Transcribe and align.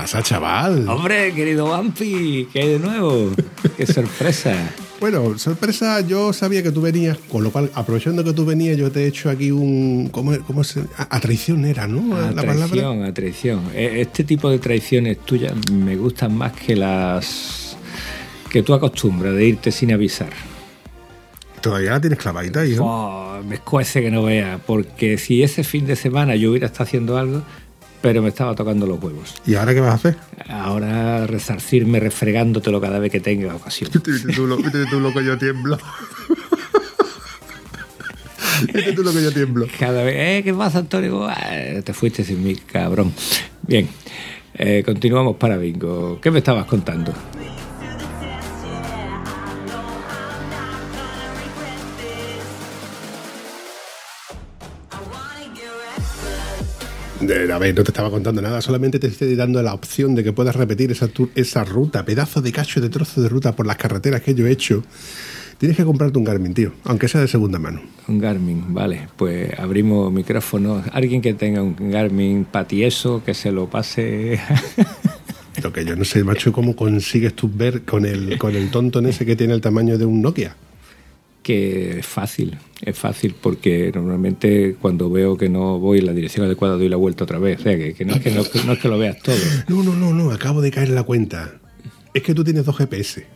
Pasa, 0.00 0.22
chaval? 0.22 0.88
Hombre, 0.88 1.32
querido 1.34 1.66
Vampi, 1.68 2.48
¿qué 2.52 2.60
hay 2.62 2.68
de 2.70 2.78
nuevo? 2.78 3.32
¡Qué 3.76 3.86
sorpresa! 3.86 4.54
Bueno, 4.98 5.38
sorpresa, 5.38 6.00
yo 6.00 6.32
sabía 6.32 6.62
que 6.62 6.70
tú 6.72 6.80
venías, 6.80 7.18
con 7.30 7.44
lo 7.44 7.50
cual, 7.52 7.70
aprovechando 7.74 8.24
que 8.24 8.32
tú 8.32 8.44
venías, 8.46 8.76
yo 8.78 8.90
te 8.90 9.04
he 9.04 9.06
hecho 9.08 9.28
aquí 9.30 9.50
un... 9.50 10.08
¿Cómo, 10.10 10.36
cómo 10.46 10.64
se...? 10.64 10.80
A, 10.96 11.16
a 11.16 11.20
traición 11.20 11.64
era, 11.66 11.86
¿no? 11.86 12.16
A 12.16 12.30
la 12.32 12.42
traición, 12.42 12.68
palabra. 12.70 13.08
a 13.08 13.14
traición. 13.14 13.60
E- 13.74 14.00
Este 14.00 14.24
tipo 14.24 14.48
de 14.50 14.58
traiciones 14.58 15.18
tuyas 15.20 15.52
me 15.70 15.96
gustan 15.96 16.34
más 16.36 16.52
que 16.52 16.76
las 16.76 17.76
que 18.50 18.62
tú 18.62 18.72
acostumbras 18.74 19.34
de 19.34 19.44
irte 19.46 19.70
sin 19.72 19.92
avisar. 19.92 20.30
Todavía 21.60 21.90
la 21.92 22.00
tienes 22.00 22.18
clavadita, 22.18 22.64
hijo. 22.66 22.84
Oh, 22.86 23.42
me 23.46 23.56
escuece 23.56 24.00
que 24.02 24.10
no 24.10 24.22
vea, 24.22 24.60
porque 24.66 25.18
si 25.18 25.42
ese 25.42 25.62
fin 25.62 25.86
de 25.86 25.94
semana 25.96 26.36
yo 26.36 26.50
hubiera 26.50 26.66
estado 26.66 26.84
haciendo 26.84 27.16
algo, 27.18 27.42
pero 28.00 28.22
me 28.22 28.28
estaba 28.28 28.54
tocando 28.54 28.86
los 28.86 29.02
huevos. 29.02 29.34
¿Y 29.46 29.54
ahora 29.54 29.74
qué 29.74 29.80
vas 29.80 29.90
a 29.90 29.94
hacer? 29.94 30.16
Ahora 30.48 31.26
resarcirme 31.26 32.00
refregándotelo 32.00 32.80
cada 32.80 32.98
vez 32.98 33.12
que 33.12 33.20
tenga 33.20 33.54
ocasión. 33.54 33.90
Viste 34.04 34.32
tú, 34.32 34.46
lo, 34.46 34.56
viste 34.56 34.86
tú 34.86 35.00
lo 35.00 35.12
que 35.12 35.24
yo 35.24 35.36
tiemblo. 35.38 35.78
Viste 38.72 38.92
tú 38.92 39.02
lo 39.02 39.12
que 39.12 39.22
yo 39.22 39.32
tiemblo. 39.32 39.66
Cada 39.78 40.02
vez, 40.02 40.14
¿eh? 40.16 40.42
¿Qué 40.44 40.52
pasa, 40.52 40.80
Antonio? 40.80 41.26
Ah, 41.26 41.80
te 41.82 41.94
fuiste 41.94 42.24
sin 42.24 42.44
mí, 42.44 42.56
cabrón. 42.56 43.12
Bien, 43.62 43.88
eh, 44.54 44.82
continuamos 44.84 45.36
para 45.36 45.56
Bingo. 45.56 46.20
¿Qué 46.20 46.30
me 46.30 46.38
estabas 46.40 46.66
contando? 46.66 47.14
A 57.20 57.58
ver, 57.58 57.74
no 57.74 57.84
te 57.84 57.90
estaba 57.90 58.08
contando 58.08 58.40
nada, 58.40 58.62
solamente 58.62 58.98
te 58.98 59.06
estoy 59.08 59.34
dando 59.36 59.62
la 59.62 59.74
opción 59.74 60.14
de 60.14 60.24
que 60.24 60.32
puedas 60.32 60.56
repetir 60.56 60.90
esa, 60.90 61.10
esa 61.34 61.64
ruta, 61.64 62.02
pedazo 62.06 62.40
de 62.40 62.50
cacho 62.50 62.80
de 62.80 62.88
trozo 62.88 63.20
de 63.20 63.28
ruta 63.28 63.54
por 63.54 63.66
las 63.66 63.76
carreteras 63.76 64.22
que 64.22 64.34
yo 64.34 64.46
he 64.46 64.50
hecho. 64.50 64.82
Tienes 65.58 65.76
que 65.76 65.84
comprarte 65.84 66.16
un 66.16 66.24
Garmin, 66.24 66.54
tío, 66.54 66.72
aunque 66.84 67.08
sea 67.08 67.20
de 67.20 67.28
segunda 67.28 67.58
mano. 67.58 67.82
Un 68.08 68.18
Garmin, 68.18 68.72
vale. 68.72 69.08
Pues 69.18 69.52
abrimos 69.58 70.10
micrófono. 70.10 70.82
Alguien 70.92 71.20
que 71.20 71.34
tenga 71.34 71.62
un 71.62 71.90
Garmin 71.90 72.46
patieso, 72.46 73.22
que 73.22 73.34
se 73.34 73.52
lo 73.52 73.68
pase. 73.68 74.40
Lo 75.62 75.70
que 75.70 75.84
yo 75.84 75.94
no 75.96 76.06
sé, 76.06 76.24
macho, 76.24 76.52
cómo 76.52 76.74
consigues 76.74 77.34
tú 77.34 77.50
ver 77.52 77.82
con 77.82 78.06
el, 78.06 78.38
con 78.38 78.56
el 78.56 78.70
tonto 78.70 79.00
en 79.00 79.06
ese 79.06 79.26
que 79.26 79.36
tiene 79.36 79.52
el 79.52 79.60
tamaño 79.60 79.98
de 79.98 80.06
un 80.06 80.22
Nokia. 80.22 80.56
Que 81.42 81.98
es 82.00 82.06
fácil, 82.06 82.58
es 82.82 82.98
fácil 82.98 83.34
porque 83.40 83.90
normalmente 83.94 84.76
cuando 84.80 85.08
veo 85.10 85.36
que 85.36 85.48
no 85.48 85.78
voy 85.78 85.98
en 86.00 86.06
la 86.06 86.12
dirección 86.12 86.44
adecuada 86.46 86.74
doy 86.76 86.88
la 86.88 86.96
vuelta 86.96 87.24
otra 87.24 87.38
vez. 87.38 87.60
O 87.60 87.62
sea, 87.62 87.76
que, 87.76 87.94
que 87.94 88.04
no, 88.04 88.14
es 88.14 88.20
que 88.20 88.30
no, 88.30 88.42
no 88.66 88.72
es 88.74 88.78
que 88.78 88.88
lo 88.88 88.98
veas 88.98 89.18
todo. 89.22 89.36
No, 89.68 89.82
no, 89.82 89.94
no, 89.94 90.12
no, 90.12 90.30
acabo 90.32 90.60
de 90.60 90.70
caer 90.70 90.88
en 90.88 90.94
la 90.96 91.02
cuenta. 91.04 91.52
Es 92.12 92.22
que 92.22 92.34
tú 92.34 92.44
tienes 92.44 92.64
dos 92.64 92.76
GPS. 92.76 93.26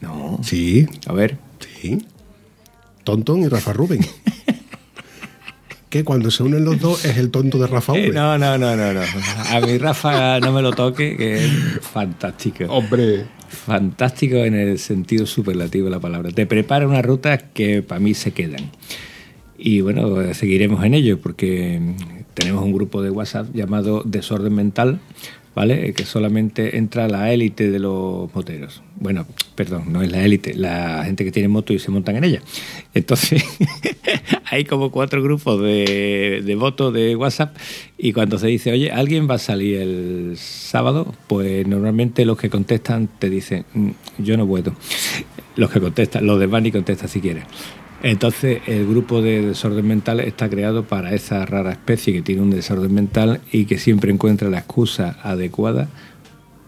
No. 0.00 0.40
Sí, 0.42 0.86
A 1.06 1.12
ver, 1.12 1.36
sí. 1.60 1.98
Tonton 3.04 3.42
y 3.42 3.48
Rafa 3.48 3.72
Rubén. 3.72 4.00
que 5.90 6.04
cuando 6.04 6.30
se 6.30 6.42
unen 6.42 6.64
los 6.64 6.78
dos 6.80 7.04
es 7.04 7.16
el 7.16 7.30
tonto 7.30 7.58
de 7.58 7.66
Rafa 7.66 7.94
Eh, 7.96 8.08
V. 8.10 8.14
no, 8.14 8.38
no, 8.38 8.56
no, 8.56 8.76
no, 8.76 8.92
no. 8.92 9.00
A 9.50 9.60
mi 9.60 9.76
Rafa 9.78 10.38
no 10.40 10.52
me 10.52 10.62
lo 10.62 10.72
toque, 10.72 11.16
que 11.16 11.44
es 11.46 11.52
fantástico. 11.80 12.64
Hombre. 12.68 13.26
Fantástico 13.50 14.36
en 14.36 14.54
el 14.54 14.78
sentido 14.78 15.26
superlativo 15.26 15.86
de 15.86 15.90
la 15.90 15.98
palabra. 15.98 16.30
Te 16.30 16.46
prepara 16.46 16.86
una 16.86 17.02
ruta 17.02 17.36
que 17.36 17.82
para 17.82 17.98
mí 17.98 18.14
se 18.14 18.30
quedan. 18.30 18.70
Y 19.58 19.80
bueno, 19.80 20.32
seguiremos 20.34 20.84
en 20.84 20.94
ello 20.94 21.20
porque 21.20 21.80
tenemos 22.34 22.62
un 22.62 22.72
grupo 22.72 23.02
de 23.02 23.10
WhatsApp 23.10 23.48
llamado 23.52 24.02
Desorden 24.04 24.54
Mental, 24.54 25.00
¿vale? 25.54 25.92
Que 25.94 26.04
solamente 26.04 26.76
entra 26.78 27.08
la 27.08 27.32
élite 27.32 27.70
de 27.70 27.78
los 27.78 28.32
moteros. 28.34 28.82
Bueno, 28.96 29.26
perdón, 29.54 29.92
no 29.92 30.02
es 30.02 30.10
la 30.10 30.24
élite, 30.24 30.54
la 30.54 31.02
gente 31.04 31.24
que 31.24 31.32
tiene 31.32 31.48
moto 31.48 31.72
y 31.72 31.78
se 31.78 31.90
montan 31.90 32.16
en 32.16 32.24
ella. 32.24 32.42
Entonces, 32.94 33.44
hay 34.50 34.64
como 34.64 34.90
cuatro 34.90 35.22
grupos 35.22 35.60
de, 35.62 36.42
de 36.44 36.54
votos 36.54 36.92
de 36.92 37.16
WhatsApp 37.16 37.56
y 37.98 38.12
cuando 38.12 38.38
se 38.38 38.46
dice, 38.48 38.72
oye, 38.72 38.90
¿alguien 38.90 39.28
va 39.28 39.34
a 39.34 39.38
salir 39.38 39.78
el 39.78 40.32
sábado? 40.36 41.14
Pues 41.26 41.66
normalmente 41.66 42.24
los 42.24 42.38
que 42.38 42.50
contestan 42.50 43.08
te 43.18 43.28
dicen, 43.30 43.64
"Mm, 43.74 43.90
yo 44.18 44.36
no 44.36 44.46
puedo. 44.46 44.74
Los 45.56 45.70
que 45.70 45.80
contestan, 45.80 46.26
los 46.26 46.38
de 46.38 46.46
Bani 46.46 46.70
contestan 46.70 47.08
si 47.08 47.20
quieres. 47.20 47.44
Entonces, 48.02 48.62
el 48.66 48.86
grupo 48.86 49.20
de 49.20 49.42
desorden 49.42 49.86
mental 49.86 50.20
está 50.20 50.48
creado 50.48 50.84
para 50.84 51.14
esa 51.14 51.44
rara 51.44 51.72
especie 51.72 52.14
que 52.14 52.22
tiene 52.22 52.40
un 52.40 52.50
desorden 52.50 52.94
mental 52.94 53.40
y 53.52 53.66
que 53.66 53.78
siempre 53.78 54.10
encuentra 54.10 54.48
la 54.48 54.58
excusa 54.58 55.18
adecuada 55.22 55.88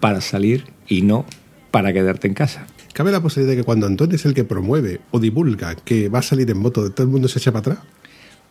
para 0.01 0.21
salir 0.21 0.65
y 0.89 1.03
no 1.03 1.25
para 1.71 1.93
quedarte 1.93 2.29
en 2.29 2.35
casa. 2.35 2.67
¿Cabe 2.93 3.11
la 3.11 3.23
posibilidad 3.23 3.53
de 3.53 3.61
que 3.63 3.65
cuando 3.65 3.87
Antonio 3.87 4.17
es 4.17 4.27
el 4.27 4.35
que 4.35 4.45
promueve 4.45 5.01
o 5.11 5.19
divulga 5.19 5.75
que 5.75 6.11
va 6.11 6.19
a 6.19 6.23
salir 6.23 6.51
en 6.51 6.59
moto, 6.59 6.91
todo 6.93 7.07
el 7.07 7.13
mundo 7.13 7.29
se 7.29 7.39
echa 7.39 7.51
para 7.51 7.61
atrás? 7.61 7.79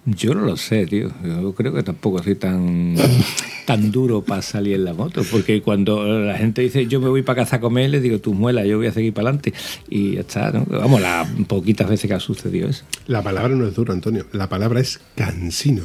Yo 0.05 0.33
no 0.33 0.41
lo 0.41 0.57
sé, 0.57 0.87
tío. 0.87 1.11
Yo 1.23 1.53
creo 1.53 1.73
que 1.73 1.83
tampoco 1.83 2.23
soy 2.23 2.35
tan, 2.35 2.95
tan 3.65 3.91
duro 3.91 4.23
para 4.23 4.41
salir 4.41 4.75
en 4.75 4.85
la 4.85 4.93
moto. 4.93 5.21
Porque 5.29 5.61
cuando 5.61 6.03
la 6.19 6.37
gente 6.37 6.61
dice 6.63 6.87
yo 6.87 6.99
me 6.99 7.09
voy 7.09 7.21
para 7.21 7.43
casa 7.43 7.57
a 7.57 7.59
comer, 7.59 7.91
les 7.91 8.01
digo 8.01 8.19
tú 8.19 8.33
muela, 8.33 8.65
yo 8.65 8.77
voy 8.77 8.87
a 8.87 8.91
seguir 8.91 9.13
para 9.13 9.29
adelante. 9.29 9.53
Y 9.89 10.15
ya 10.15 10.21
está, 10.21 10.51
¿no? 10.51 10.65
Vamos, 10.65 11.01
las 11.01 11.29
poquitas 11.47 11.87
veces 11.87 12.07
que 12.07 12.15
ha 12.15 12.19
sucedido 12.19 12.69
eso. 12.69 12.83
La 13.05 13.21
palabra 13.21 13.55
no 13.55 13.67
es 13.67 13.75
duro, 13.75 13.93
Antonio. 13.93 14.25
La 14.31 14.49
palabra 14.49 14.79
es 14.79 14.99
cansino. 15.15 15.83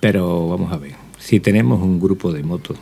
Pero 0.00 0.48
vamos 0.48 0.72
a 0.72 0.76
ver, 0.76 0.94
si 1.28 1.40
tenemos 1.40 1.82
un 1.82 2.00
grupo 2.00 2.32
de 2.32 2.42
motos 2.42 2.78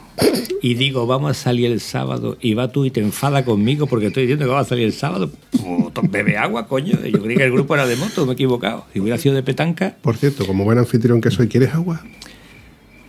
y 0.62 0.74
digo 0.74 1.04
vamos 1.08 1.32
a 1.32 1.34
salir 1.34 1.72
el 1.72 1.80
sábado 1.80 2.36
y 2.40 2.54
va 2.54 2.70
tú 2.70 2.84
y 2.84 2.92
te 2.92 3.00
enfada 3.00 3.44
conmigo 3.44 3.88
porque 3.88 4.06
estoy 4.06 4.22
diciendo 4.22 4.44
que 4.44 4.50
vamos 4.52 4.66
a 4.66 4.68
salir 4.68 4.84
el 4.86 4.92
sábado, 4.92 5.32
puto, 5.50 6.00
bebe 6.08 6.36
agua, 6.38 6.68
coño. 6.68 6.94
Yo 7.04 7.22
creí 7.22 7.36
que 7.36 7.42
el 7.44 7.50
grupo 7.50 7.74
era 7.74 7.86
de 7.88 7.96
moto, 7.96 8.24
me 8.24 8.32
he 8.32 8.34
equivocado. 8.34 8.84
Si 8.92 9.00
hubiera 9.00 9.18
sido 9.18 9.34
de 9.34 9.42
petanca, 9.42 9.96
Por 10.00 10.16
cierto, 10.16 10.46
como 10.46 10.62
buen 10.62 10.78
anfitrión 10.78 11.20
que 11.20 11.32
soy, 11.32 11.48
¿quieres 11.48 11.74
agua? 11.74 12.04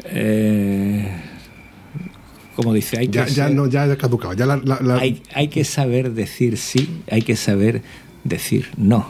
eh, 0.06 1.08
como 2.56 2.74
dice, 2.74 2.98
hay 2.98 3.08
que, 3.08 3.14
Ya, 3.20 3.28
ya 3.28 3.46
ser- 3.48 3.56
no, 3.56 3.68
ya 3.68 3.84
ha 3.84 3.96
caducado. 3.98 4.34
Ya 4.34 4.46
la, 4.48 4.58
la- 4.64 4.80
la- 4.82 4.98
hay, 4.98 5.22
hay 5.36 5.50
que 5.50 5.64
saber 5.64 6.14
decir 6.14 6.58
sí, 6.58 7.02
hay 7.12 7.22
que 7.22 7.36
saber 7.36 7.84
decir 8.24 8.70
no. 8.78 9.08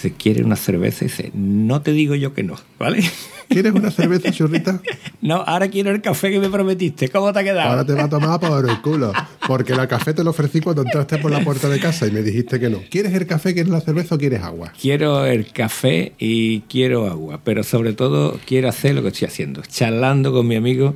Se 0.00 0.12
quiere 0.12 0.42
una 0.42 0.56
cerveza 0.56 1.04
y 1.04 1.08
dice, 1.08 1.30
no 1.34 1.80
te 1.82 1.92
digo 1.92 2.14
yo 2.14 2.34
que 2.34 2.42
no, 2.42 2.56
¿vale? 2.78 3.02
¿Quieres 3.48 3.72
una 3.72 3.90
cerveza, 3.90 4.30
churrita? 4.30 4.80
No, 5.22 5.36
ahora 5.44 5.68
quiero 5.68 5.90
el 5.90 6.02
café 6.02 6.30
que 6.30 6.38
me 6.38 6.48
prometiste. 6.48 7.08
¿Cómo 7.08 7.32
te 7.32 7.40
ha 7.40 7.42
quedado? 7.42 7.70
Ahora 7.70 7.84
te 7.84 7.94
va 7.94 8.04
a 8.04 8.08
tomar 8.08 8.38
por 8.38 8.68
el 8.68 8.80
culo. 8.80 9.12
Porque 9.48 9.72
el 9.72 9.88
café 9.88 10.14
te 10.14 10.22
lo 10.22 10.30
ofrecí 10.30 10.60
cuando 10.60 10.82
entraste 10.82 11.18
por 11.18 11.32
la 11.32 11.42
puerta 11.42 11.68
de 11.68 11.80
casa 11.80 12.06
y 12.06 12.12
me 12.12 12.22
dijiste 12.22 12.60
que 12.60 12.70
no. 12.70 12.78
¿Quieres 12.88 13.12
el 13.12 13.26
café, 13.26 13.52
quieres 13.52 13.72
la 13.72 13.80
cerveza 13.80 14.14
o 14.14 14.18
quieres 14.18 14.42
agua? 14.42 14.72
Quiero 14.80 15.26
el 15.26 15.50
café 15.50 16.12
y 16.18 16.60
quiero 16.62 17.08
agua, 17.08 17.40
pero 17.42 17.64
sobre 17.64 17.92
todo 17.92 18.38
quiero 18.46 18.68
hacer 18.68 18.94
lo 18.94 19.02
que 19.02 19.08
estoy 19.08 19.26
haciendo, 19.26 19.62
charlando 19.62 20.32
con 20.32 20.46
mi 20.46 20.54
amigo, 20.54 20.94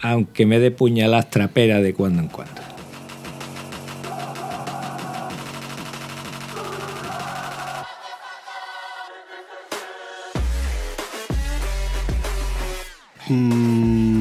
aunque 0.00 0.46
me 0.46 0.60
dé 0.60 0.70
puñaladas 0.70 1.30
traperas 1.30 1.82
de 1.82 1.92
cuando 1.94 2.22
en 2.22 2.28
cuando. 2.28 2.71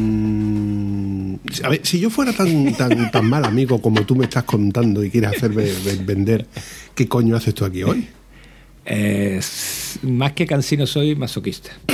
Mm, 0.02 1.36
a 1.64 1.70
ver, 1.70 1.82
si 1.86 2.00
yo 2.00 2.10
fuera 2.10 2.34
tan, 2.34 2.74
tan, 2.76 3.12
tan 3.12 3.26
mal 3.30 3.46
amigo 3.46 3.82
como 3.82 4.06
tú 4.06 4.16
me 4.16 4.24
estás 4.26 4.44
contando 4.46 5.04
y 5.04 5.10
quieres 5.10 5.32
hacerme 5.38 5.64
ve- 5.64 6.00
vender, 6.04 6.46
¿qué 6.96 7.08
coño 7.08 7.36
haces 7.36 7.54
tú 7.54 7.66
aquí 7.66 7.84
hoy? 7.84 8.08
Eh, 8.86 9.40
más 10.04 10.34
que 10.34 10.46
cansino 10.48 10.88
soy 10.88 11.16
masoquista. 11.16 11.70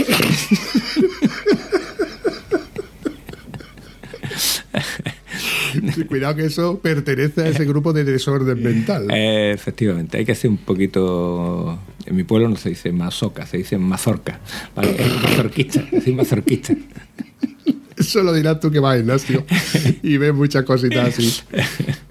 Cuidado 6.08 6.36
que 6.36 6.46
eso 6.46 6.80
pertenece 6.80 7.42
a 7.42 7.48
ese 7.50 7.66
grupo 7.66 7.94
de 7.94 8.04
desorden 8.04 8.62
mental. 8.62 9.08
Eh, 9.12 9.52
efectivamente, 9.54 10.18
hay 10.18 10.26
que 10.26 10.36
ser 10.36 10.50
un 10.50 10.58
poquito 10.58 11.80
En 12.06 12.16
mi 12.16 12.24
pueblo 12.24 12.50
no 12.50 12.56
se 12.56 12.70
dice 12.70 12.92
mazoca, 12.92 13.46
se 13.46 13.58
dice 13.58 13.78
mazorca. 13.78 14.40
¿vale? 14.76 14.96
Es 14.98 15.24
mazorquista, 15.24 15.84
es 15.92 16.08
mazorquista. 16.08 16.74
Eso 17.98 18.22
lo 18.22 18.34
dirás 18.34 18.60
tú 18.60 18.70
que 18.70 18.80
vas 18.80 18.94
al 18.94 19.00
gimnasio 19.00 19.46
y 20.04 20.18
ves 20.18 20.34
muchas 20.34 20.64
cositas 20.64 21.10
así. 21.10 21.42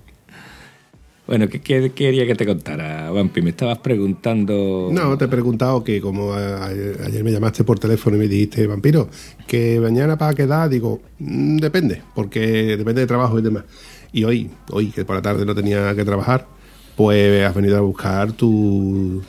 Bueno, 1.26 1.48
¿qué, 1.48 1.58
quería 1.92 2.24
que 2.24 2.36
te 2.36 2.46
contara, 2.46 3.10
Vampi? 3.10 3.42
Me 3.42 3.50
estabas 3.50 3.78
preguntando... 3.78 4.90
No, 4.92 5.18
te 5.18 5.24
he 5.24 5.28
preguntado 5.28 5.82
que 5.82 6.00
como 6.00 6.32
ayer 6.32 7.24
me 7.24 7.32
llamaste 7.32 7.64
por 7.64 7.80
teléfono 7.80 8.14
y 8.16 8.20
me 8.20 8.28
dijiste, 8.28 8.64
vampiro, 8.68 9.08
que 9.48 9.80
mañana 9.80 10.16
para 10.16 10.34
quedar, 10.34 10.68
digo, 10.68 11.00
"Mm, 11.18 11.56
depende, 11.56 12.00
porque 12.14 12.76
depende 12.76 13.00
de 13.00 13.06
trabajo 13.08 13.38
y 13.40 13.42
demás. 13.42 13.64
Y 14.12 14.22
hoy, 14.22 14.50
hoy 14.70 14.90
que 14.92 15.04
por 15.04 15.16
la 15.16 15.22
tarde 15.22 15.44
no 15.44 15.54
tenía 15.54 15.94
que 15.96 16.04
trabajar, 16.04 16.46
pues 16.94 17.44
has 17.44 17.54
venido 17.56 17.76
a 17.76 17.80
buscar 17.80 18.30
tu... 18.32 19.20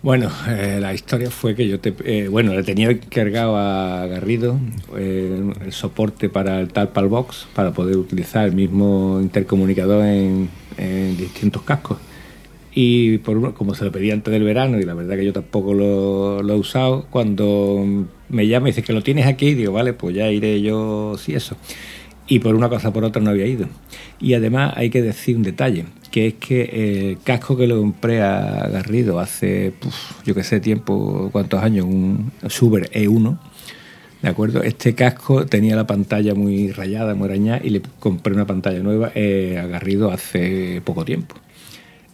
Bueno, 0.00 0.30
eh, 0.46 0.78
la 0.80 0.94
historia 0.94 1.28
fue 1.28 1.56
que 1.56 1.66
yo 1.66 1.80
te... 1.80 1.92
eh, 2.04 2.28
bueno, 2.28 2.54
le 2.54 2.62
tenía 2.62 2.88
encargado 2.88 3.56
a 3.56 4.06
Garrido 4.06 4.56
eh, 4.96 5.52
el 5.60 5.72
soporte 5.72 6.28
para 6.28 6.60
el 6.60 6.68
Talpal 6.68 7.08
Box 7.08 7.48
para 7.52 7.72
poder 7.72 7.96
utilizar 7.96 8.46
el 8.46 8.54
mismo 8.54 9.18
intercomunicador 9.20 10.04
en, 10.04 10.48
distintos 11.16 11.62
cascos. 11.62 11.98
Y 12.72 13.18
por 13.18 13.54
como 13.54 13.74
se 13.74 13.84
lo 13.84 13.90
pedí 13.90 14.12
antes 14.12 14.30
del 14.32 14.44
verano, 14.44 14.78
y 14.78 14.84
la 14.84 14.94
verdad 14.94 15.16
que 15.16 15.24
yo 15.24 15.32
tampoco 15.32 15.74
lo, 15.74 16.44
lo 16.44 16.54
he 16.54 16.56
usado, 16.56 17.06
cuando 17.10 17.84
me 18.28 18.46
llama 18.46 18.68
y 18.68 18.70
dice 18.70 18.84
que 18.84 18.92
lo 18.92 19.02
tienes 19.02 19.26
aquí, 19.26 19.54
digo, 19.54 19.72
vale, 19.72 19.94
pues 19.94 20.14
ya 20.14 20.30
iré 20.30 20.62
yo, 20.62 21.16
sí, 21.18 21.34
eso. 21.34 21.56
Y 22.28 22.40
por 22.40 22.54
una 22.54 22.68
cosa 22.68 22.92
por 22.92 23.04
otra 23.04 23.22
no 23.22 23.30
había 23.30 23.46
ido. 23.46 23.66
Y 24.20 24.34
además 24.34 24.74
hay 24.76 24.90
que 24.90 25.00
decir 25.00 25.36
un 25.36 25.42
detalle, 25.42 25.86
que 26.10 26.26
es 26.28 26.34
que 26.34 27.10
el 27.10 27.18
casco 27.24 27.56
que 27.56 27.66
lo 27.66 27.78
compré 27.78 28.20
a 28.20 28.68
Garrido 28.68 29.18
hace, 29.18 29.72
yo 30.26 30.34
qué 30.34 30.44
sé, 30.44 30.60
tiempo, 30.60 31.30
cuántos 31.32 31.62
años, 31.62 31.86
un 31.86 32.30
Suber 32.48 32.90
E1, 32.90 33.38
¿de 34.20 34.28
acuerdo? 34.28 34.62
Este 34.62 34.94
casco 34.94 35.46
tenía 35.46 35.74
la 35.74 35.86
pantalla 35.86 36.34
muy 36.34 36.70
rayada, 36.70 37.14
muy 37.14 37.28
arañada, 37.28 37.60
y 37.64 37.70
le 37.70 37.80
compré 37.98 38.34
una 38.34 38.46
pantalla 38.46 38.80
nueva 38.80 39.10
eh, 39.14 39.58
a 39.62 39.66
Garrido 39.66 40.10
hace 40.10 40.82
poco 40.84 41.06
tiempo. 41.06 41.34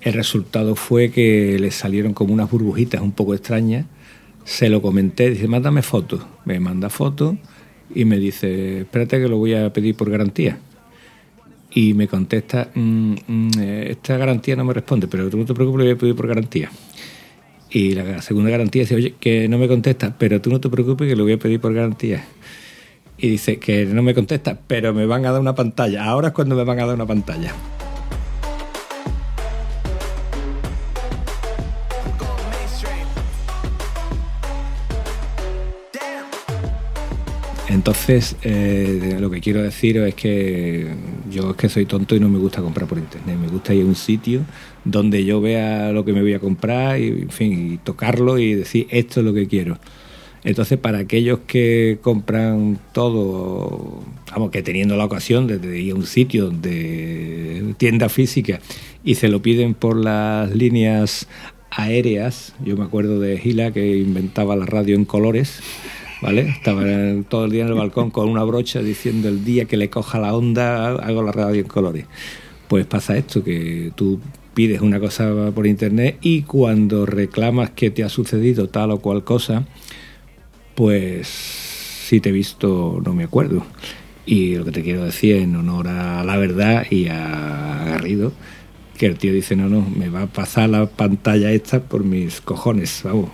El 0.01 0.13
resultado 0.13 0.77
fue 0.77 1.11
que 1.11 1.59
le 1.59 1.73
salieron 1.73 2.13
como 2.15 2.35
unas 2.35 2.51
burbujitas 2.51 3.01
un 3.01 3.13
poco 3.13 3.35
extrañas. 3.35 3.87
Se 4.45 4.69
lo 4.69 4.81
comenté, 4.81 5.31
dice, 5.31 5.49
mándame 5.49 5.81
fotos. 5.83 6.21
Me 6.45 6.61
manda 6.61 6.91
fotos 6.91 7.37
y 7.95 8.05
me 8.05 8.19
dice, 8.19 8.81
espérate 8.83 9.21
que 9.21 9.29
lo 9.29 9.39
voy 9.39 9.55
a 9.55 9.73
pedir 9.73 9.97
por 9.97 10.11
garantía. 10.11 10.59
Y 11.73 11.93
me 11.95 12.07
contesta, 12.07 12.71
"Mm, 12.75 13.15
mm, 13.27 13.51
eh, 13.61 13.87
esta 13.91 14.17
garantía 14.17 14.55
no 14.55 14.65
me 14.65 14.73
responde, 14.73 15.09
pero 15.09 15.29
tú 15.29 15.37
no 15.39 15.45
te 15.45 15.55
preocupes, 15.55 15.79
lo 15.79 15.85
voy 15.85 15.93
a 15.95 15.99
pedir 15.99 16.15
por 16.15 16.29
garantía. 16.29 16.71
Y 17.71 17.95
la 17.95 18.23
segunda 18.23 18.51
garantía 18.51 18.83
dice, 18.83 18.95
oye, 18.95 19.15
que 19.19 19.49
no 19.49 19.59
me 19.59 19.67
contesta, 19.67 20.15
pero 20.17 20.41
tú 20.41 20.51
no 20.51 20.61
te 20.61 20.69
preocupes 20.69 21.09
que 21.09 21.17
lo 21.17 21.25
voy 21.25 21.33
a 21.33 21.39
pedir 21.39 21.61
por 21.61 21.75
garantía. 21.75 22.25
Y 23.19 23.29
dice 23.31 23.59
que 23.59 23.85
no 23.87 24.03
me 24.03 24.15
contesta, 24.15 24.59
pero 24.69 24.95
me 24.95 25.07
van 25.07 25.27
a 25.27 25.33
dar 25.33 25.41
una 25.41 25.57
pantalla. 25.57 26.05
Ahora 26.05 26.29
es 26.29 26.35
cuando 26.35 26.55
me 26.55 26.63
van 26.63 26.79
a 26.79 26.87
dar 26.87 26.95
una 26.95 27.07
pantalla. 27.07 27.53
Entonces, 37.75 38.37
eh, 38.43 39.17
lo 39.19 39.31
que 39.31 39.41
quiero 39.41 39.61
deciros 39.61 40.07
es 40.07 40.15
que 40.15 40.87
yo 41.29 41.51
es 41.51 41.57
que 41.57 41.69
soy 41.69 41.87
tonto 41.87 42.15
y 42.15 42.21
no 42.21 42.29
me 42.29 42.39
gusta 42.39 42.63
comprar 42.63 42.87
por 42.87 42.99
internet. 42.99 43.37
Me 43.37 43.49
gusta 43.49 43.75
ir 43.75 43.83
a 43.83 43.87
un 43.87 43.97
sitio 43.97 44.43
donde 44.85 45.25
yo 45.25 45.41
vea 45.41 45.91
lo 45.91 46.05
que 46.05 46.13
me 46.13 46.23
voy 46.23 46.35
a 46.35 46.39
comprar 46.39 47.01
y, 47.01 47.09
en 47.09 47.31
fin, 47.31 47.73
y 47.73 47.79
tocarlo 47.79 48.39
y 48.39 48.55
decir 48.55 48.87
esto 48.91 49.21
es 49.21 49.27
lo 49.27 49.35
que 49.35 49.49
quiero. 49.49 49.79
Entonces, 50.45 50.79
para 50.79 50.99
aquellos 50.99 51.41
que 51.49 51.99
compran 52.01 52.79
todo, 52.93 54.05
vamos, 54.31 54.51
que 54.53 54.63
teniendo 54.63 54.97
la 54.97 55.07
ocasión 55.07 55.49
de 55.49 55.81
ir 55.81 55.93
a 55.93 55.97
un 55.97 56.07
sitio 56.07 56.51
de 56.51 57.75
tienda 57.77 58.09
física 58.09 58.61
y 59.03 59.17
se 59.17 59.29
lo 59.29 59.43
piden 59.43 59.75
por 59.75 59.97
las 59.97 60.55
líneas 60.55 61.27
aéreas, 61.71 62.55
yo 62.65 62.77
me 62.77 62.85
acuerdo 62.85 63.19
de 63.19 63.37
Gila 63.37 63.73
que 63.73 63.97
inventaba 63.97 64.55
la 64.55 64.67
radio 64.67 64.95
en 64.95 65.05
colores, 65.05 65.61
¿vale? 66.25 66.49
Estaba 66.49 66.83
todo 67.29 67.45
el 67.45 67.51
día 67.51 67.65
en 67.65 67.69
el 67.69 67.75
balcón 67.75 68.11
con 68.11 68.31
una 68.31 68.43
brocha 68.45 68.81
diciendo 68.81 69.29
el 69.29 69.45
día 69.45 69.67
que 69.67 69.77
le 69.77 69.91
coja 69.91 70.19
la 70.19 70.35
onda 70.35 70.87
hago 70.87 71.23
la 71.23 71.33
radio 71.33 71.61
en 71.61 71.69
colores. 71.69 72.07
Pues 72.67 72.87
pasa 72.87 73.15
esto, 73.19 73.45
que 73.45 73.93
tú 73.95 74.21
pides 74.55 74.81
una 74.81 74.99
cosa 74.99 75.53
por 75.55 75.67
internet 75.67 76.17
y 76.23 76.43
cuando 76.43 77.05
reclamas 77.05 77.71
que 77.71 77.91
te 77.91 78.05
ha 78.05 78.09
sucedido 78.09 78.71
tal 78.71 78.93
o 78.93 79.01
cual 79.01 79.23
cosa, 79.23 79.67
pues 80.75 81.29
si 81.29 82.21
te 82.21 82.31
he 82.31 82.33
visto 82.33 83.03
no 83.05 83.13
me 83.13 83.25
acuerdo. 83.25 83.67
Y 84.25 84.55
lo 84.55 84.65
que 84.65 84.71
te 84.71 84.83
quiero 84.83 85.05
decir 85.05 85.37
en 85.37 85.55
honor 85.55 85.89
a 85.89 86.25
la 86.25 86.39
verdad 86.39 86.87
y 86.89 87.09
a 87.09 87.85
Garrido, 87.85 88.33
que 88.97 89.05
el 89.05 89.19
tío 89.19 89.35
dice, 89.35 89.57
no, 89.57 89.69
no, 89.69 89.87
me 89.95 90.09
va 90.09 90.23
a 90.23 90.27
pasar 90.27 90.71
la 90.71 90.87
pantalla 90.87 91.53
esta 91.53 91.83
por 91.83 92.03
mis 92.03 92.41
cojones, 92.41 93.03
vamos, 93.05 93.29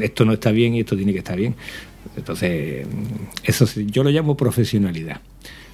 esto 0.00 0.24
no 0.24 0.32
está 0.32 0.50
bien 0.50 0.74
y 0.74 0.80
esto 0.80 0.96
tiene 0.96 1.12
que 1.12 1.18
estar 1.18 1.36
bien. 1.36 1.54
Entonces, 2.16 2.86
eso 3.44 3.66
sí, 3.66 3.86
yo 3.86 4.04
lo 4.04 4.10
llamo 4.10 4.36
profesionalidad. 4.36 5.20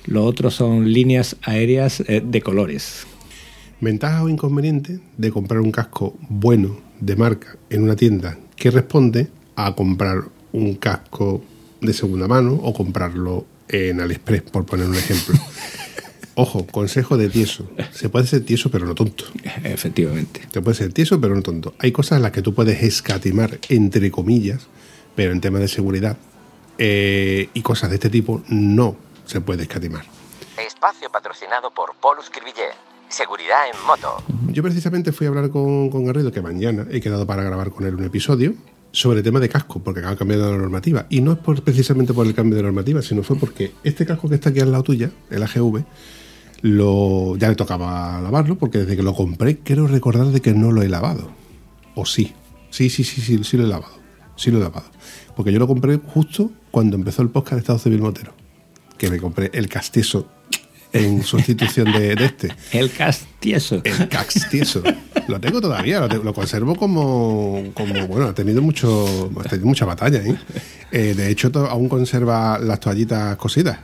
Lo 0.06 0.24
otro 0.24 0.50
son 0.50 0.92
líneas 0.92 1.36
aéreas 1.42 2.00
eh, 2.00 2.22
de 2.24 2.40
colores. 2.40 3.06
Ventaja 3.80 4.24
o 4.24 4.28
inconveniente 4.28 5.00
de 5.16 5.30
comprar 5.30 5.60
un 5.60 5.70
casco 5.70 6.16
bueno 6.28 6.80
de 7.00 7.14
marca 7.14 7.56
en 7.70 7.82
una 7.82 7.94
tienda 7.94 8.38
que 8.56 8.70
responde 8.70 9.28
a 9.54 9.74
comprar 9.74 10.24
un 10.52 10.74
casco 10.74 11.42
de 11.80 11.92
segunda 11.92 12.26
mano 12.26 12.54
o 12.54 12.72
comprarlo 12.72 13.46
en 13.68 14.00
AliExpress, 14.00 14.42
por 14.42 14.64
poner 14.64 14.86
un 14.86 14.94
ejemplo. 14.94 15.36
Ojo, 16.34 16.66
consejo 16.66 17.16
de 17.16 17.28
tieso. 17.28 17.68
Se 17.92 18.08
puede 18.08 18.26
ser 18.26 18.44
tieso, 18.44 18.70
pero 18.70 18.86
no 18.86 18.94
tonto. 18.94 19.24
Efectivamente. 19.64 20.40
Se 20.52 20.62
puede 20.62 20.76
ser 20.76 20.92
tieso, 20.92 21.20
pero 21.20 21.34
no 21.34 21.42
tonto. 21.42 21.74
Hay 21.80 21.90
cosas 21.90 22.18
en 22.18 22.22
las 22.22 22.30
que 22.30 22.42
tú 22.42 22.54
puedes 22.54 22.80
escatimar, 22.82 23.58
entre 23.68 24.12
comillas, 24.12 24.68
pero 25.18 25.32
en 25.32 25.40
temas 25.40 25.60
de 25.60 25.66
seguridad 25.66 26.16
eh, 26.78 27.48
y 27.52 27.60
cosas 27.62 27.90
de 27.90 27.96
este 27.96 28.08
tipo 28.08 28.40
no 28.50 28.94
se 29.26 29.40
puede 29.40 29.62
escatimar. 29.64 30.04
Espacio 30.56 31.10
patrocinado 31.10 31.72
por 31.72 31.96
Polus 31.96 32.30
Cribillé. 32.30 32.68
Seguridad 33.08 33.62
en 33.66 33.84
moto. 33.84 34.22
Yo 34.46 34.62
precisamente 34.62 35.10
fui 35.10 35.26
a 35.26 35.30
hablar 35.30 35.50
con, 35.50 35.90
con 35.90 36.04
Garrido, 36.04 36.30
que 36.30 36.40
mañana 36.40 36.86
he 36.92 37.00
quedado 37.00 37.26
para 37.26 37.42
grabar 37.42 37.70
con 37.70 37.84
él 37.84 37.96
un 37.96 38.04
episodio 38.04 38.54
sobre 38.92 39.18
el 39.18 39.24
tema 39.24 39.40
de 39.40 39.48
casco, 39.48 39.80
porque 39.80 40.06
ha 40.06 40.14
cambiado 40.14 40.52
la 40.52 40.56
normativa. 40.56 41.06
Y 41.10 41.20
no 41.20 41.32
es 41.32 41.38
por, 41.38 41.64
precisamente 41.64 42.14
por 42.14 42.24
el 42.24 42.32
cambio 42.32 42.56
de 42.56 42.62
normativa, 42.62 43.02
sino 43.02 43.24
fue 43.24 43.36
porque 43.36 43.72
este 43.82 44.06
casco 44.06 44.28
que 44.28 44.36
está 44.36 44.50
aquí 44.50 44.60
al 44.60 44.70
lado 44.70 44.84
tuya, 44.84 45.10
el 45.30 45.42
AGV, 45.42 45.82
lo, 46.62 47.36
ya 47.36 47.48
le 47.48 47.56
tocaba 47.56 48.20
lavarlo, 48.20 48.56
porque 48.56 48.78
desde 48.78 48.96
que 48.96 49.02
lo 49.02 49.14
compré 49.14 49.58
quiero 49.58 49.88
recordar 49.88 50.26
de 50.26 50.40
que 50.40 50.52
no 50.52 50.70
lo 50.70 50.82
he 50.82 50.88
lavado. 50.88 51.28
O 51.96 52.06
sí. 52.06 52.36
Sí, 52.70 52.88
sí, 52.88 53.02
sí, 53.02 53.20
sí, 53.20 53.42
sí 53.42 53.56
lo 53.56 53.64
he 53.64 53.68
lavado. 53.68 53.97
Sí 54.38 54.50
lo 54.50 54.58
he 54.58 54.60
lavado. 54.62 54.86
Porque 55.36 55.52
yo 55.52 55.58
lo 55.58 55.66
compré 55.66 55.96
justo 55.98 56.50
cuando 56.70 56.96
empezó 56.96 57.22
el 57.22 57.28
podcast 57.28 57.54
de 57.54 57.58
Estado 57.60 57.78
Civil 57.78 58.00
Motero. 58.00 58.32
Que 58.96 59.10
me 59.10 59.18
compré 59.18 59.50
el 59.52 59.68
castieso 59.68 60.28
en 60.92 61.22
sustitución 61.22 61.92
de, 61.92 62.14
de 62.16 62.24
este. 62.24 62.48
El 62.72 62.90
castieso. 62.90 63.82
El 63.84 64.08
castieso. 64.08 64.82
Lo 65.28 65.38
tengo 65.38 65.60
todavía, 65.60 66.00
lo, 66.00 66.08
te- 66.08 66.16
lo 66.24 66.32
conservo 66.32 66.74
como, 66.76 67.62
como, 67.74 68.06
bueno, 68.06 68.26
ha 68.28 68.34
tenido 68.34 68.62
mucho, 68.62 69.30
ha 69.38 69.42
tenido 69.42 69.66
mucha 69.66 69.84
batalla, 69.84 70.22
¿eh? 70.22 70.34
Eh, 70.90 71.12
de 71.14 71.28
hecho, 71.30 71.52
to- 71.52 71.66
aún 71.68 71.90
conserva 71.90 72.58
las 72.58 72.80
toallitas 72.80 73.36
cosidas. 73.36 73.78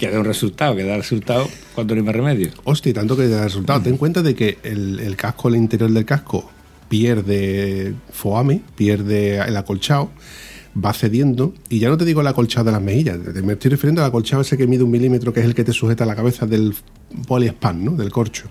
Que 0.00 0.10
da 0.10 0.18
un 0.18 0.24
resultado, 0.24 0.74
que 0.74 0.82
da 0.82 0.96
resultado 0.96 1.48
cuando 1.74 1.94
no 1.94 2.00
hay 2.00 2.06
más 2.06 2.16
remedio. 2.16 2.50
Hostia, 2.64 2.90
y 2.90 2.92
tanto 2.92 3.16
que 3.16 3.28
da 3.28 3.44
resultado. 3.44 3.80
Ten 3.80 3.92
en 3.92 3.98
cuenta 3.98 4.22
de 4.22 4.34
que 4.34 4.58
el, 4.64 4.98
el 5.00 5.14
casco, 5.16 5.48
el 5.48 5.56
interior 5.56 5.90
del 5.90 6.04
casco, 6.04 6.50
pierde 6.88 7.94
foame, 8.10 8.62
pierde 8.76 9.38
el 9.38 9.56
acolchado, 9.56 10.10
va 10.76 10.92
cediendo, 10.92 11.54
y 11.68 11.78
ya 11.78 11.88
no 11.88 11.96
te 11.96 12.04
digo 12.04 12.20
el 12.20 12.26
acolchado 12.26 12.66
de 12.66 12.72
las 12.72 12.82
mejillas, 12.82 13.18
me 13.18 13.54
estoy 13.54 13.70
refiriendo 13.70 14.02
al 14.02 14.08
acolchado 14.08 14.42
ese 14.42 14.56
que 14.56 14.66
mide 14.66 14.82
un 14.82 14.90
milímetro, 14.90 15.32
que 15.32 15.40
es 15.40 15.46
el 15.46 15.54
que 15.54 15.64
te 15.64 15.72
sujeta 15.72 16.04
la 16.04 16.14
cabeza 16.14 16.46
del 16.46 16.74
poliespan, 17.26 17.84
¿no? 17.84 17.92
Del 17.92 18.10
corcho. 18.10 18.44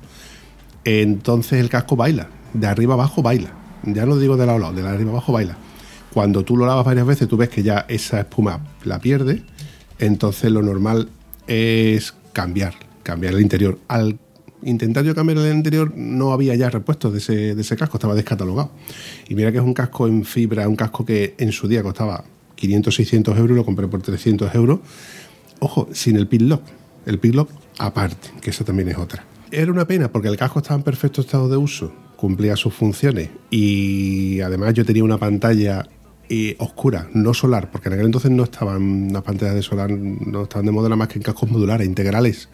Entonces 0.84 1.60
el 1.60 1.70
casco 1.70 1.96
baila, 1.96 2.30
de 2.54 2.68
arriba 2.68 2.94
abajo 2.94 3.22
baila. 3.22 3.52
Ya 3.84 4.06
no 4.06 4.18
digo 4.18 4.38
de 4.38 4.46
lado 4.46 4.58
a 4.58 4.62
lado, 4.62 4.74
de 4.74 4.88
arriba 4.88 5.12
abajo 5.12 5.34
baila. 5.34 5.58
Cuando 6.14 6.44
tú 6.44 6.58
lo 6.58 6.66
lavas 6.66 6.86
varias 6.86 7.06
veces, 7.06 7.28
tú 7.28 7.38
ves 7.38 7.50
que 7.50 7.62
ya 7.62 7.86
esa 7.90 8.22
espuma 8.22 8.66
la 8.84 9.00
pierde, 9.00 9.44
entonces 10.00 10.52
lo 10.52 10.62
normal 10.62 11.10
es 11.48 12.14
cambiar, 12.34 12.74
cambiar 13.04 13.34
el 13.34 13.42
interior. 13.42 13.80
Al 13.88 14.18
intentar 14.66 15.06
yo 15.06 15.16
cambiar 15.16 15.38
el 15.38 15.56
interior, 15.56 15.94
no 15.96 16.34
había 16.34 16.56
ya 16.56 16.70
repuestos 16.70 17.14
de 17.14 17.20
ese, 17.20 17.56
de 17.56 17.62
ese 17.62 17.78
casco, 17.78 17.98
estaba 17.98 18.16
descatalogado. 18.16 18.72
Y 19.30 19.36
mira 19.36 19.52
que 19.52 19.60
es 19.60 19.64
un 19.64 19.74
casco 19.74 20.08
en 20.08 20.26
fibra, 20.26 20.68
un 20.68 20.76
casco 20.76 21.06
que 21.06 21.36
en 21.38 21.52
su 21.52 21.68
día 21.68 21.84
costaba 21.84 22.26
500, 22.56 22.94
600 22.94 23.38
euros, 23.38 23.56
lo 23.56 23.66
compré 23.66 23.88
por 23.88 24.02
300 24.02 24.54
euros. 24.56 24.80
Ojo, 25.60 25.88
sin 25.94 26.18
el 26.18 26.28
pin 26.28 26.50
lock. 26.50 26.64
El 27.06 27.20
pin 27.20 27.36
lock 27.36 27.50
aparte, 27.78 28.32
que 28.42 28.50
eso 28.50 28.66
también 28.66 28.90
es 28.90 28.98
otra. 28.98 29.24
Era 29.52 29.72
una 29.72 29.86
pena 29.86 30.12
porque 30.12 30.28
el 30.28 30.38
casco 30.38 30.60
estaba 30.60 30.76
en 30.76 30.84
perfecto 30.84 31.22
estado 31.22 31.48
de 31.48 31.58
uso, 31.58 31.94
cumplía 32.16 32.56
sus 32.56 32.74
funciones 32.74 33.30
y 33.50 34.42
además 34.42 34.74
yo 34.74 34.84
tenía 34.84 35.04
una 35.04 35.18
pantalla 35.18 35.88
eh, 36.28 36.56
oscura, 36.58 37.08
no 37.14 37.34
solar, 37.34 37.70
porque 37.72 37.90
en 37.90 37.94
aquel 37.94 38.08
entonces 38.08 38.32
no 38.32 38.44
estaban 38.44 39.14
las 39.14 39.22
pantallas 39.22 39.54
de 39.54 39.62
solar, 39.62 39.92
no 39.92 40.44
estaban 40.44 40.66
de 40.66 40.72
moda 40.72 40.90
nada 40.90 40.96
más 40.96 41.08
que 41.08 41.20
en 41.20 41.24
cascos 41.24 41.50
modulares, 41.52 41.88
integrales, 41.88 42.50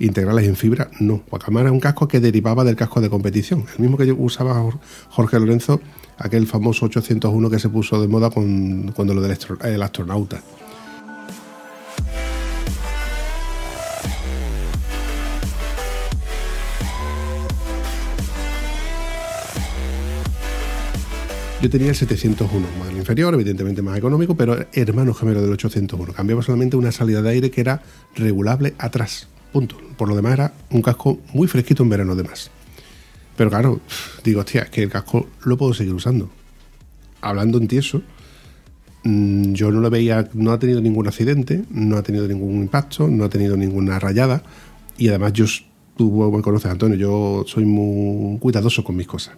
integrales 0.00 0.48
en 0.48 0.56
fibra, 0.56 0.90
no. 0.98 1.22
Guacamara 1.30 1.66
era 1.66 1.72
un 1.72 1.80
casco 1.80 2.08
que 2.08 2.18
derivaba 2.20 2.64
del 2.64 2.74
casco 2.76 3.00
de 3.00 3.08
competición, 3.10 3.64
el 3.76 3.80
mismo 3.80 3.96
que 3.96 4.10
usaba 4.12 4.54
Jor- 4.60 4.78
Jorge 5.10 5.38
Lorenzo, 5.38 5.80
aquel 6.18 6.46
famoso 6.46 6.86
801 6.86 7.48
que 7.50 7.58
se 7.58 7.68
puso 7.68 8.00
de 8.00 8.08
moda 8.08 8.30
cuando 8.30 9.14
lo 9.14 9.20
del 9.22 9.32
astro- 9.32 9.58
el 9.64 9.82
astronauta. 9.82 10.40
Yo 21.62 21.68
tenía 21.68 21.90
el 21.90 21.94
701, 21.94 22.66
modelo 22.78 22.96
inferior, 22.96 23.34
evidentemente 23.34 23.82
más 23.82 23.98
económico, 23.98 24.34
pero 24.34 24.56
hermano 24.72 25.12
gemelo 25.12 25.42
del 25.42 25.52
801. 25.52 26.14
Cambiaba 26.14 26.40
solamente 26.42 26.76
una 26.76 26.90
salida 26.90 27.20
de 27.20 27.28
aire 27.30 27.50
que 27.50 27.60
era 27.60 27.82
regulable 28.16 28.74
atrás. 28.78 29.28
Punto. 29.52 29.76
Por 29.96 30.08
lo 30.08 30.16
demás 30.16 30.34
era 30.34 30.54
un 30.70 30.82
casco 30.82 31.18
muy 31.32 31.48
fresquito 31.48 31.82
en 31.82 31.88
verano 31.88 32.12
además. 32.12 32.50
Pero 33.36 33.50
claro, 33.50 33.80
digo, 34.22 34.40
hostia, 34.40 34.62
es 34.62 34.70
que 34.70 34.82
el 34.82 34.90
casco 34.90 35.26
lo 35.44 35.56
puedo 35.56 35.74
seguir 35.74 35.94
usando. 35.94 36.30
Hablando 37.20 37.58
en 37.58 37.68
tieso, 37.68 38.02
mm, 39.04 39.52
yo 39.52 39.70
no 39.70 39.80
lo 39.80 39.90
veía, 39.90 40.28
no 40.34 40.52
ha 40.52 40.58
tenido 40.58 40.80
ningún 40.80 41.08
accidente, 41.08 41.64
no 41.70 41.96
ha 41.96 42.02
tenido 42.02 42.28
ningún 42.28 42.56
impacto, 42.56 43.08
no 43.08 43.24
ha 43.24 43.28
tenido 43.30 43.56
ninguna 43.56 43.98
rayada. 43.98 44.42
Y 44.98 45.08
además 45.08 45.32
yo, 45.32 45.46
tú 45.96 46.30
me 46.30 46.42
conoces, 46.42 46.70
Antonio, 46.70 46.96
yo 46.96 47.44
soy 47.46 47.64
muy 47.64 48.38
cuidadoso 48.38 48.84
con 48.84 48.96
mis 48.96 49.06
cosas. 49.06 49.36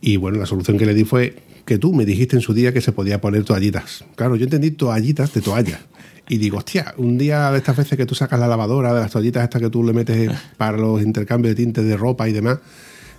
Y 0.00 0.16
bueno, 0.16 0.38
la 0.38 0.46
solución 0.46 0.76
que 0.76 0.86
le 0.86 0.94
di 0.94 1.04
fue 1.04 1.36
que 1.64 1.78
tú 1.78 1.94
me 1.94 2.04
dijiste 2.04 2.36
en 2.36 2.42
su 2.42 2.52
día 2.52 2.74
que 2.74 2.80
se 2.80 2.92
podía 2.92 3.20
poner 3.20 3.44
toallitas. 3.44 4.04
Claro, 4.16 4.36
yo 4.36 4.44
entendí 4.44 4.70
toallitas 4.70 5.32
de 5.32 5.40
toalla. 5.40 5.80
Y 6.28 6.38
digo, 6.38 6.58
hostia, 6.58 6.94
un 6.96 7.18
día 7.18 7.50
de 7.50 7.58
estas 7.58 7.76
veces 7.76 7.98
que 7.98 8.06
tú 8.06 8.14
sacas 8.14 8.40
la 8.40 8.48
lavadora, 8.48 8.94
de 8.94 9.00
las 9.00 9.10
toallitas 9.10 9.44
estas 9.44 9.60
que 9.60 9.70
tú 9.70 9.82
le 9.84 9.92
metes 9.92 10.30
para 10.56 10.76
los 10.76 11.02
intercambios 11.02 11.54
de 11.54 11.62
tintes 11.62 11.84
de 11.84 11.96
ropa 11.96 12.28
y 12.28 12.32
demás, 12.32 12.58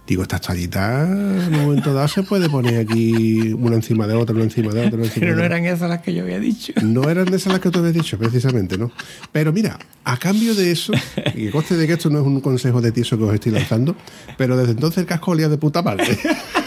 digo, 0.08 0.24
estas 0.24 0.42
toallitas 0.42 1.08
en 1.08 1.56
un 1.56 1.66
momento 1.66 1.94
dado 1.94 2.08
se 2.08 2.24
puede 2.24 2.50
poner 2.50 2.80
aquí 2.80 3.54
una 3.54 3.76
encima 3.76 4.08
de 4.08 4.16
otra, 4.16 4.36
una 4.36 4.44
encima 4.44 4.74
de 4.74 4.86
otra, 4.86 4.98
una 4.98 5.06
encima 5.06 5.26
Pero 5.26 5.36
no 5.36 5.44
eran 5.44 5.66
esas 5.66 5.90
las 5.90 6.02
que 6.02 6.14
yo 6.14 6.24
había 6.24 6.40
dicho. 6.40 6.74
No 6.84 7.10
eran 7.10 7.32
esas 7.34 7.54
las 7.54 7.60
que 7.60 7.70
tú 7.70 7.80
habías 7.80 7.94
dicho, 7.94 8.18
precisamente, 8.18 8.78
¿no? 8.78 8.92
Pero 9.32 9.54
mira, 9.54 9.78
a 10.04 10.18
cambio 10.18 10.56
de 10.56 10.72
eso, 10.72 10.94
y 11.34 11.46
que 11.46 11.52
conste 11.52 11.76
de 11.76 11.88
que 11.88 11.94
esto 11.94 12.10
no 12.10 12.20
es 12.20 12.26
un 12.26 12.42
consejo 12.42 12.82
de 12.82 12.92
tieso 12.92 13.18
que 13.18 13.24
os 13.24 13.34
estoy 13.34 13.52
lanzando, 13.52 13.96
pero 14.38 14.58
desde 14.58 14.72
entonces 14.72 15.00
el 15.00 15.06
casco 15.06 15.32
olía 15.32 15.50
de 15.50 15.58
puta 15.58 15.82
madre. 15.82 16.18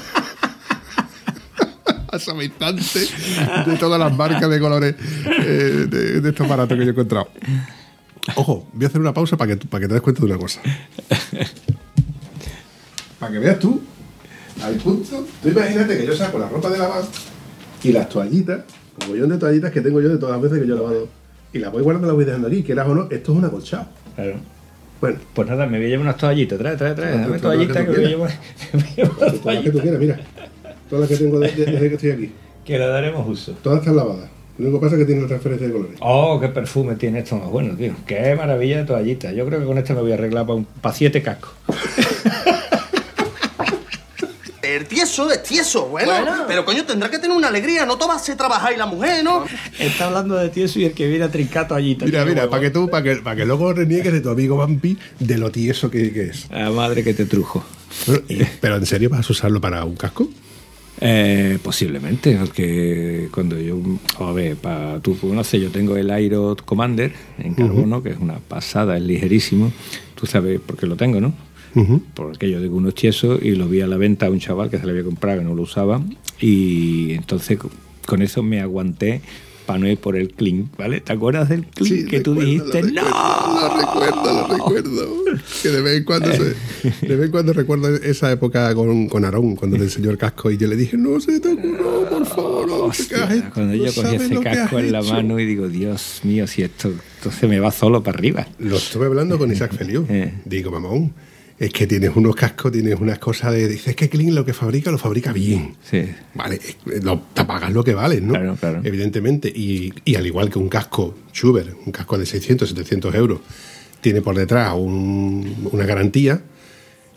Asamistante 2.11 3.01
de 3.67 3.77
todas 3.77 3.99
las 4.01 4.15
marcas 4.17 4.49
de 4.49 4.59
colores 4.61 4.95
eh, 5.45 5.87
de, 5.89 6.21
de 6.21 6.29
estos 6.29 6.47
aparatos 6.47 6.77
que 6.77 6.85
yo 6.85 6.91
he 6.91 6.93
encontrado. 6.93 7.29
Ojo, 8.37 8.69
voy 8.73 8.85
a 8.85 8.89
hacer 8.89 9.01
una 9.01 9.15
pausa 9.15 9.37
para 9.37 9.57
que, 9.57 9.67
para 9.67 9.83
que 9.83 9.89
te 9.89 9.95
des 9.95 10.03
cuenta 10.03 10.21
de 10.21 10.27
una 10.27 10.39
cosa. 10.39 10.61
Para 13.19 13.33
que 13.33 13.39
veas 13.39 13.59
tú, 13.59 13.81
al 14.63 14.75
punto, 14.77 15.27
tú 15.43 15.49
imagínate 15.49 15.99
que 15.99 16.07
yo 16.07 16.15
saco 16.15 16.39
la 16.39 16.49
ropa 16.49 16.71
de 16.71 16.79
lavar 16.79 17.03
y 17.83 17.93
las 17.93 18.09
toallitas, 18.09 18.61
un 19.07 19.13
millón 19.13 19.31
de 19.31 19.39
toallitas 19.39 19.71
que 19.73 19.81
tengo 19.81 20.01
yo 20.01 20.09
de 20.09 20.19
todas 20.19 20.35
las 20.35 20.43
veces 20.43 20.61
que 20.61 20.67
yo 20.69 20.75
he 20.75 20.79
lavado, 20.79 21.09
y 21.53 21.59
las 21.59 21.73
voy 21.73 21.83
guardando, 21.83 22.07
las 22.07 22.17
voy 22.17 22.25
dejando 22.25 22.49
aquí, 22.49 22.63
quieras 22.63 22.87
o 22.89 22.95
no, 22.95 23.03
esto 23.11 23.33
es 23.33 23.39
un 23.39 23.45
acolchado. 23.45 23.89
Claro. 24.15 24.37
Bueno, 25.01 25.19
Pues 25.33 25.49
nada, 25.49 25.67
me 25.67 25.79
voy 25.79 25.87
a 25.87 25.91
llevar 25.91 26.07
unas 26.07 26.17
toallitas. 26.17 26.59
Trae, 26.59 26.77
trae, 26.77 26.95
trae. 26.95 27.19
Dame 27.19 27.39
toallitas 27.39 27.77
que 27.85 27.91
me 27.91 27.97
voy 27.97 28.05
a 28.05 28.09
llevar, 28.09 29.63
que 29.63 29.71
tú 29.71 29.79
quieras, 29.79 30.01
mira. 30.01 30.21
Todas 30.89 31.09
las 31.09 31.19
que 31.19 31.25
tengo 31.25 31.39
de- 31.41 31.53
de- 31.53 31.65
desde 31.67 31.89
que 31.89 31.95
estoy 31.95 32.11
aquí. 32.11 32.33
Que 32.69 32.79
le 32.79 32.87
daremos 32.87 33.27
uso. 33.27 33.53
Todas 33.63 33.79
están 33.79 33.97
lavadas. 33.97 34.29
Lo 34.59 34.65
único 34.67 34.79
que 34.81 34.85
pasa 34.87 34.97
es 34.97 35.01
que 35.01 35.07
tiene 35.07 35.23
la 35.23 35.29
transferencia 35.29 35.67
de 35.69 35.73
colores. 35.73 35.97
Oh, 36.01 36.39
qué 36.39 36.49
perfume 36.49 36.97
tiene 36.97 37.21
esto 37.21 37.37
más 37.37 37.49
bueno, 37.49 37.75
tío. 37.77 37.95
Qué 38.07 38.35
maravilla 38.35 38.79
de 38.79 38.85
toallita. 38.85 39.33
Yo 39.33 39.47
creo 39.47 39.61
que 39.61 39.65
con 39.67 39.79
este 39.79 39.95
me 39.95 40.03
voy 40.03 40.11
a 40.11 40.15
arreglar 40.15 40.45
para 40.47 40.61
pa 40.83 40.93
siete 40.93 41.23
cascos. 41.23 41.51
El 44.61 44.85
tieso 44.87 45.31
es 45.33 45.43
tieso, 45.43 45.87
bueno, 45.89 46.13
Pero 46.47 46.65
coño, 46.67 46.85
tendrá 46.85 47.09
que 47.11 47.19
tener 47.19 47.35
una 47.35 47.49
alegría. 47.49 47.87
No 47.87 47.97
tomarse 47.97 48.37
trabajar 48.37 48.73
y 48.75 48.77
la 48.77 48.85
mujer, 48.87 49.25
¿no? 49.25 49.45
Está 49.79 50.07
hablando 50.09 50.35
de 50.37 50.51
tieso 50.51 50.79
y 50.79 50.85
el 50.85 50.93
que 50.93 51.07
viene 51.09 51.25
a 51.25 51.31
trincar 51.31 51.67
toallita. 51.69 52.05
Mira, 52.05 52.25
mira, 52.27 52.51
para 52.51 52.63
que 52.63 52.71
tú, 52.71 52.89
para 52.91 53.03
que, 53.03 53.17
para 53.23 53.35
que 53.37 53.47
luego 53.47 53.73
reniegues 53.73 54.13
de 54.13 54.21
tu 54.21 54.29
amigo 54.29 54.57
Vampi 54.59 54.99
de 55.21 55.39
lo 55.39 55.51
tieso 55.51 55.91
que, 55.91 56.13
que 56.13 56.25
es. 56.25 56.49
La 56.51 56.71
madre 56.71 57.03
que 57.03 57.15
te 57.15 57.25
trujo. 57.25 57.65
Bueno, 58.07 58.23
y- 58.29 58.45
pero 58.61 58.77
¿en 58.77 58.85
serio 58.85 59.09
vas 59.09 59.29
a 59.31 59.33
usarlo 59.33 59.59
para 59.61 59.85
un 59.85 59.97
casco? 59.97 60.29
Eh, 61.01 61.59
posiblemente, 61.63 62.37
porque 62.37 63.29
cuando 63.33 63.57
yo, 63.61 63.79
a 64.19 64.33
ver, 64.33 64.57
para 64.57 64.99
tú 65.01 65.17
conoces, 65.17 65.63
yo 65.63 65.71
tengo 65.71 65.97
el 65.97 66.11
Aero 66.11 66.57
Commander 66.65 67.13
en 67.39 67.55
carbono, 67.55 68.03
que 68.03 68.11
es 68.11 68.17
una 68.19 68.39
pasada, 68.39 68.97
es 68.97 69.03
ligerísimo. 69.05 69.71
Tú 70.17 70.27
sabes 70.27 70.59
por 70.61 70.77
qué 70.77 70.87
lo 70.87 70.97
tengo, 70.97 71.21
¿no? 71.21 71.33
Ujú. 71.77 72.03
Por 72.15 72.35
aquello 72.35 72.61
de 72.61 72.69
que 72.69 72.75
uno 72.75 72.89
es 72.89 72.95
tieso 72.97 73.39
y 73.41 73.53
lo 73.53 73.69
vi 73.69 73.81
a 73.81 73.87
la 73.87 73.97
venta 73.97 74.27
a 74.27 74.31
un 74.31 74.41
chaval 74.41 74.71
que 74.71 74.79
se 74.79 74.85
lo 74.87 74.91
había 74.91 75.05
comprado 75.05 75.41
y 75.41 75.45
no 75.45 75.55
lo 75.55 75.63
usaba. 75.63 76.03
Y 76.41 77.13
entonces 77.13 77.59
co- 77.59 77.71
con 78.07 78.21
eso 78.23 78.43
me 78.43 78.61
aguanté 78.61 79.21
para 79.69 79.81
no 79.81 79.87
ir 79.87 79.99
por 79.99 80.17
el 80.17 80.31
clink, 80.33 80.75
¿vale? 80.79 81.03
¿Te 81.03 81.13
acuerdas 81.13 81.51
del 81.51 81.67
clink 81.67 82.09
que 82.09 82.21
tú 82.21 82.35
dijiste? 82.35 82.83
lo 82.85 83.03
¡No! 83.03 83.61
Lo 83.61 83.77
recuerdo, 83.77 84.33
lo 84.33 84.49
recuerdo. 84.49 85.09
Que 85.63 85.69
de 85.69 85.83
vez 85.83 85.99
en 85.99 86.05
cuando, 86.05 86.33
se- 86.33 87.07
de 87.07 87.17
vez 87.17 87.27
en 87.27 87.31
cuando 87.31 87.53
recuerdo 87.53 87.95
esa 87.97 88.33
época 88.33 88.75
con, 88.75 89.09
con 89.09 89.27
Aarón, 89.27 89.57
cuando 89.57 89.77
le 89.77 89.85
enseñó 89.85 90.09
el 90.11 90.17
casco 90.17 90.51
y 90.51 90.57
yo 90.57 90.67
le 90.69 90.75
dije, 90.77 90.97
no 90.97 91.21
se 91.21 91.39
te 91.39 91.53
ocurra, 91.53 92.09
por 92.09 92.25
favor, 92.27 92.67
no, 92.67 92.75
Hostia, 92.85 93.25
has- 93.25 93.53
cuando 93.53 93.77
no 93.77 93.85
yo 93.85 93.93
cogí 93.95 94.17
ese 94.17 94.41
casco 94.41 94.79
en 94.79 94.91
la 94.91 95.01
hecho". 95.01 95.13
mano 95.13 95.39
y 95.39 95.45
digo, 95.45 95.69
Dios 95.69 96.21
mío, 96.25 96.47
si 96.47 96.63
esto 96.63 96.91
entonces 97.19 97.47
me 97.51 97.61
va 97.61 97.71
solo 97.71 98.03
para 98.03 98.17
arriba. 98.17 98.47
Lo 98.59 98.77
estuve 98.79 99.05
hablando 99.05 99.37
con 99.39 99.53
Isaac 99.53 99.75
Feliu. 99.77 100.07
Eh. 100.09 100.33
Digo, 100.47 100.71
mamón, 100.71 101.13
es 101.59 101.73
que 101.73 101.87
tienes 101.87 102.15
unos 102.15 102.37
cascos, 102.37 102.71
tienes 102.73 102.95
unas 103.01 103.19
cosas 103.19 103.53
de. 103.53 103.67
Dices 103.69 103.97
que 103.97 104.09
Kling 104.09 104.35
lo 104.35 104.45
que 104.45 104.53
fabrica, 104.53 104.91
lo 104.91 104.99
fabrica 104.99 105.33
bien. 105.33 105.75
Sí. 105.83 106.05
Vale, 106.35 106.61
lo, 107.03 107.21
te 107.35 107.45
pagas 107.45 107.73
lo 107.73 107.83
que 107.83 107.95
vale, 107.95 108.21
¿no? 108.21 108.35
Claro, 108.35 108.57
claro. 108.57 108.81
Evidentemente. 108.85 109.49
Y, 109.49 109.93
y 110.05 110.15
al 110.15 110.27
igual 110.27 110.51
que 110.51 110.59
un 110.59 110.69
casco 110.69 111.17
Schuber, 111.33 111.75
un 111.85 111.93
casco 111.93 112.17
de 112.17 112.27
600, 112.27 112.69
700 112.69 113.15
euros, 113.15 113.41
tiene 114.01 114.23
por 114.23 114.37
detrás 114.37 114.73
un- 114.77 115.69
una 115.73 115.85
garantía, 115.85 116.41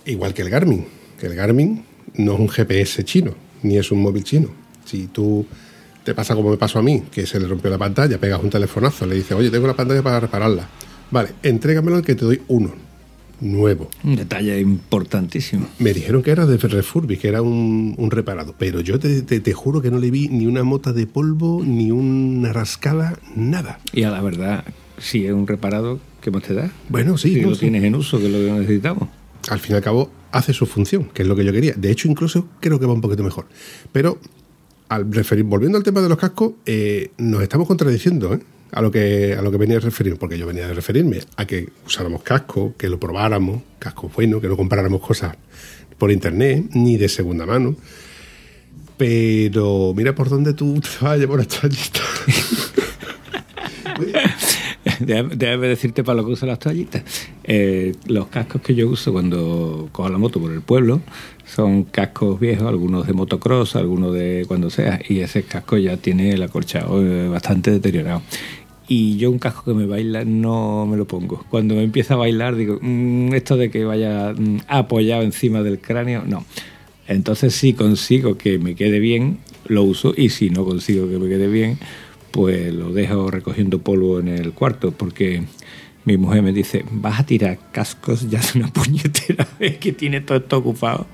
igual 0.05 0.33
que 0.33 0.41
el 0.41 0.49
Garmin. 0.49 0.85
Que 1.19 1.27
el 1.27 1.35
Garmin 1.35 1.83
no 2.15 2.33
es 2.33 2.39
un 2.39 2.49
GPS 2.49 3.03
chino, 3.05 3.35
ni 3.61 3.77
es 3.77 3.91
un 3.91 4.01
móvil 4.01 4.23
chino. 4.23 4.49
Si 4.85 5.05
tú 5.07 5.45
te 6.03 6.15
pasa 6.15 6.33
como 6.33 6.49
me 6.49 6.57
pasó 6.57 6.79
a 6.79 6.81
mí, 6.81 7.03
que 7.11 7.27
se 7.27 7.39
le 7.39 7.47
rompió 7.47 7.69
la 7.69 7.77
pantalla, 7.77 8.17
pegas 8.17 8.41
un 8.41 8.49
telefonazo, 8.49 9.05
le 9.05 9.13
dices, 9.15 9.33
oye, 9.33 9.51
tengo 9.51 9.67
la 9.67 9.75
pantalla 9.75 10.01
para 10.01 10.19
repararla. 10.19 10.67
Vale, 11.11 11.29
entrégamelo 11.43 12.01
que 12.01 12.15
te 12.15 12.25
doy 12.25 12.41
uno, 12.47 12.73
nuevo. 13.41 13.89
Un 14.03 14.15
detalle 14.15 14.59
importantísimo. 14.61 15.67
Me 15.79 15.93
dijeron 15.93 16.21
que 16.23 16.31
era 16.31 16.45
de 16.45 16.57
Refurbi, 16.57 17.17
que 17.17 17.27
era 17.27 17.41
un, 17.41 17.95
un 17.97 18.11
reparado, 18.11 18.55
pero 18.57 18.79
yo 18.81 18.99
te, 18.99 19.21
te- 19.23 19.39
te 19.39 19.53
juro 19.53 19.81
que 19.81 19.91
no 19.91 19.99
le 19.99 20.11
vi 20.11 20.27
ni 20.29 20.45
una 20.45 20.63
mota 20.63 20.93
de 20.93 21.07
polvo, 21.07 21.63
ni 21.65 21.91
una 21.91 22.53
rascada, 22.53 23.17
nada. 23.35 23.79
Y 23.93 24.03
a 24.03 24.11
la 24.11 24.21
verdad, 24.21 24.63
si 24.97 25.25
es 25.25 25.33
un 25.33 25.47
reparado, 25.47 25.99
¿qué 26.21 26.31
más 26.31 26.43
te 26.43 26.53
da? 26.53 26.71
Bueno, 26.89 27.17
sí, 27.17 27.33
Si 27.33 27.41
no, 27.41 27.49
lo 27.49 27.55
sí. 27.55 27.61
tienes 27.61 27.83
en 27.83 27.95
uso, 27.95 28.19
que 28.19 28.27
es 28.27 28.31
lo 28.31 28.37
que 28.37 28.51
necesitamos. 28.61 29.09
Al 29.49 29.59
fin 29.59 29.73
y 29.73 29.75
al 29.77 29.81
cabo, 29.81 30.11
hace 30.31 30.53
su 30.53 30.65
función, 30.67 31.05
que 31.13 31.23
es 31.23 31.27
lo 31.27 31.35
que 31.35 31.43
yo 31.43 31.51
quería. 31.51 31.73
De 31.75 31.89
hecho, 31.91 32.07
incluso 32.07 32.47
creo 32.59 32.79
que 32.79 32.85
va 32.85 32.93
un 32.93 33.01
poquito 33.01 33.23
mejor. 33.23 33.47
Pero, 33.91 34.19
al 34.87 35.11
referir, 35.11 35.45
volviendo 35.45 35.77
al 35.79 35.83
tema 35.83 36.01
de 36.01 36.09
los 36.09 36.17
cascos, 36.19 36.53
eh, 36.65 37.09
nos 37.17 37.41
estamos 37.41 37.67
contradiciendo, 37.67 38.33
¿eh? 38.35 38.39
A 38.71 38.81
lo, 38.81 38.89
que, 38.89 39.35
a 39.37 39.41
lo 39.41 39.51
que 39.51 39.57
venía 39.57 39.77
a 39.77 39.79
referir, 39.81 40.15
porque 40.17 40.37
yo 40.37 40.47
venía 40.47 40.65
a 40.69 40.73
referirme 40.73 41.19
a 41.35 41.45
que 41.45 41.69
usáramos 41.85 42.23
casco, 42.23 42.73
que 42.77 42.87
lo 42.87 42.99
probáramos, 42.99 43.61
cascos 43.79 44.13
buenos, 44.13 44.39
que 44.39 44.47
no 44.47 44.55
compráramos 44.55 45.01
cosas 45.01 45.35
por 45.97 46.09
internet, 46.09 46.69
ni 46.73 46.95
de 46.95 47.09
segunda 47.09 47.45
mano. 47.45 47.75
Pero 48.97 49.93
mira 49.95 50.15
por 50.15 50.29
dónde 50.29 50.53
tú 50.53 50.79
te 50.79 50.87
vas 51.01 51.13
a 51.13 51.17
llevar 51.17 51.41
esta 51.41 51.67
lista. 51.67 51.99
Déjame 54.99 55.67
decirte 55.67 56.03
para 56.03 56.17
lo 56.17 56.25
que 56.25 56.33
uso 56.33 56.45
las 56.45 56.59
toallitas. 56.59 57.03
Eh, 57.43 57.93
los 58.05 58.27
cascos 58.27 58.61
que 58.61 58.75
yo 58.75 58.87
uso 58.87 59.11
cuando 59.11 59.89
cojo 59.91 60.09
la 60.09 60.17
moto 60.17 60.39
por 60.39 60.51
el 60.51 60.61
pueblo 60.61 61.01
son 61.45 61.83
cascos 61.83 62.39
viejos, 62.39 62.67
algunos 62.67 63.07
de 63.07 63.13
motocross, 63.13 63.75
algunos 63.75 64.13
de 64.13 64.45
cuando 64.47 64.69
sea, 64.69 64.99
y 65.07 65.19
ese 65.19 65.43
casco 65.43 65.77
ya 65.77 65.97
tiene 65.97 66.31
el 66.31 66.43
acolchado 66.43 67.01
eh, 67.01 67.27
bastante 67.27 67.71
deteriorado. 67.71 68.21
Y 68.93 69.15
yo 69.15 69.31
un 69.31 69.39
casco 69.39 69.63
que 69.63 69.73
me 69.73 69.85
baila 69.85 70.25
no 70.25 70.85
me 70.85 70.97
lo 70.97 71.05
pongo. 71.07 71.45
Cuando 71.49 71.75
me 71.75 71.83
empieza 71.83 72.15
a 72.15 72.17
bailar 72.17 72.57
digo, 72.57 72.77
"Mm, 72.81 73.33
esto 73.33 73.55
de 73.55 73.71
que 73.71 73.85
vaya 73.85 74.33
mm, 74.37 74.63
apoyado 74.67 75.21
encima 75.21 75.63
del 75.63 75.79
cráneo, 75.79 76.23
no. 76.27 76.43
Entonces 77.07 77.55
si 77.55 77.71
consigo 77.71 78.37
que 78.37 78.59
me 78.59 78.75
quede 78.75 78.99
bien, 78.99 79.37
lo 79.65 79.83
uso, 79.83 80.13
y 80.17 80.27
si 80.27 80.49
no 80.49 80.65
consigo 80.65 81.07
que 81.07 81.19
me 81.19 81.29
quede 81.29 81.47
bien, 81.47 81.77
pues 82.31 82.73
lo 82.73 82.91
dejo 82.91 83.31
recogiendo 83.31 83.79
polvo 83.79 84.19
en 84.19 84.27
el 84.27 84.51
cuarto, 84.51 84.91
porque 84.91 85.43
mi 86.03 86.17
mujer 86.17 86.41
me 86.41 86.51
dice, 86.51 86.83
vas 86.91 87.21
a 87.21 87.25
tirar 87.25 87.59
cascos, 87.71 88.29
ya 88.29 88.39
es 88.39 88.55
una 88.55 88.67
puñetera 88.73 89.47
vez 89.57 89.77
que 89.77 89.93
tiene 89.93 90.19
todo 90.19 90.37
esto 90.39 90.57
ocupado. 90.57 91.07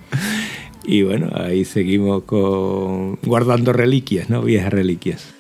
Y 0.84 1.04
bueno, 1.04 1.30
ahí 1.36 1.64
seguimos 1.64 2.24
con 2.24 3.18
guardando 3.18 3.72
reliquias, 3.72 4.32
¿no? 4.32 4.42
Viejas 4.42 4.74
reliquias. 4.74 5.37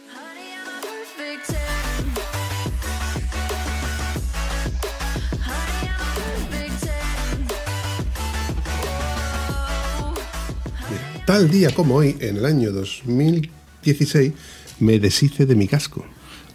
Tal 11.27 11.51
día 11.51 11.71
como 11.71 11.95
hoy, 11.95 12.15
en 12.21 12.37
el 12.37 12.45
año 12.45 12.71
2016, 12.71 14.31
me 14.79 14.97
deshice 14.97 15.45
de 15.45 15.55
mi 15.55 15.67
casco. 15.67 16.05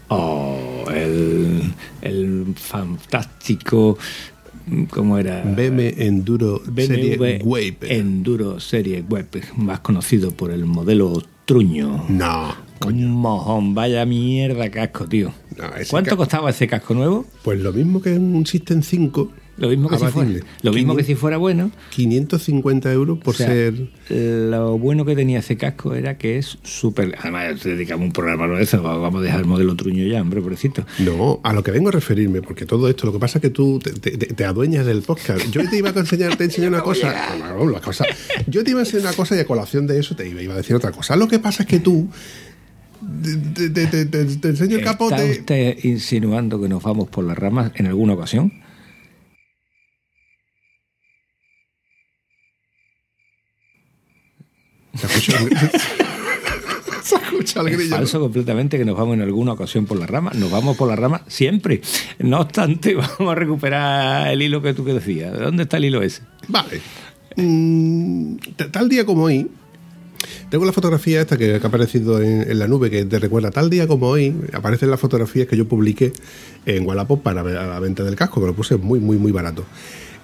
Oh, 0.09 0.85
el, 0.91 1.61
el 2.01 2.55
fantástico. 2.57 3.99
¿Cómo 4.91 5.19
era? 5.19 5.43
BM 5.45 5.95
Enduro 5.99 6.63
Serie 6.75 7.17
BMW 7.19 7.45
Wave. 7.47 7.77
Enduro 7.83 8.61
Serie 8.61 9.05
Web, 9.07 9.27
más 9.57 9.81
conocido 9.81 10.31
por 10.31 10.51
el 10.51 10.65
modelo 10.65 11.23
Truño. 11.45 12.07
No, 12.09 12.55
Un 12.87 13.11
mojón, 13.11 13.75
vaya 13.75 14.07
mierda 14.07 14.71
casco, 14.71 15.05
tío. 15.07 15.35
No, 15.59 15.65
¿Cuánto 15.91 16.11
ca- 16.13 16.17
costaba 16.17 16.49
ese 16.49 16.67
casco 16.67 16.95
nuevo? 16.95 17.27
pues 17.43 17.61
lo 17.61 17.73
mismo 17.75 18.01
que 18.01 18.13
un 18.15 18.47
System 18.47 18.83
5. 18.83 19.33
Lo 19.59 19.69
mismo 19.69 19.89
que, 19.91 19.99
si 19.99 20.07
fuera, 20.07 20.31
lo 20.63 20.73
mismo 20.73 20.97
que 20.97 21.03
500 21.03 21.07
si 21.07 21.15
fuera 21.15 21.37
bueno. 21.37 21.71
550 21.91 22.91
euros 22.93 23.19
por 23.19 23.35
O 23.35 23.37
sea, 23.37 23.49
ser. 23.49 23.75
Lo 24.09 24.79
bueno 24.79 25.05
que 25.05 25.15
tenía 25.15 25.41
ese 25.41 25.57
casco 25.59 25.95
era 25.95 26.17
que 26.17 26.39
es 26.39 26.57
súper. 26.63 27.15
Además, 27.21 27.61
te 27.61 27.69
dedicamos 27.77 28.07
un 28.07 28.13
programa 28.13 28.47
a 28.47 28.61
eso. 28.61 28.83
Vamos 28.83 29.21
a 29.21 29.23
dejar 29.25 29.41
el 29.41 29.47
modelo 29.47 29.77
truño 29.77 30.07
ya, 30.07 30.23
hombre, 30.23 30.41
pobrecito. 30.41 30.87
No, 31.01 31.41
a 31.45 31.53
lo 31.53 31.63
que 31.63 31.71
vengo 31.71 31.91
a 31.91 31.93
referirme, 31.93 32.41
porque 32.41 32.65
todo 32.65 32.89
esto, 32.89 33.07
lo 33.07 33.13
que 33.13 33.19
pasa 33.19 33.39
es 33.39 33.43
que 33.43 33.51
tú 33.51 33.79
te, 33.79 33.93
te- 33.93 34.17
te 34.17 34.45
adueñas 34.45 34.87
del 34.87 35.03
podcast. 35.03 35.47
Yo 35.51 35.69
te 35.69 35.77
iba 35.77 35.91
a 35.91 35.99
enseñar, 35.99 36.35
te 36.37 36.45
enseñé 36.45 36.69
una 36.69 36.81
cosa, 36.81 37.15
no, 37.39 37.65
no, 37.65 37.71
la 37.71 37.81
cosa. 37.81 38.07
Yo 38.47 38.65
te 38.65 38.71
iba 38.71 38.81
a 38.81 38.85
enseñar 38.85 39.07
una 39.09 39.15
cosa 39.17 39.37
y 39.37 39.41
a 39.41 39.47
colación 39.47 39.87
de 39.87 40.01
eso 40.01 40.17
te 40.17 40.27
iba, 40.29 40.41
iba 40.41 40.55
a 40.55 40.57
decir 40.57 40.75
otra 40.75 40.93
cosa. 40.93 41.15
Lo 41.17 41.29
que 41.29 41.39
pasa 41.39 41.65
es 41.65 41.69
que 41.69 41.79
tú 41.79 42.09
te, 43.23 43.69
te- 43.71 43.87
te- 43.87 44.07
te- 44.07 44.25
te 44.25 44.49
enseño 44.49 44.77
el 44.77 44.81
¿Está 44.81 44.93
capote. 44.93 45.31
usted 45.31 45.79
insinuando 45.85 46.61
que 46.61 46.69
nos 46.69 46.83
vamos 46.83 47.09
por 47.11 47.25
las 47.25 47.37
ramas 47.37 47.73
en 47.75 47.87
alguna 47.87 48.15
ocasión? 48.15 48.53
Se 54.95 55.07
escucha 55.07 55.39
el, 55.39 55.51
se 57.03 57.15
escucha 57.17 57.61
el 57.61 57.69
Es 57.69 57.77
grillo. 57.79 57.97
falso 57.97 58.21
completamente 58.21 58.79
que 58.79 58.85
nos 58.85 58.97
vamos 58.97 59.15
en 59.15 59.23
alguna 59.23 59.53
ocasión 59.53 59.87
por 59.87 59.99
las 59.99 60.09
ramas. 60.09 60.35
Nos 60.37 60.51
vamos 60.51 60.77
por 60.77 60.89
las 60.89 60.99
ramas 60.99 61.23
siempre. 61.27 61.81
No 62.19 62.41
obstante, 62.41 62.95
vamos 63.19 63.33
a 63.33 63.35
recuperar 63.35 64.29
el 64.29 64.43
hilo 64.43 64.63
que 64.63 64.75
tú 64.75 64.85
que 64.85 64.95
decías. 64.95 65.33
¿De 65.33 65.45
dónde 65.45 65.65
está 65.65 65.77
el 65.79 65.87
hilo 65.87 66.03
ese? 66.03 66.23
Vale. 66.49 66.81
Mm, 67.37 68.37
tal 68.71 68.89
día 68.91 69.07
como 69.07 69.25
hoy, 69.25 69.51
tengo 70.51 70.67
la 70.67 70.73
fotografía 70.73 71.23
esta 71.23 71.39
que, 71.39 71.59
que 71.59 71.65
ha 71.65 71.69
aparecido 71.69 72.21
en, 72.21 72.43
en 72.51 72.59
la 72.59 72.69
nube 72.69 72.91
que 72.91 73.05
te 73.07 73.19
recuerda. 73.19 73.51
Tal 73.51 73.71
día 73.71 73.87
como 73.87 74.09
hoy, 74.09 74.35
aparecen 74.53 74.91
las 74.91 75.01
fotografías 75.01 75.49
que 75.49 75.57
yo 75.57 75.67
publiqué 75.67 76.13
en 76.67 76.87
Wallapop 76.87 77.23
para 77.23 77.43
la 77.43 77.81
venta 77.81 78.05
del 78.05 78.17
casco, 78.17 78.41
que 78.41 78.47
lo 78.49 78.55
puse 78.55 78.77
muy, 78.77 79.01
muy, 79.01 79.17
muy 79.17 79.33
barato. 79.33 79.65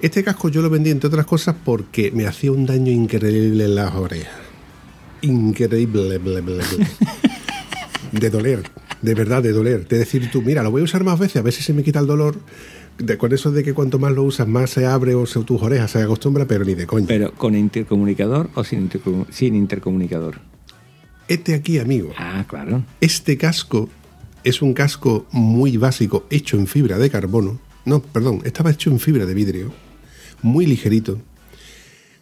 Este 0.00 0.22
casco 0.22 0.48
yo 0.50 0.60
lo 0.62 0.70
vendí, 0.70 0.90
entre 0.90 1.08
otras 1.08 1.26
cosas, 1.26 1.56
porque 1.64 2.12
me 2.12 2.26
hacía 2.26 2.52
un 2.52 2.66
daño 2.66 2.92
increíble 2.92 3.64
en 3.64 3.74
las 3.74 3.94
orejas. 3.94 4.47
Increíble. 5.22 6.18
ble, 6.18 6.40
ble, 6.40 6.54
ble. 6.62 6.86
De 8.12 8.30
doler, 8.30 8.62
de 9.02 9.14
verdad, 9.14 9.42
de 9.42 9.52
doler. 9.52 9.86
De 9.86 9.98
decir 9.98 10.30
tú, 10.30 10.40
mira, 10.40 10.62
lo 10.62 10.70
voy 10.70 10.80
a 10.80 10.84
usar 10.84 11.04
más 11.04 11.18
veces, 11.18 11.36
a 11.36 11.42
ver 11.42 11.52
si 11.52 11.62
se 11.62 11.74
me 11.74 11.82
quita 11.82 11.98
el 12.00 12.06
dolor. 12.06 12.36
De, 12.96 13.18
con 13.18 13.32
eso 13.32 13.52
de 13.52 13.62
que 13.62 13.74
cuanto 13.74 13.98
más 13.98 14.12
lo 14.12 14.22
usas, 14.24 14.48
más 14.48 14.70
se 14.70 14.86
abre 14.86 15.14
o 15.14 15.26
se, 15.26 15.40
tus 15.44 15.60
orejas 15.62 15.90
se 15.90 16.02
acostumbra, 16.02 16.46
pero 16.46 16.64
ni 16.64 16.74
de 16.74 16.86
coña. 16.86 17.06
Pero 17.06 17.32
con 17.34 17.54
intercomunicador 17.54 18.48
o 18.54 18.64
sin, 18.64 18.90
sin 19.30 19.54
intercomunicador. 19.54 20.40
Este 21.28 21.54
aquí, 21.54 21.78
amigo, 21.78 22.12
Ah, 22.16 22.44
claro. 22.48 22.82
este 23.02 23.36
casco 23.36 23.90
es 24.42 24.62
un 24.62 24.72
casco 24.72 25.26
muy 25.30 25.76
básico, 25.76 26.24
hecho 26.30 26.56
en 26.56 26.66
fibra 26.66 26.96
de 26.98 27.10
carbono. 27.10 27.60
No, 27.84 28.00
perdón, 28.00 28.40
estaba 28.44 28.70
hecho 28.70 28.90
en 28.90 28.98
fibra 29.00 29.26
de 29.26 29.34
vidrio, 29.34 29.70
muy 30.40 30.64
ligerito, 30.64 31.20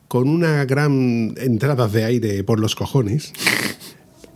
con 0.09 0.29
una 0.29 0.65
gran 0.65 1.35
entrada 1.37 1.89
de 1.89 2.05
aire 2.05 2.45
por 2.45 2.61
los 2.61 2.75
cojones. 2.75 3.33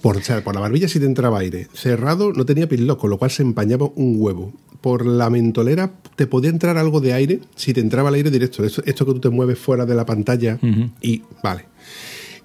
Por, 0.03 0.17
o 0.17 0.23
sea, 0.23 0.43
por 0.43 0.55
la 0.55 0.61
barbilla 0.61 0.89
sí 0.89 0.99
te 0.99 1.07
entraba 1.07 1.41
aire. 1.41 1.69
Cerrado 1.75 2.33
no 2.33 2.47
tenía 2.47 2.69
pinlock, 2.69 2.99
con 2.99 3.11
lo 3.11 3.19
cual 3.19 3.31
se 3.31 3.43
empañaba 3.43 3.91
un 3.95 4.17
huevo. 4.19 4.53
Por 4.81 5.05
la 5.05 5.29
mentolera 5.29 5.93
te 6.17 6.27
podía 6.27 6.49
entrar 6.51 6.79
algo 6.79 7.01
de 7.01 7.13
aire 7.13 7.41
si 7.55 7.75
te 7.75 7.81
entraba 7.81 8.09
el 8.09 8.15
aire 8.17 8.31
directo. 8.31 8.65
Esto, 8.65 8.83
esto 8.87 9.05
que 9.05 9.13
tú 9.13 9.21
te 9.21 9.29
mueves 9.29 9.59
fuera 9.59 9.85
de 9.85 9.95
la 9.95 10.07
pantalla 10.07 10.59
y 11.03 11.23
vale. 11.43 11.67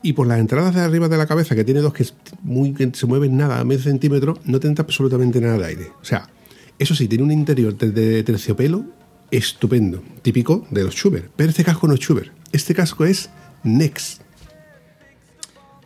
Y 0.01 0.13
por 0.13 0.27
las 0.27 0.39
entradas 0.39 0.75
de 0.75 0.81
arriba 0.81 1.07
de 1.07 1.17
la 1.17 1.25
cabeza, 1.25 1.55
que 1.55 1.63
tiene 1.63 1.79
dos 1.79 1.93
que, 1.93 2.05
muy, 2.43 2.73
que 2.73 2.91
se 2.93 3.07
mueven 3.07 3.37
nada 3.37 3.59
a 3.59 3.63
medio 3.63 3.81
centímetro, 3.81 4.37
no 4.43 4.59
te 4.59 4.67
entra 4.67 4.83
absolutamente 4.83 5.39
nada 5.39 5.57
de 5.57 5.65
aire. 5.65 5.87
O 6.01 6.05
sea, 6.05 6.29
eso 6.77 6.93
sí, 6.93 7.07
tiene 7.07 7.23
un 7.23 7.31
interior 7.31 7.75
de, 7.75 7.89
de 7.89 8.21
terciopelo 8.23 8.85
estupendo, 9.31 10.03
típico 10.21 10.67
de 10.69 10.83
los 10.83 10.93
Schuber. 10.93 11.31
Pero 11.35 11.49
este 11.49 11.63
casco 11.63 11.87
no 11.87 11.93
es 11.93 12.01
Schuber. 12.01 12.31
Este 12.55 12.73
casco 12.73 13.03
es 13.03 13.29
Nex. 13.65 14.21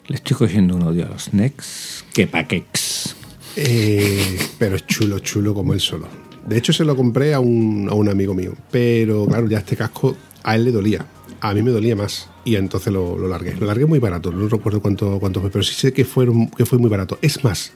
Le 0.05 0.17
estoy 0.17 0.37
cogiendo 0.37 0.75
un 0.75 0.83
odio 0.83 1.07
a 1.07 1.09
los 1.09 1.33
Nex. 1.33 2.05
Que 2.13 2.27
paquex. 2.27 3.15
Eh, 3.55 4.37
pero 4.59 4.75
es 4.75 4.85
chulo, 4.85 5.17
chulo 5.17 5.55
como 5.55 5.73
él 5.73 5.79
solo. 5.79 6.07
De 6.45 6.59
hecho, 6.59 6.71
se 6.71 6.85
lo 6.85 6.95
compré 6.95 7.33
a 7.33 7.39
un, 7.39 7.87
a 7.89 7.95
un 7.95 8.07
amigo 8.07 8.35
mío. 8.35 8.53
Pero 8.69 9.25
claro, 9.25 9.49
ya 9.49 9.57
este 9.57 9.75
casco 9.75 10.15
a 10.43 10.55
él 10.55 10.65
le 10.65 10.71
dolía. 10.71 11.07
A 11.41 11.55
mí 11.55 11.63
me 11.63 11.71
dolía 11.71 11.95
más. 11.95 12.29
Y 12.45 12.55
entonces 12.55 12.93
lo, 12.93 13.17
lo 13.17 13.27
largué. 13.27 13.55
Lo 13.55 13.65
largué 13.65 13.87
muy 13.87 13.97
barato. 13.97 14.31
No 14.31 14.47
recuerdo 14.47 14.79
cuánto, 14.79 15.19
cuánto 15.19 15.41
fue, 15.41 15.49
pero 15.49 15.63
sí 15.63 15.73
sé 15.73 15.91
que, 15.91 16.05
fueron, 16.05 16.51
que 16.51 16.67
fue 16.67 16.77
muy 16.77 16.91
barato. 16.91 17.17
Es 17.23 17.43
más, 17.43 17.71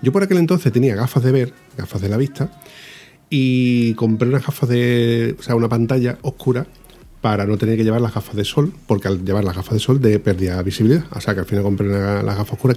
yo 0.00 0.12
por 0.12 0.22
aquel 0.22 0.38
entonces 0.38 0.72
tenía 0.72 0.94
gafas 0.94 1.24
de 1.24 1.32
ver, 1.32 1.54
gafas 1.76 2.00
de 2.00 2.08
la 2.08 2.16
vista. 2.16 2.62
Y 3.30 3.94
compré 3.94 4.28
unas 4.28 4.46
gafas 4.46 4.68
de. 4.68 5.34
O 5.40 5.42
sea, 5.42 5.56
una 5.56 5.68
pantalla 5.68 6.18
oscura 6.22 6.68
para 7.20 7.46
no 7.46 7.58
tener 7.58 7.76
que 7.76 7.84
llevar 7.84 8.00
las 8.00 8.14
gafas 8.14 8.36
de 8.36 8.44
sol, 8.44 8.72
porque 8.86 9.08
al 9.08 9.24
llevar 9.24 9.42
las 9.44 9.56
gafas 9.56 9.74
de 9.74 9.80
sol 9.80 10.00
de 10.00 10.18
perdía 10.20 10.60
visibilidad. 10.62 11.04
O 11.12 11.20
sea 11.20 11.34
que 11.34 11.40
al 11.40 11.46
final 11.46 11.64
compré 11.64 11.88
una- 11.88 12.22
las 12.22 12.36
gafas 12.36 12.52
oscuras, 12.54 12.76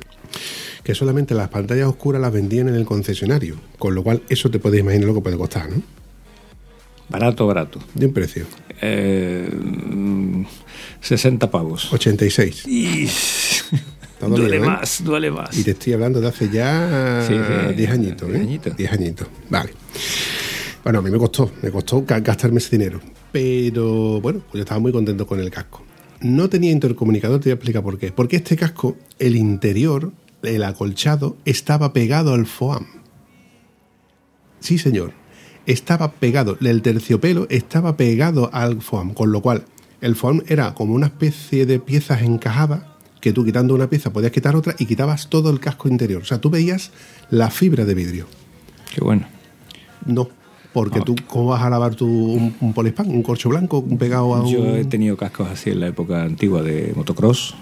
que 0.83 0.95
solamente 0.95 1.35
las 1.35 1.49
pantallas 1.49 1.87
oscuras 1.87 2.21
las 2.21 2.33
vendían 2.33 2.67
en 2.69 2.75
el 2.75 2.85
concesionario, 2.85 3.55
con 3.77 3.93
lo 3.93 4.01
cual 4.03 4.23
eso 4.29 4.49
te 4.49 4.57
puedes 4.59 4.79
imaginar 4.79 5.07
lo 5.07 5.13
que 5.15 5.21
puede 5.21 5.37
costar, 5.37 5.69
¿no? 5.69 5.81
Barato, 7.09 7.45
barato. 7.45 7.79
De 7.93 8.05
un 8.05 8.13
precio. 8.13 8.45
Eh, 8.81 9.49
mm, 9.53 10.43
60 11.01 11.51
pavos. 11.51 11.91
86. 11.93 12.65
Y... 12.67 13.07
Duele 14.21 14.57
¿eh? 14.57 14.59
más, 14.59 15.03
duele 15.03 15.31
más. 15.31 15.57
Y 15.57 15.63
te 15.63 15.71
estoy 15.71 15.93
hablando 15.93 16.21
de 16.21 16.27
hace 16.27 16.47
ya 16.49 17.25
Sí, 17.27 17.33
sí, 17.33 17.73
10 17.75 17.89
añitos, 17.91 18.29
¿eh? 18.29 18.33
diez 18.33 18.41
añitos. 18.43 18.77
10 18.77 18.91
añitos. 18.91 19.27
Vale. 19.49 19.71
Bueno, 20.83 20.99
a 20.99 21.01
mí 21.01 21.09
me 21.09 21.17
costó, 21.17 21.51
me 21.63 21.71
costó 21.71 22.05
ga- 22.05 22.21
gastarme 22.23 22.59
ese 22.59 22.77
dinero. 22.77 23.01
Pero 23.31 24.19
bueno, 24.21 24.39
pues 24.39 24.53
yo 24.55 24.59
estaba 24.61 24.79
muy 24.79 24.91
contento 24.91 25.25
con 25.25 25.39
el 25.39 25.49
casco. 25.49 25.83
No 26.21 26.49
tenía 26.49 26.71
intercomunicador, 26.71 27.39
te 27.39 27.45
voy 27.45 27.51
a 27.51 27.55
explicar 27.55 27.83
por 27.83 27.97
qué. 27.97 28.11
Porque 28.11 28.35
este 28.35 28.55
casco, 28.55 28.97
el 29.19 29.35
interior, 29.35 30.11
el 30.43 30.63
acolchado, 30.63 31.37
estaba 31.45 31.93
pegado 31.93 32.33
al 32.33 32.45
foam. 32.45 32.85
Sí, 34.59 34.77
señor. 34.77 35.13
Estaba 35.65 36.11
pegado, 36.11 36.57
el 36.59 36.81
terciopelo 36.81 37.47
estaba 37.49 37.95
pegado 37.95 38.49
al 38.51 38.81
foam, 38.81 39.13
con 39.13 39.31
lo 39.31 39.41
cual 39.41 39.65
el 40.01 40.15
foam 40.15 40.41
era 40.47 40.73
como 40.73 40.95
una 40.95 41.07
especie 41.07 41.67
de 41.67 41.79
piezas 41.79 42.23
encajadas 42.23 42.83
que 43.21 43.31
tú 43.31 43.45
quitando 43.45 43.75
una 43.75 43.87
pieza 43.87 44.11
podías 44.11 44.31
quitar 44.31 44.55
otra 44.55 44.75
y 44.79 44.87
quitabas 44.87 45.29
todo 45.29 45.51
el 45.51 45.59
casco 45.59 45.87
interior. 45.87 46.23
O 46.23 46.25
sea, 46.25 46.41
tú 46.41 46.49
veías 46.49 46.91
la 47.29 47.51
fibra 47.51 47.85
de 47.85 47.93
vidrio. 47.93 48.27
Qué 48.93 49.01
bueno. 49.01 49.27
No, 50.05 50.29
porque 50.73 51.01
tú, 51.01 51.15
¿cómo 51.27 51.47
vas 51.47 51.61
a 51.63 51.69
lavar 51.69 51.95
tu, 51.95 52.07
un, 52.07 52.55
un 52.61 52.73
polispán, 52.73 53.09
un 53.09 53.23
corcho 53.23 53.49
blanco 53.49 53.79
un 53.79 53.97
pegado 53.97 54.33
a 54.33 54.41
un... 54.41 54.51
Yo 54.51 54.75
he 54.75 54.85
tenido 54.85 55.17
cascos 55.17 55.49
así 55.49 55.71
en 55.71 55.81
la 55.81 55.87
época 55.87 56.23
antigua 56.23 56.61
de 56.63 56.93
motocross 56.95 57.55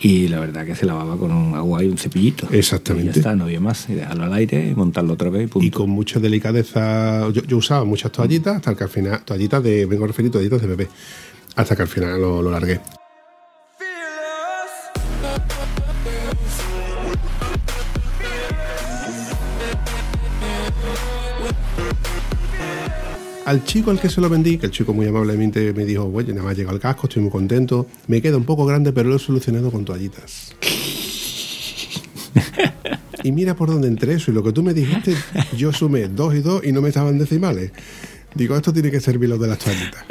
y 0.00 0.28
la 0.28 0.38
verdad 0.38 0.64
que 0.64 0.76
se 0.76 0.86
lavaba 0.86 1.16
con 1.16 1.32
un 1.32 1.54
agua 1.54 1.82
y 1.82 1.88
un 1.88 1.98
cepillito. 1.98 2.46
Exactamente. 2.52 3.10
Y 3.10 3.14
ya 3.14 3.20
está, 3.20 3.34
no 3.34 3.44
había 3.44 3.60
más. 3.60 3.88
Y 3.88 3.94
dejarlo 3.94 4.24
al 4.24 4.34
aire 4.34 4.68
y 4.68 4.74
montarlo 4.74 5.14
otra 5.14 5.30
vez 5.30 5.44
y 5.44 5.46
punto. 5.48 5.66
Y 5.66 5.70
con 5.70 5.90
mucha 5.90 6.20
delicadeza, 6.20 7.28
yo, 7.30 7.42
yo 7.42 7.56
usaba 7.56 7.84
muchas 7.84 8.12
toallitas 8.12 8.56
hasta 8.56 8.74
que 8.76 8.84
al 8.84 8.90
final, 8.90 9.24
toallitas 9.24 9.62
de, 9.62 9.86
vengo 9.86 10.04
a 10.04 10.06
referir 10.06 10.30
toallitas 10.30 10.60
de 10.60 10.66
bebé, 10.68 10.88
hasta 11.56 11.74
que 11.74 11.82
al 11.82 11.88
final 11.88 12.20
lo, 12.20 12.42
lo 12.42 12.50
largué. 12.50 12.80
Al 23.48 23.64
chico 23.64 23.90
al 23.90 23.98
que 23.98 24.10
se 24.10 24.20
lo 24.20 24.28
vendí, 24.28 24.58
que 24.58 24.66
el 24.66 24.72
chico 24.72 24.92
muy 24.92 25.06
amablemente 25.06 25.72
me 25.72 25.86
dijo, 25.86 26.04
oye, 26.04 26.34
nada 26.34 26.44
más 26.44 26.54
llega 26.54 26.70
el 26.70 26.78
casco, 26.78 27.06
estoy 27.06 27.22
muy 27.22 27.32
contento, 27.32 27.86
me 28.06 28.20
queda 28.20 28.36
un 28.36 28.44
poco 28.44 28.66
grande, 28.66 28.92
pero 28.92 29.08
lo 29.08 29.16
he 29.16 29.18
solucionado 29.18 29.70
con 29.70 29.86
toallitas. 29.86 30.54
y 33.24 33.32
mira 33.32 33.56
por 33.56 33.70
dónde 33.70 33.88
entré 33.88 34.12
eso, 34.12 34.30
y 34.30 34.34
lo 34.34 34.42
que 34.42 34.52
tú 34.52 34.62
me 34.62 34.74
dijiste, 34.74 35.16
yo 35.56 35.72
sumé 35.72 36.08
dos 36.08 36.34
y 36.34 36.40
dos 36.42 36.62
y 36.62 36.72
no 36.72 36.82
me 36.82 36.90
estaban 36.90 37.16
decimales. 37.16 37.72
Digo, 38.34 38.54
esto 38.54 38.70
tiene 38.70 38.90
que 38.90 39.00
servir 39.00 39.30
lo 39.30 39.38
de 39.38 39.48
las 39.48 39.58
toallitas. 39.60 40.04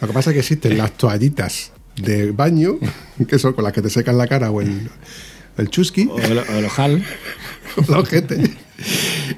Lo 0.00 0.08
que 0.08 0.12
pasa 0.12 0.30
es 0.30 0.34
que 0.34 0.40
existen 0.40 0.76
las 0.76 0.96
toallitas 0.96 1.70
de 1.94 2.32
baño, 2.32 2.80
que 3.28 3.38
son 3.38 3.52
con 3.52 3.62
las 3.62 3.72
que 3.72 3.82
te 3.82 3.88
secas 3.88 4.16
la 4.16 4.26
cara 4.26 4.50
o 4.50 4.60
el, 4.60 4.90
el 5.58 5.70
chusqui, 5.70 6.08
O 6.10 6.18
el, 6.18 6.38
o 6.38 6.52
el 6.58 6.64
ojal. 6.64 7.04
ojete. 7.88 8.63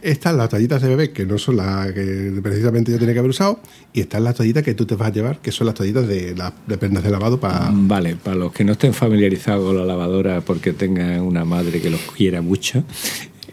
Están 0.03 0.37
las 0.37 0.49
toallitas 0.49 0.83
de 0.83 0.89
bebé, 0.89 1.11
que 1.11 1.27
no 1.27 1.39
son 1.39 1.57
las 1.57 1.93
que 1.93 2.33
precisamente 2.43 2.93
yo 2.93 2.99
tenía 2.99 3.15
que 3.15 3.21
haber 3.21 3.31
usado, 3.31 3.61
y 3.93 4.01
están 4.01 4.25
las 4.25 4.35
toallitas 4.35 4.63
que 4.63 4.75
tú 4.75 4.87
te 4.87 4.95
vas 4.95 5.09
a 5.09 5.13
llevar, 5.13 5.41
que 5.41 5.53
son 5.53 5.67
las 5.67 5.75
toallitas 5.75 6.07
de, 6.09 6.35
las 6.35 6.53
de 6.67 6.79
prendas 6.79 7.05
de 7.05 7.11
lavado 7.11 7.39
para... 7.39 7.71
Vale, 7.73 8.17
para 8.17 8.37
los 8.37 8.53
que 8.53 8.65
no 8.65 8.73
estén 8.73 8.95
familiarizados 8.95 9.65
con 9.65 9.77
la 9.77 9.85
lavadora 9.85 10.41
porque 10.41 10.73
tengan 10.73 11.21
una 11.21 11.45
madre 11.45 11.81
que 11.81 11.91
los 11.91 12.01
quiera 12.01 12.43
mucho, 12.43 12.85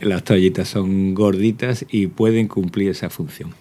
las 0.01 0.23
toallitas 0.23 0.67
son 0.67 1.13
gorditas 1.13 1.85
y 1.89 2.07
pueden 2.07 2.47
cumplir 2.47 2.89
esa 2.89 3.09
función. 3.09 3.51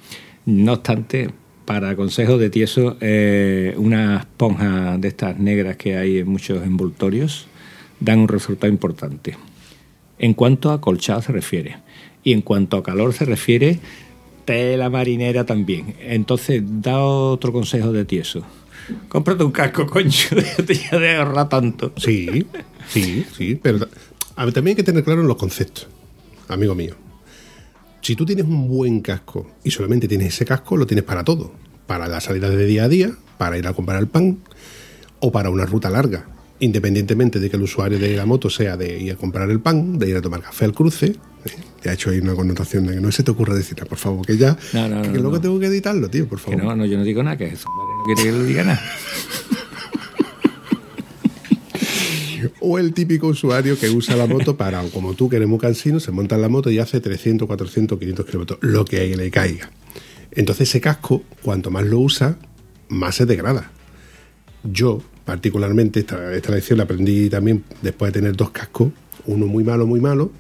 No 0.45 0.73
obstante, 0.73 1.31
para 1.65 1.95
consejos 1.95 2.41
de 2.41 2.51
tieso, 2.51 2.97
eh, 3.01 3.75
una 3.77 4.19
esponja 4.19 4.99
de 4.99 5.09
estas 5.09 5.39
negras 5.39 5.77
que 5.77 5.97
hay 5.97 6.19
en 6.19 6.29
muchos 6.29 6.65
envoltorios 6.65 7.47
dan 8.01 8.19
un 8.19 8.29
resultado 8.29 8.73
importante. 8.73 9.37
En 10.19 10.35
cuanto 10.35 10.71
a 10.71 10.81
colchado 10.81 11.23
se 11.23 11.33
refiere. 11.33 11.77
Y 12.25 12.33
en 12.33 12.43
cuanto 12.43 12.77
a 12.77 12.83
calor 12.83 13.13
se 13.15 13.25
refiere, 13.25 13.81
tela 14.45 14.91
marinera 14.91 15.45
también. 15.45 15.97
Entonces, 16.01 16.63
da 16.65 17.01
otro 17.01 17.53
consejo 17.53 17.93
de 17.93 18.05
tieso. 18.05 18.45
Cómprate 19.09 19.45
un 19.45 19.53
casco, 19.53 19.87
coño, 19.87 20.11
ya 20.91 20.99
de 20.99 21.17
ahorrar 21.17 21.49
tanto. 21.49 21.93
Sí, 21.97 22.47
sí, 22.89 23.25
sí, 23.37 23.59
pero 23.61 23.89
también 24.53 24.69
hay 24.69 24.75
que 24.75 24.83
tener 24.83 25.05
claro 25.05 25.23
los 25.23 25.37
conceptos, 25.37 25.87
amigo 26.49 26.75
mío. 26.75 26.97
Si 28.01 28.17
tú 28.17 28.27
tienes 28.27 28.45
un 28.47 28.69
buen 28.69 29.01
casco 29.01 29.49
y 29.63 29.71
solamente 29.71 30.09
tienes 30.09 30.29
ese 30.29 30.45
casco, 30.45 30.77
lo 30.77 30.87
tienes 30.87 31.05
para 31.05 31.23
todo. 31.23 31.53
Para 31.87 32.09
las 32.09 32.25
salidas 32.25 32.51
de 32.51 32.67
día 32.67 32.85
a 32.85 32.89
día, 32.89 33.13
para 33.39 33.59
ir 33.59 33.67
a 33.67 33.73
comprar 33.73 34.01
el 34.01 34.09
pan 34.09 34.39
o 35.21 35.31
para 35.31 35.51
una 35.51 35.67
ruta 35.67 35.89
larga. 35.89 36.27
Independientemente 36.63 37.41
de 37.41 37.51
que 37.51 37.57
el 37.57 37.63
usuario 37.63 37.99
de 37.99 38.17
la 38.17 38.25
moto 38.25 38.49
sea 38.49 38.77
de 38.77 38.97
ir 38.97 39.11
a 39.11 39.17
comprar 39.17 39.51
el 39.51 39.59
pan, 39.59 39.99
de 39.99 40.09
ir 40.09 40.17
a 40.17 40.23
tomar 40.23 40.41
café 40.43 40.65
al 40.65 40.73
cruce. 40.73 41.07
¿eh? 41.07 41.17
Te 41.83 41.91
ha 41.91 41.95
hecho 41.95 42.11
ahí 42.11 42.21
una 42.21 42.37
connotación 42.37 42.87
de 42.87 42.95
que 42.95 43.01
no 43.01 43.11
se 43.11 43.25
te 43.25 43.33
ocurra 43.33 43.53
decir, 43.57 43.77
por 43.85 43.99
favor, 43.99 44.25
que 44.25 44.37
ya. 44.37 44.57
No, 44.73 44.89
no, 44.89 45.03
que 45.03 45.09
no, 45.09 45.23
luego 45.23 45.41
tengo 45.41 45.59
que 45.59 45.67
editarlo, 45.67 46.09
tío, 46.09 46.29
por 46.29 46.39
Que 46.39 46.53
favor. 46.53 46.63
no, 46.65 46.77
no, 46.77 46.87
yo 46.87 46.97
no 46.99 47.03
digo 47.03 47.21
nada, 47.25 47.37
que 47.37 47.47
madre 47.47 47.59
no 47.67 48.05
quiere 48.05 48.23
que 48.23 48.33
le 48.39 48.45
diga 48.45 48.63
nada. 48.63 48.81
O 52.61 52.79
el 52.79 52.93
típico 52.93 53.29
usuario 53.29 53.79
que 53.79 53.89
usa 53.91 54.17
la 54.17 54.27
moto 54.27 54.57
para, 54.57 54.83
como 54.91 55.15
tú, 55.15 55.29
que 55.29 55.37
eres 55.37 55.49
muy 55.49 55.59
cansino, 55.59 56.01
se 56.01 56.11
monta 56.13 56.35
en 56.37 56.43
la 56.43 56.49
moto 56.49 56.71
y 56.71 56.79
hace 56.79 57.01
300, 57.01 57.47
400, 57.47 57.99
500 57.99 58.27
kilómetros, 58.27 58.59
lo 58.63 58.85
que 58.85 59.17
le 59.17 59.31
caiga. 59.31 59.71
Entonces 60.33 60.69
ese 60.69 60.81
casco, 60.81 61.23
cuanto 61.43 61.71
más 61.71 61.85
lo 61.85 61.99
usa, 62.01 62.37
más 62.89 63.17
se 63.17 63.27
degrada. 63.27 63.71
Yo, 64.65 65.03
particularmente, 65.25 66.01
esta, 66.01 66.35
esta 66.35 66.53
lección 66.53 66.79
la 66.79 66.85
aprendí 66.85 67.29
también 67.31 67.65
después 67.83 68.13
de 68.13 68.21
tener 68.21 68.37
dos 68.37 68.51
cascos, 68.51 68.91
uno 69.27 69.47
muy 69.47 69.65
malo, 69.65 69.87
muy 69.87 70.01
malo, 70.01 70.31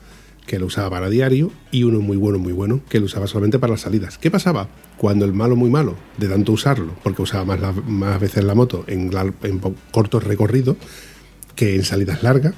que 0.46 0.58
lo 0.58 0.66
usaba 0.66 0.90
para 0.90 1.08
diario, 1.08 1.52
y 1.70 1.84
uno 1.84 2.00
muy 2.00 2.16
bueno, 2.16 2.38
muy 2.38 2.52
bueno, 2.52 2.80
que 2.88 2.98
lo 2.98 3.06
usaba 3.06 3.26
solamente 3.28 3.58
para 3.60 3.72
las 3.72 3.82
salidas. 3.82 4.18
¿Qué 4.18 4.30
pasaba? 4.30 4.68
Cuando 4.98 5.24
el 5.24 5.32
malo, 5.32 5.54
muy 5.56 5.70
malo, 5.70 5.96
de 6.18 6.28
tanto 6.28 6.52
usarlo, 6.52 6.92
porque 7.04 7.22
usaba 7.22 7.44
más, 7.44 7.60
más 7.86 8.20
veces 8.20 8.42
la 8.44 8.54
moto 8.54 8.84
en, 8.88 9.12
la- 9.14 9.32
en 9.42 9.60
cortos 9.92 10.24
recorridos, 10.24 10.76
que 11.54 11.76
en 11.76 11.84
salidas 11.84 12.22
largas, 12.22 12.54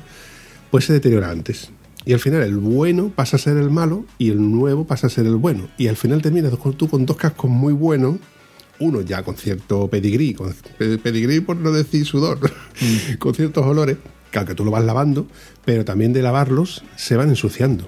pues 0.70 0.86
se 0.86 0.92
deteriora 0.94 1.30
antes. 1.30 1.70
Y 2.06 2.12
al 2.12 2.20
final 2.20 2.42
el 2.42 2.56
bueno 2.56 3.10
pasa 3.14 3.36
a 3.36 3.38
ser 3.38 3.56
el 3.56 3.70
malo 3.70 4.04
y 4.18 4.30
el 4.30 4.50
nuevo 4.52 4.86
pasa 4.86 5.06
a 5.06 5.10
ser 5.10 5.26
el 5.26 5.36
bueno. 5.36 5.68
Y 5.78 5.88
al 5.88 5.96
final 5.96 6.20
terminas 6.22 6.52
tú 6.76 6.88
con 6.88 7.06
dos 7.06 7.16
cascos 7.16 7.50
muy 7.50 7.72
buenos, 7.72 8.16
uno 8.80 9.00
ya 9.02 9.22
con 9.22 9.36
cierto 9.36 9.88
pedigrí, 9.88 10.34
con 10.34 10.54
pe- 10.78 10.98
pedigrí 10.98 11.40
por 11.40 11.56
no 11.56 11.70
decir 11.72 12.04
sudor, 12.04 12.38
con 13.18 13.34
ciertos 13.34 13.64
olores, 13.64 13.96
que 14.30 14.38
aunque 14.38 14.54
tú 14.54 14.64
lo 14.64 14.70
vas 14.70 14.84
lavando, 14.84 15.26
pero 15.64 15.84
también 15.84 16.12
de 16.12 16.22
lavarlos 16.22 16.84
se 16.96 17.16
van 17.16 17.28
ensuciando. 17.28 17.86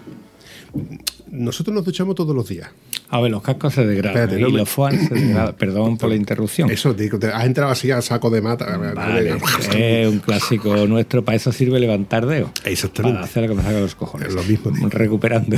Nosotros 1.31 1.75
nos 1.75 1.85
duchamos 1.85 2.15
todos 2.15 2.35
los 2.35 2.49
días. 2.49 2.71
A 3.09 3.21
ver, 3.21 3.31
los 3.31 3.43
cascos 3.43 3.75
se 3.75 3.87
degradan 3.87 4.23
Espérate, 4.23 4.41
y 4.41 4.43
no 4.45 4.51
me- 4.51 4.59
los 4.59 4.69
foam 4.69 4.93
se 5.09 5.15
degradan. 5.15 5.55
Perdón 5.55 5.97
por 5.99 6.09
la 6.09 6.17
interrupción. 6.17 6.71
Eso, 6.71 6.95
te 6.95 7.09
has 7.33 7.45
entrado 7.45 7.71
así 7.71 7.91
a 7.91 8.01
saco 8.03 8.31
de 8.31 8.41
mata. 8.41 8.77
Vale, 8.77 9.37
es 9.77 10.09
un 10.09 10.19
clásico 10.21 10.87
nuestro, 10.87 11.25
para 11.25 11.37
eso 11.37 11.53
sirve 11.53 11.79
levantar 11.81 12.27
dedos. 12.27 12.51
Exactamente. 12.65 13.17
Para 13.17 13.25
hacer 13.27 13.43
lo 13.49 13.57
que 13.57 13.63
me 13.63 13.73
de 13.75 13.81
los 13.81 13.95
cojones. 13.95 14.29
Es 14.29 14.35
lo 14.35 14.43
mismo, 14.43 14.73
tío. 14.73 14.89
Recuperando. 14.89 15.57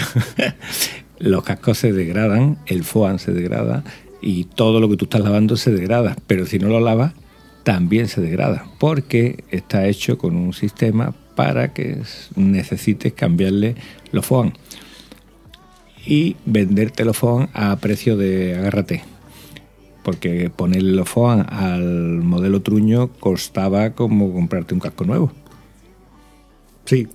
los 1.19 1.43
cascos 1.43 1.79
se 1.79 1.93
degradan, 1.93 2.59
el 2.67 2.85
foam 2.85 3.19
se 3.19 3.33
degrada 3.33 3.83
y 4.21 4.45
todo 4.45 4.81
lo 4.81 4.89
que 4.89 4.97
tú 4.97 5.05
estás 5.05 5.21
lavando 5.21 5.57
se 5.57 5.73
degrada. 5.73 6.17
Pero 6.27 6.47
si 6.47 6.59
no 6.59 6.69
lo 6.69 6.81
lavas, 6.81 7.15
también 7.63 8.09
se 8.09 8.21
degrada. 8.21 8.67
Porque 8.79 9.45
está 9.51 9.87
hecho 9.87 10.19
con 10.19 10.37
un 10.37 10.53
sistema 10.53 11.15
para 11.35 11.73
que 11.73 12.03
necesites 12.37 13.13
cambiarle 13.13 13.77
los 14.13 14.27
foam. 14.27 14.53
Y 16.07 16.37
venderte 16.47 17.05
los 17.05 17.17
foam 17.17 17.49
a 17.53 17.77
precio 17.77 18.17
de 18.17 18.57
agárrate 18.57 19.03
porque 20.09 20.49
ponerle 20.49 20.93
los 20.93 21.07
foam 21.07 21.45
al 21.51 22.23
modelo 22.23 22.63
truño 22.63 23.11
costaba 23.21 23.91
como 23.91 24.33
comprarte 24.33 24.73
un 24.73 24.81
casco 24.81 25.05
nuevo. 25.05 25.31
Sí, 26.87 27.09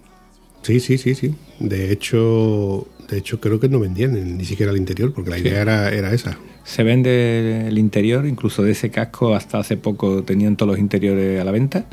sí, 0.61 0.79
sí, 0.79 0.99
sí, 0.99 1.15
sí. 1.15 1.33
De 1.59 1.91
hecho, 1.91 2.87
de 3.09 3.17
hecho 3.17 3.39
creo 3.39 3.59
que 3.59 3.69
no 3.69 3.79
vendían 3.79 4.37
ni- 4.37 4.45
siquiera 4.45 4.71
el 4.71 4.77
interior, 4.77 5.13
porque 5.13 5.29
la 5.29 5.37
idea 5.39 5.61
era, 5.61 5.89
era 5.91 6.13
esa. 6.13 6.37
Se 6.63 6.83
vende 6.83 7.67
el 7.67 7.77
interior, 7.77 8.25
incluso 8.25 8.63
de 8.63 8.71
ese 8.71 8.89
casco 8.89 9.35
hasta 9.35 9.59
hace 9.59 9.75
poco 9.77 10.23
tenían 10.23 10.55
todos 10.55 10.71
los 10.71 10.79
interiores 10.79 11.39
a 11.39 11.43
la 11.43 11.51
venta. 11.51 11.85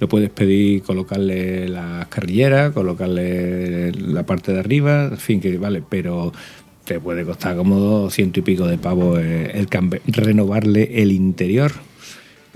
Lo 0.00 0.08
puedes 0.08 0.30
pedir, 0.30 0.82
colocarle 0.82 1.68
las 1.68 2.06
carrilleras, 2.08 2.72
colocarle 2.72 3.92
la 3.92 4.24
parte 4.26 4.52
de 4.52 4.58
arriba, 4.60 5.06
en 5.12 5.18
fin, 5.18 5.40
que 5.40 5.56
vale, 5.56 5.82
pero 5.88 6.32
te 6.84 7.00
puede 7.00 7.24
costar 7.24 7.56
como 7.56 8.10
ciento 8.10 8.40
y 8.40 8.42
pico 8.42 8.66
de 8.66 8.76
pavos 8.76 9.18
eh, 9.22 9.52
el 9.54 9.68
renovarle 10.12 11.00
el 11.02 11.12
interior. 11.12 11.72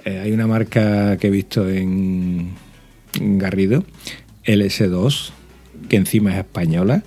Eh, 0.04 0.18
hay 0.22 0.32
una 0.32 0.46
marca 0.46 1.16
que 1.16 1.28
he 1.28 1.30
visto 1.30 1.68
en, 1.68 2.50
en 3.20 3.38
Garrido, 3.38 3.84
LS2, 4.44 5.30
que 5.88 5.96
encima 5.96 6.32
es 6.32 6.38
española, 6.38 7.02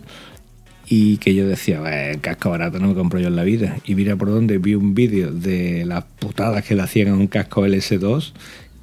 y 0.93 1.15
que 1.19 1.33
yo 1.33 1.47
decía, 1.47 1.79
"Bah, 1.79 2.09
el 2.09 2.19
casco 2.19 2.49
barato 2.49 2.77
no 2.77 2.89
me 2.89 2.95
compro 2.95 3.17
yo 3.17 3.29
en 3.29 3.37
la 3.37 3.43
vida. 3.43 3.77
Y 3.85 3.95
mira 3.95 4.17
por 4.17 4.27
dónde 4.29 4.57
vi 4.57 4.75
un 4.75 4.93
vídeo 4.93 5.31
de 5.31 5.85
las 5.85 6.03
putadas 6.03 6.65
que 6.65 6.75
le 6.75 6.81
hacían 6.81 7.07
a 7.07 7.13
un 7.13 7.27
casco 7.27 7.65
LS2 7.65 8.33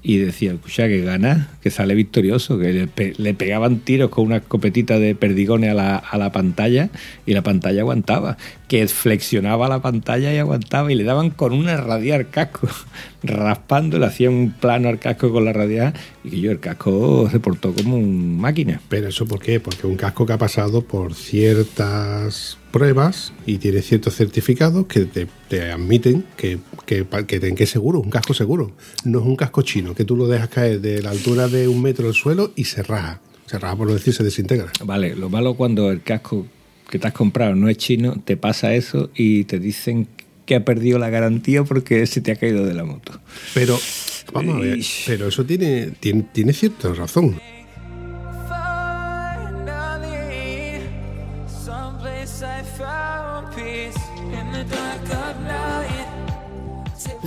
y 0.08 0.16
decía, 0.16 0.52
escucha, 0.52 0.88
que 0.88 1.02
gana, 1.02 1.50
que 1.62 1.68
sale 1.70 1.94
victorioso, 1.94 2.58
que 2.58 2.72
le, 2.72 2.86
pe- 2.86 3.12
le 3.18 3.34
pegaban 3.34 3.80
tiros 3.80 4.08
con 4.08 4.24
una 4.24 4.38
escopetita 4.38 4.98
de 4.98 5.14
perdigones 5.14 5.70
a 5.70 5.74
la, 5.74 5.96
a 5.96 6.16
la 6.16 6.32
pantalla 6.32 6.88
y 7.26 7.34
la 7.34 7.42
pantalla 7.42 7.82
aguantaba, 7.82 8.38
que 8.68 8.88
flexionaba 8.88 9.68
la 9.68 9.82
pantalla 9.82 10.32
y 10.32 10.38
aguantaba 10.38 10.90
y 10.90 10.94
le 10.94 11.04
daban 11.04 11.28
con 11.28 11.52
una 11.52 11.76
radial 11.76 12.30
casco, 12.30 12.68
raspando, 13.22 13.98
le 13.98 14.06
hacían 14.06 14.32
un 14.32 14.50
plano 14.52 14.88
al 14.88 14.98
casco 14.98 15.30
con 15.30 15.44
la 15.44 15.52
radial 15.52 15.92
y 16.24 16.30
que 16.30 16.40
yo 16.40 16.52
el 16.52 16.60
casco 16.60 17.28
se 17.30 17.38
portó 17.40 17.74
como 17.74 17.96
un 17.96 18.40
máquina. 18.40 18.80
Pero 18.88 19.08
eso 19.08 19.26
¿por 19.26 19.40
qué? 19.40 19.60
Porque 19.60 19.86
un 19.86 19.96
casco 19.96 20.24
que 20.24 20.32
ha 20.32 20.38
pasado 20.38 20.82
por 20.82 21.14
ciertas 21.14 22.57
pruebas 22.70 23.33
y 23.46 23.59
tiene 23.59 23.83
ciertos 23.83 24.14
certificados 24.14 24.87
que 24.87 25.04
te, 25.04 25.26
te 25.48 25.70
admiten 25.70 26.24
que, 26.37 26.59
que, 26.87 27.07
que, 27.26 27.54
que 27.54 27.64
es 27.64 27.70
seguro, 27.70 28.00
un 28.00 28.11
casco 28.11 28.35
seguro. 28.35 28.72
No 29.04 29.20
es 29.20 29.24
un 29.26 29.37
casco 29.37 29.62
chino, 29.62 29.94
que 29.94 30.04
tú 30.04 30.16
lo 30.16 30.28
dejas 30.28 30.48
caer 30.48 30.81
de 30.81 31.02
la 31.02 31.11
altura 31.11 31.48
de 31.48 31.68
un 31.68 31.83
metro 31.83 32.09
al 32.09 32.14
suelo 32.14 32.52
y 32.57 32.64
se 32.64 32.83
raja. 32.83 33.20
Se 33.46 33.59
raja 33.59 33.76
por 33.76 33.87
no 33.87 33.94
decir, 33.94 34.12
se 34.12 34.22
desintegra. 34.22 34.70
Vale, 34.85 35.14
lo 35.16 35.31
malo 35.31 35.54
cuando 35.54 35.90
el 35.90 36.02
casco 36.02 36.46
que 36.90 36.98
te 36.98 37.07
has 37.07 37.14
comprado 37.14 37.54
no 37.54 37.68
es 37.68 37.76
chino, 37.76 38.20
te 38.24 38.37
pasa 38.37 38.74
eso 38.74 39.11
y 39.14 39.44
te 39.44 39.59
dicen 39.59 40.09
que 40.46 40.54
ha 40.54 40.64
perdido 40.64 40.98
la 40.98 41.11
garantía 41.11 41.64
porque 41.64 42.07
se 42.07 42.20
te 42.20 42.33
ha 42.33 42.37
caído 42.37 42.64
de 42.64 42.74
la 42.74 42.85
moto. 42.85 43.20
Pero, 43.54 43.78
vamos 44.33 44.57
a 44.57 44.59
ver, 44.61 44.78
pero 45.07 45.28
eso 45.28 45.44
tiene, 45.44 45.90
tiene, 46.00 46.26
tiene 46.33 46.52
cierta 46.52 46.92
razón. 46.94 47.38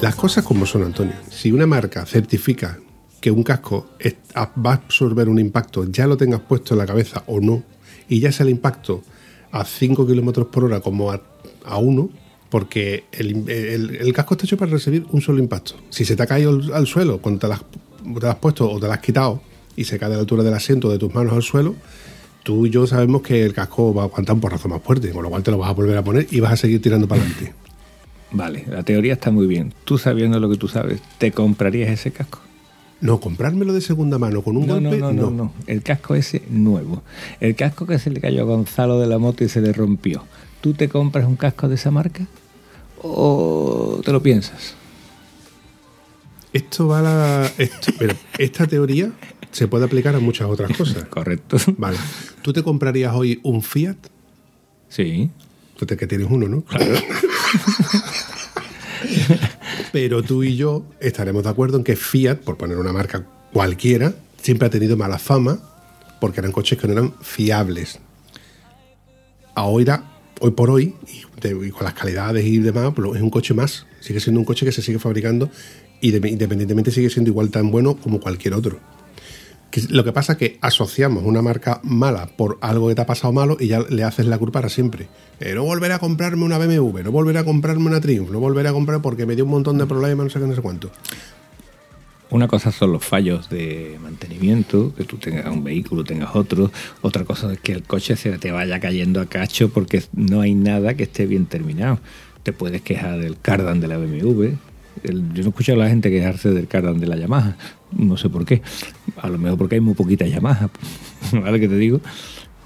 Las 0.01 0.15
cosas 0.15 0.43
como 0.43 0.65
son, 0.65 0.83
Antonio. 0.83 1.13
Si 1.29 1.51
una 1.51 1.67
marca 1.67 2.05
certifica 2.05 2.79
que 3.19 3.29
un 3.29 3.43
casco 3.43 3.87
va 4.35 4.71
a 4.71 4.73
absorber 4.73 5.29
un 5.29 5.37
impacto, 5.37 5.85
ya 5.85 6.07
lo 6.07 6.17
tengas 6.17 6.41
puesto 6.41 6.73
en 6.73 6.79
la 6.79 6.87
cabeza 6.87 7.23
o 7.27 7.39
no, 7.39 7.63
y 8.09 8.19
ya 8.19 8.31
sea 8.31 8.45
el 8.45 8.49
impacto 8.49 9.03
a 9.51 9.63
5 9.63 10.07
kilómetros 10.07 10.47
por 10.47 10.63
hora 10.63 10.79
como 10.79 11.11
a, 11.11 11.21
a 11.65 11.77
1, 11.77 12.09
porque 12.49 13.05
el, 13.11 14.11
casco 14.13 14.33
está 14.33 14.45
hecho 14.45 14.57
para 14.57 14.71
recibir 14.71 15.05
un 15.11 15.21
solo 15.21 15.39
impacto. 15.39 15.75
Si 15.89 16.03
se 16.03 16.15
te 16.15 16.23
ha 16.23 16.27
caído 16.27 16.59
al, 16.73 16.87
suelo 16.87 17.19
cuando 17.19 17.39
te 17.39 17.47
lo, 17.47 17.53
has, 18.27 18.35
puesto 18.35 18.69
o 18.69 18.79
te 18.79 18.87
lo 18.87 18.91
has 18.93 18.99
quitado 18.99 19.41
y 19.75 19.85
se 19.85 19.99
cae 19.99 20.07
a 20.11 20.15
la 20.15 20.19
altura 20.19 20.43
del 20.43 20.53
asiento 20.53 20.89
de 20.89 20.97
tus 20.97 21.13
manos 21.13 21.33
al 21.33 21.43
suelo, 21.43 21.75
tú 22.43 22.65
y 22.65 22.69
yo 22.69 22.87
sabemos 22.87 23.21
que 23.21 23.45
el 23.45 23.53
casco 23.53 23.93
va 23.93 24.01
a 24.01 24.05
aguantar 24.05 24.33
un 24.35 24.41
porrazo 24.41 24.67
más 24.67 24.81
fuerte, 24.81 25.11
con 25.11 25.23
lo 25.23 25.29
cual 25.29 25.43
te 25.43 25.51
lo 25.51 25.59
vas 25.59 25.69
a 25.69 25.73
volver 25.73 25.95
a 25.95 26.03
poner 26.03 26.27
y 26.31 26.39
vas 26.39 26.53
a 26.53 26.57
seguir 26.57 26.81
tirando 26.81 27.07
para 27.07 27.21
adelante. 27.21 27.53
Vale, 28.31 28.65
la 28.69 28.83
teoría 28.83 29.13
está 29.13 29.29
muy 29.31 29.47
bien. 29.47 29.73
Tú 29.83 29.97
sabiendo 29.97 30.39
lo 30.39 30.49
que 30.49 30.57
tú 30.57 30.67
sabes, 30.67 31.01
¿te 31.17 31.31
comprarías 31.31 31.89
ese 31.89 32.11
casco? 32.11 32.39
No, 33.01 33.19
comprármelo 33.19 33.73
de 33.73 33.81
segunda 33.81 34.17
mano 34.19 34.41
con 34.43 34.55
un 34.57 34.67
No, 34.67 34.79
no, 34.79 34.89
golpe, 34.89 35.01
no, 35.01 35.11
no, 35.11 35.31
no. 35.31 35.53
El 35.67 35.81
casco 35.81 36.13
ese 36.15 36.43
nuevo. 36.49 37.01
El 37.39 37.55
casco 37.55 37.85
que 37.87 37.97
se 37.99 38.09
le 38.11 38.21
cayó 38.21 38.41
a 38.41 38.45
Gonzalo 38.45 38.99
de 38.99 39.07
la 39.07 39.17
moto 39.17 39.43
y 39.43 39.49
se 39.49 39.59
le 39.59 39.73
rompió. 39.73 40.23
¿Tú 40.61 40.73
te 40.73 40.87
compras 40.87 41.25
un 41.27 41.35
casco 41.35 41.67
de 41.67 41.75
esa 41.75 41.89
marca? 41.91 42.27
¿O 43.01 43.99
te 44.05 44.11
lo 44.11 44.21
piensas? 44.21 44.75
Esto 46.53 46.87
va 46.87 46.99
a 46.99 47.01
la. 47.01 47.51
esto- 47.57 47.91
esta 48.37 48.67
teoría 48.67 49.11
se 49.51 49.67
puede 49.67 49.85
aplicar 49.85 50.15
a 50.15 50.19
muchas 50.19 50.47
otras 50.49 50.75
cosas. 50.77 51.05
Correcto. 51.09 51.57
Vale. 51.77 51.97
¿Tú 52.43 52.53
te 52.53 52.61
comprarías 52.61 53.13
hoy 53.15 53.39
un 53.43 53.61
Fiat? 53.63 53.95
Sí. 54.89 55.29
Tú 55.77 55.85
te- 55.85 55.97
que 55.97 56.05
tienes 56.07 56.27
uno, 56.29 56.47
¿no? 56.47 56.61
Claro. 56.61 56.93
Pero 59.91 60.23
tú 60.23 60.43
y 60.43 60.55
yo 60.55 60.85
estaremos 60.99 61.43
de 61.43 61.49
acuerdo 61.49 61.77
en 61.77 61.83
que 61.83 61.95
Fiat, 61.95 62.37
por 62.37 62.57
poner 62.57 62.77
una 62.77 62.93
marca 62.93 63.25
cualquiera, 63.51 64.13
siempre 64.41 64.67
ha 64.67 64.71
tenido 64.71 64.95
mala 64.97 65.17
fama 65.19 65.59
porque 66.19 66.39
eran 66.39 66.51
coches 66.51 66.77
que 66.79 66.87
no 66.87 66.93
eran 66.93 67.13
fiables. 67.21 67.99
Ahora, 69.55 70.03
hoy 70.39 70.51
por 70.51 70.69
hoy, 70.69 70.95
y, 71.11 71.69
con 71.71 71.83
las 71.83 71.93
calidades 71.93 72.45
y 72.45 72.59
demás, 72.59 72.93
pues 72.95 73.15
es 73.15 73.21
un 73.21 73.29
coche 73.29 73.53
más. 73.53 73.85
Sigue 73.99 74.19
siendo 74.19 74.39
un 74.39 74.45
coche 74.45 74.65
que 74.65 74.71
se 74.71 74.81
sigue 74.81 74.99
fabricando 74.99 75.49
y 75.99 76.11
de- 76.11 76.29
independientemente 76.29 76.91
sigue 76.91 77.09
siendo 77.09 77.29
igual 77.31 77.49
tan 77.49 77.71
bueno 77.71 77.95
como 77.97 78.19
cualquier 78.19 78.53
otro. 78.53 78.79
Lo 79.89 80.03
que 80.03 80.11
pasa 80.11 80.33
es 80.33 80.37
que 80.37 80.57
asociamos 80.61 81.23
una 81.23 81.41
marca 81.41 81.79
mala 81.83 82.27
por 82.27 82.57
algo 82.61 82.89
que 82.89 82.95
te 82.95 83.01
ha 83.01 83.05
pasado 83.05 83.31
malo 83.31 83.57
y 83.59 83.67
ya 83.67 83.79
le 83.89 84.03
haces 84.03 84.25
la 84.25 84.37
culpa 84.37 84.59
para 84.59 84.69
siempre. 84.69 85.07
Eh, 85.39 85.53
no 85.55 85.63
volveré 85.63 85.93
a 85.93 85.99
comprarme 85.99 86.43
una 86.43 86.57
BMW, 86.57 86.99
no 87.03 87.11
volveré 87.11 87.39
a 87.39 87.45
comprarme 87.45 87.87
una 87.87 88.01
Triumph, 88.01 88.29
no 88.31 88.39
volveré 88.39 88.69
a 88.69 88.73
comprar 88.73 89.01
porque 89.01 89.25
me 89.25 89.35
dio 89.35 89.45
un 89.45 89.51
montón 89.51 89.77
de 89.77 89.85
problemas, 89.85 90.25
no 90.25 90.29
sé 90.29 90.39
qué, 90.39 90.47
no 90.47 90.55
sé 90.55 90.61
cuánto. 90.61 90.91
Una 92.31 92.47
cosa 92.47 92.71
son 92.71 92.93
los 92.93 93.03
fallos 93.03 93.49
de 93.49 93.97
mantenimiento, 94.01 94.93
que 94.95 95.03
tú 95.03 95.17
tengas 95.17 95.47
un 95.47 95.65
vehículo, 95.65 96.05
tengas 96.05 96.33
otro. 96.33 96.71
Otra 97.01 97.25
cosa 97.25 97.51
es 97.51 97.59
que 97.59 97.73
el 97.73 97.83
coche 97.83 98.15
se 98.15 98.37
te 98.37 98.51
vaya 98.51 98.79
cayendo 98.79 99.19
a 99.19 99.25
cacho 99.25 99.69
porque 99.69 100.01
no 100.13 100.39
hay 100.39 100.55
nada 100.55 100.93
que 100.93 101.03
esté 101.03 101.25
bien 101.25 101.45
terminado. 101.45 101.99
Te 102.43 102.53
puedes 102.53 102.81
quejar 102.81 103.19
del 103.19 103.37
cardan 103.37 103.81
de 103.81 103.87
la 103.89 103.97
BMW. 103.97 104.55
Yo 105.03 105.43
no 105.43 105.49
escucho 105.49 105.73
a 105.73 105.75
la 105.75 105.89
gente 105.89 106.09
quejarse 106.09 106.49
del 106.49 106.67
cardan 106.67 106.99
de 106.99 107.07
la 107.07 107.17
Yamaha. 107.17 107.57
No 107.91 108.17
sé 108.17 108.29
por 108.29 108.45
qué. 108.45 108.61
A 109.17 109.29
lo 109.29 109.37
mejor 109.37 109.57
porque 109.57 109.75
hay 109.75 109.81
muy 109.81 109.93
poquita 109.93 110.25
Yamaha. 110.25 110.69
¿Vale 111.31 111.59
que 111.59 111.67
te 111.67 111.77
digo? 111.77 112.01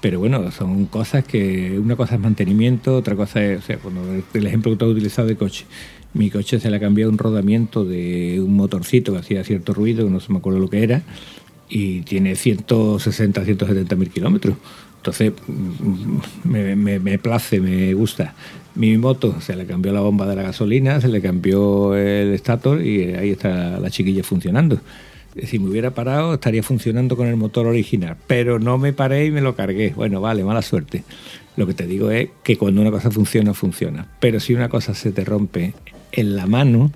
Pero 0.00 0.20
bueno, 0.20 0.50
son 0.50 0.86
cosas 0.86 1.24
que 1.24 1.78
una 1.78 1.96
cosa 1.96 2.16
es 2.16 2.20
mantenimiento, 2.20 2.96
otra 2.96 3.16
cosa 3.16 3.42
es, 3.42 3.58
o 3.58 3.62
sea, 3.62 3.78
cuando 3.78 4.02
el 4.34 4.46
ejemplo 4.46 4.70
que 4.70 4.76
tú 4.76 4.84
has 4.84 4.90
utilizado 4.92 5.26
de 5.26 5.36
coche. 5.36 5.64
Mi 6.12 6.30
coche 6.30 6.60
se 6.60 6.70
le 6.70 6.76
ha 6.76 6.80
cambiado 6.80 7.10
un 7.10 7.18
rodamiento 7.18 7.84
de 7.84 8.40
un 8.40 8.54
motorcito 8.54 9.12
que 9.12 9.18
hacía 9.18 9.44
cierto 9.44 9.74
ruido, 9.74 10.04
que 10.04 10.10
no 10.10 10.20
se 10.20 10.32
me 10.32 10.38
acuerdo 10.38 10.60
lo 10.60 10.70
que 10.70 10.82
era, 10.82 11.02
y 11.68 12.02
tiene 12.02 12.36
160, 12.36 13.44
170 13.44 13.96
mil 13.96 14.10
kilómetros. 14.10 14.56
Entonces, 15.06 15.32
me, 16.42 16.74
me- 16.74 16.98
me 16.98 17.18
place, 17.18 17.60
me 17.60 17.94
gusta. 17.94 18.34
Mi 18.74 18.98
moto 18.98 19.40
se 19.40 19.54
le 19.54 19.64
cambió 19.64 19.92
la 19.92 20.00
bomba 20.00 20.26
de 20.26 20.34
la 20.34 20.42
gasolina, 20.42 21.00
se 21.00 21.06
le 21.06 21.22
cambió 21.22 21.94
el 21.94 22.34
estator 22.34 22.82
y 22.84 23.14
ahí 23.14 23.30
está 23.30 23.78
la 23.78 23.88
chiquilla 23.88 24.24
funcionando. 24.24 24.80
Si 25.44 25.60
me 25.60 25.68
hubiera 25.70 25.92
parado, 25.92 26.34
estaría 26.34 26.62
funcionando 26.64 27.16
con 27.16 27.28
el 27.28 27.36
motor 27.36 27.66
original. 27.66 28.16
Pero 28.26 28.58
no 28.58 28.78
me 28.78 28.92
paré 28.92 29.26
y 29.26 29.30
me 29.30 29.40
lo 29.42 29.54
cargué. 29.54 29.92
Bueno, 29.94 30.20
vale, 30.20 30.42
mala 30.42 30.62
suerte. 30.62 31.04
Lo 31.56 31.68
que 31.68 31.74
te 31.74 31.86
digo 31.86 32.10
es 32.10 32.30
que 32.42 32.58
cuando 32.58 32.80
una 32.80 32.90
cosa 32.90 33.10
funciona, 33.12 33.54
funciona. 33.54 34.08
Pero 34.18 34.40
si 34.40 34.54
una 34.54 34.68
cosa 34.68 34.92
se 34.94 35.12
te 35.12 35.24
rompe 35.24 35.72
en 36.10 36.34
la 36.36 36.46
mano, 36.46 36.90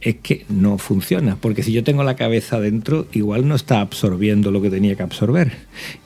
es 0.00 0.16
que 0.16 0.44
no 0.48 0.78
funciona. 0.78 1.36
Porque 1.36 1.62
si 1.62 1.72
yo 1.72 1.84
tengo 1.84 2.04
la 2.04 2.16
cabeza 2.16 2.60
dentro, 2.60 3.06
igual 3.12 3.48
no 3.48 3.54
está 3.54 3.80
absorbiendo 3.80 4.50
lo 4.50 4.62
que 4.62 4.70
tenía 4.70 4.94
que 4.94 5.02
absorber. 5.02 5.52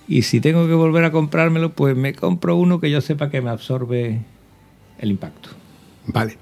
Y 0.09 0.23
si 0.23 0.41
tengo 0.41 0.67
que 0.67 0.75
volver 0.75 1.05
a 1.05 1.13
comprármelo, 1.13 1.73
pues 1.73 1.97
me 1.97 2.15
compro 2.15 2.57
uno 2.57 2.81
que 2.81 2.91
yo 2.91 3.01
sepa 3.01 3.31
que 3.31 3.41
me 3.41 3.51
absorbe 3.51 4.21
el 4.99 5.11
impacto. 5.11 5.51
Vale, 6.07 6.37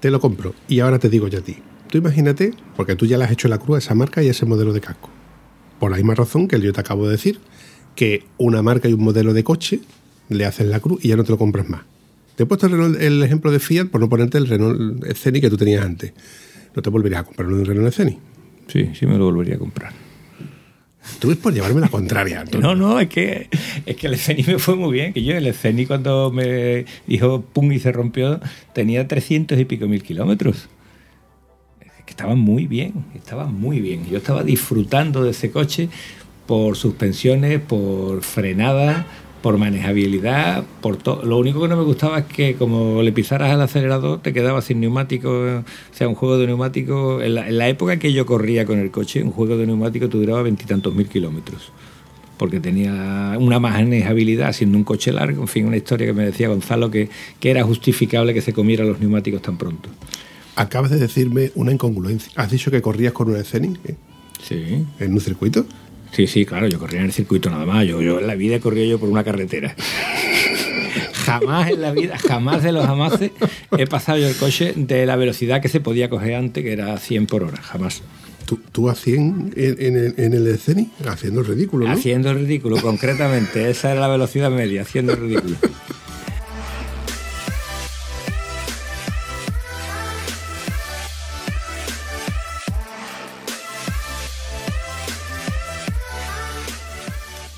te 0.00 0.10
lo 0.10 0.20
compro. 0.20 0.54
Y 0.68 0.80
ahora 0.80 0.98
te 0.98 1.08
digo 1.08 1.28
yo 1.28 1.38
a 1.38 1.42
ti. 1.42 1.56
Tú 1.90 1.98
imagínate, 1.98 2.52
porque 2.76 2.96
tú 2.96 3.06
ya 3.06 3.18
le 3.18 3.24
has 3.24 3.30
hecho 3.30 3.48
la 3.48 3.58
cruz 3.58 3.76
a 3.76 3.78
esa 3.78 3.94
marca 3.94 4.22
y 4.22 4.28
a 4.28 4.32
ese 4.32 4.46
modelo 4.46 4.72
de 4.72 4.80
casco. 4.80 5.10
Por 5.78 5.90
la 5.90 5.96
misma 5.96 6.14
razón 6.14 6.48
que 6.48 6.60
yo 6.60 6.72
te 6.72 6.80
acabo 6.80 7.06
de 7.06 7.12
decir, 7.12 7.40
que 7.94 8.24
una 8.36 8.62
marca 8.62 8.88
y 8.88 8.92
un 8.92 9.04
modelo 9.04 9.32
de 9.32 9.44
coche 9.44 9.80
le 10.28 10.44
haces 10.44 10.66
la 10.66 10.80
cruz 10.80 11.04
y 11.04 11.08
ya 11.08 11.16
no 11.16 11.24
te 11.24 11.30
lo 11.30 11.38
compras 11.38 11.68
más. 11.68 11.82
Te 12.36 12.42
he 12.42 12.46
puesto 12.46 12.66
el, 12.66 12.96
el 12.96 13.22
ejemplo 13.22 13.52
de 13.52 13.60
Fiat 13.60 13.86
por 13.86 14.00
no 14.00 14.08
ponerte 14.08 14.38
el 14.38 14.48
Renault 14.48 15.04
Scenic 15.14 15.42
que 15.42 15.50
tú 15.50 15.56
tenías 15.56 15.84
antes. 15.84 16.12
No 16.74 16.82
te 16.82 16.90
volverías 16.90 17.20
a 17.20 17.24
comprar 17.24 17.48
un 17.48 17.64
Renault 17.64 17.92
Scenic. 17.92 18.18
Sí, 18.68 18.90
sí 18.94 19.06
me 19.06 19.16
lo 19.16 19.26
volvería 19.26 19.56
a 19.56 19.58
comprar. 19.58 19.92
Tú 21.18 21.30
es 21.30 21.36
por 21.36 21.52
llevarme 21.52 21.80
la 21.80 21.88
contraria, 21.88 22.40
Antonio. 22.40 22.74
No, 22.74 22.74
no, 22.74 23.00
es 23.00 23.08
que, 23.08 23.48
es 23.86 23.96
que 23.96 24.06
el 24.06 24.16
Sceni 24.16 24.42
me 24.42 24.58
fue 24.58 24.74
muy 24.74 24.92
bien. 24.92 25.12
Que 25.12 25.22
yo 25.22 25.36
el 25.36 25.52
Sceni 25.52 25.86
cuando 25.86 26.30
me 26.30 26.86
dijo 27.06 27.42
pum 27.42 27.72
y 27.72 27.78
se 27.78 27.92
rompió, 27.92 28.40
tenía 28.72 29.06
300 29.06 29.58
y 29.58 29.64
pico 29.64 29.86
mil 29.86 30.02
kilómetros. 30.02 30.68
Es 31.80 32.04
que 32.04 32.10
estaba 32.10 32.34
muy 32.34 32.66
bien, 32.66 33.04
estaba 33.14 33.46
muy 33.46 33.80
bien. 33.80 34.06
Yo 34.08 34.18
estaba 34.18 34.42
disfrutando 34.42 35.22
de 35.22 35.30
ese 35.30 35.50
coche 35.50 35.88
por 36.46 36.76
suspensiones, 36.76 37.60
por 37.60 38.22
frenada, 38.22 39.06
por 39.44 39.58
manejabilidad, 39.58 40.64
por 40.80 40.96
todo. 40.96 41.22
Lo 41.22 41.36
único 41.36 41.60
que 41.60 41.68
no 41.68 41.76
me 41.76 41.82
gustaba 41.82 42.20
es 42.20 42.24
que 42.24 42.54
como 42.54 43.02
le 43.02 43.12
pisaras 43.12 43.52
al 43.52 43.60
acelerador 43.60 44.22
te 44.22 44.32
quedabas 44.32 44.64
sin 44.64 44.80
neumático, 44.80 45.28
o 45.28 45.64
sea, 45.92 46.08
un 46.08 46.14
juego 46.14 46.38
de 46.38 46.46
neumático. 46.46 47.20
En 47.20 47.34
la, 47.34 47.46
en 47.46 47.58
la 47.58 47.68
época 47.68 47.98
que 47.98 48.14
yo 48.14 48.24
corría 48.24 48.64
con 48.64 48.78
el 48.78 48.90
coche, 48.90 49.22
un 49.22 49.32
juego 49.32 49.58
de 49.58 49.66
neumático 49.66 50.08
te 50.08 50.16
duraba 50.16 50.40
veintitantos 50.40 50.94
mil 50.94 51.10
kilómetros 51.10 51.72
porque 52.38 52.58
tenía 52.58 53.36
una 53.38 53.60
manejabilidad 53.60 54.54
siendo 54.54 54.78
un 54.78 54.84
coche 54.84 55.12
largo, 55.12 55.42
en 55.42 55.48
fin, 55.48 55.66
una 55.66 55.76
historia 55.76 56.06
que 56.06 56.14
me 56.14 56.24
decía 56.24 56.48
Gonzalo 56.48 56.90
que, 56.90 57.10
que 57.38 57.50
era 57.50 57.64
justificable 57.64 58.32
que 58.32 58.40
se 58.40 58.54
comiera 58.54 58.82
los 58.86 58.98
neumáticos 58.98 59.42
tan 59.42 59.58
pronto. 59.58 59.90
Acabas 60.56 60.90
de 60.90 60.96
decirme 60.96 61.52
una 61.54 61.70
incongruencia. 61.70 62.32
Has 62.36 62.50
dicho 62.50 62.70
que 62.70 62.80
corrías 62.80 63.12
con 63.12 63.28
un 63.28 63.44
Scenic 63.44 63.78
¿eh? 63.90 63.94
Sí. 64.42 64.86
en 65.00 65.12
un 65.12 65.20
circuito. 65.20 65.66
Sí, 66.14 66.28
sí, 66.28 66.46
claro, 66.46 66.68
yo 66.68 66.78
corría 66.78 67.00
en 67.00 67.06
el 67.06 67.12
circuito 67.12 67.50
nada 67.50 67.66
más. 67.66 67.84
Yo, 67.86 68.00
yo 68.00 68.20
en 68.20 68.26
la 68.26 68.36
vida 68.36 68.56
he 68.56 68.60
corrido 68.60 68.86
yo 68.86 68.98
por 68.98 69.08
una 69.08 69.24
carretera. 69.24 69.74
Jamás 71.12 71.70
en 71.70 71.80
la 71.80 71.90
vida, 71.90 72.18
jamás 72.18 72.62
de 72.62 72.70
los 72.70 72.84
jamases 72.84 73.30
he 73.78 73.86
pasado 73.86 74.18
yo 74.18 74.28
el 74.28 74.36
coche 74.36 74.74
de 74.76 75.06
la 75.06 75.16
velocidad 75.16 75.62
que 75.62 75.68
se 75.68 75.80
podía 75.80 76.10
coger 76.10 76.34
antes, 76.34 76.62
que 76.62 76.72
era 76.72 76.98
100 76.98 77.26
por 77.26 77.44
hora. 77.44 77.60
Jamás. 77.62 78.02
Tú, 78.44 78.60
tú 78.72 78.90
a 78.90 78.94
100 78.94 79.54
en, 79.56 79.76
en 79.78 79.96
el, 79.96 80.14
en 80.18 80.34
el 80.34 80.58
Scenic, 80.58 80.90
haciendo 81.06 81.40
el 81.40 81.46
ridículo, 81.46 81.86
¿no? 81.86 81.94
Haciendo 81.94 82.30
el 82.30 82.40
ridículo, 82.40 82.76
concretamente. 82.76 83.70
Esa 83.70 83.92
era 83.92 84.02
la 84.02 84.08
velocidad 84.08 84.50
media, 84.50 84.82
haciendo 84.82 85.14
el 85.14 85.20
ridículo. 85.20 85.56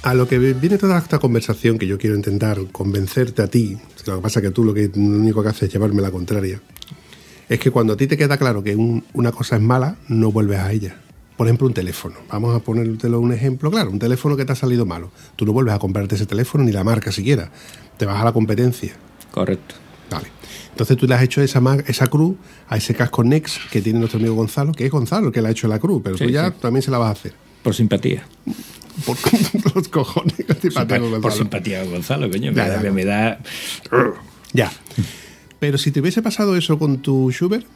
A 0.06 0.14
lo 0.14 0.28
que 0.28 0.38
viene 0.38 0.78
toda 0.78 0.98
esta 0.98 1.18
conversación 1.18 1.78
que 1.78 1.86
yo 1.88 1.98
quiero 1.98 2.14
intentar 2.14 2.58
convencerte 2.70 3.42
a 3.42 3.48
ti, 3.48 3.76
lo 4.06 4.16
que 4.16 4.22
pasa 4.22 4.38
es 4.38 4.44
que 4.46 4.50
tú 4.52 4.62
lo, 4.62 4.72
que, 4.72 4.88
lo 4.94 5.00
único 5.02 5.42
que 5.42 5.48
haces 5.48 5.64
es 5.64 5.72
llevarme 5.72 6.00
la 6.00 6.12
contraria, 6.12 6.60
es 7.48 7.58
que 7.58 7.72
cuando 7.72 7.94
a 7.94 7.96
ti 7.96 8.06
te 8.06 8.16
queda 8.16 8.36
claro 8.36 8.62
que 8.62 8.76
un- 8.76 9.04
una 9.14 9.32
cosa 9.32 9.56
es 9.56 9.62
mala, 9.62 9.96
no 10.06 10.30
vuelves 10.30 10.60
a 10.60 10.70
ella. 10.70 10.96
Por 11.36 11.48
ejemplo, 11.48 11.66
un 11.66 11.74
teléfono. 11.74 12.14
Vamos 12.30 12.54
a 12.54 12.60
ponértelo 12.60 13.18
un 13.18 13.32
ejemplo 13.32 13.68
claro. 13.70 13.90
Un 13.90 13.98
teléfono 13.98 14.36
que 14.36 14.44
te 14.44 14.52
ha 14.52 14.54
salido 14.54 14.86
malo. 14.86 15.10
Tú 15.34 15.44
no 15.44 15.52
vuelves 15.52 15.74
a 15.74 15.78
comprarte 15.80 16.14
ese 16.14 16.24
teléfono 16.24 16.62
ni 16.64 16.70
la 16.72 16.84
marca 16.84 17.10
siquiera. 17.12 17.50
Te 17.98 18.06
vas 18.06 18.20
a 18.20 18.24
la 18.24 18.32
competencia. 18.32 18.92
Correcto. 19.32 19.74
Vale. 20.10 20.28
Entonces 20.70 20.96
tú 20.96 21.06
le 21.08 21.14
has 21.14 21.22
hecho 21.22 21.42
esa, 21.42 21.60
esa 21.86 22.06
cruz 22.06 22.36
a 22.68 22.76
ese 22.76 22.94
casco 22.94 23.24
Nex 23.24 23.58
que 23.72 23.82
tiene 23.82 23.98
nuestro 23.98 24.18
amigo 24.20 24.34
Gonzalo, 24.36 24.72
que 24.72 24.86
es 24.86 24.90
Gonzalo 24.92 25.26
el 25.28 25.32
que 25.32 25.42
le 25.42 25.48
ha 25.48 25.50
hecho 25.50 25.66
la 25.68 25.78
cruz, 25.80 26.00
pero 26.04 26.16
tú 26.16 26.28
ya 26.28 26.48
sí. 26.50 26.54
también 26.60 26.82
se 26.82 26.90
la 26.92 26.98
vas 26.98 27.08
a 27.08 27.12
hacer. 27.12 27.34
Por 27.62 27.74
simpatía. 27.74 28.22
Por 29.04 29.16
los 29.74 29.88
cojones 29.88 30.34
por 31.22 31.32
simpatía 31.32 31.82
con 31.82 31.90
Gonzalo, 31.92 32.30
coño. 32.30 32.50
Me, 32.52 32.56
Ya, 32.56 32.68
da, 32.68 32.82
ya. 32.82 32.90
me 32.92 33.04
da- 33.04 33.38
Ya. 34.52 34.72
Pero 35.58 35.76
si 35.78 35.90
te 35.90 36.00
hubiese 36.00 36.22
pasado 36.22 36.56
eso 36.56 36.78
con 36.78 36.98
tu 37.02 37.30
Schubert, 37.32 37.66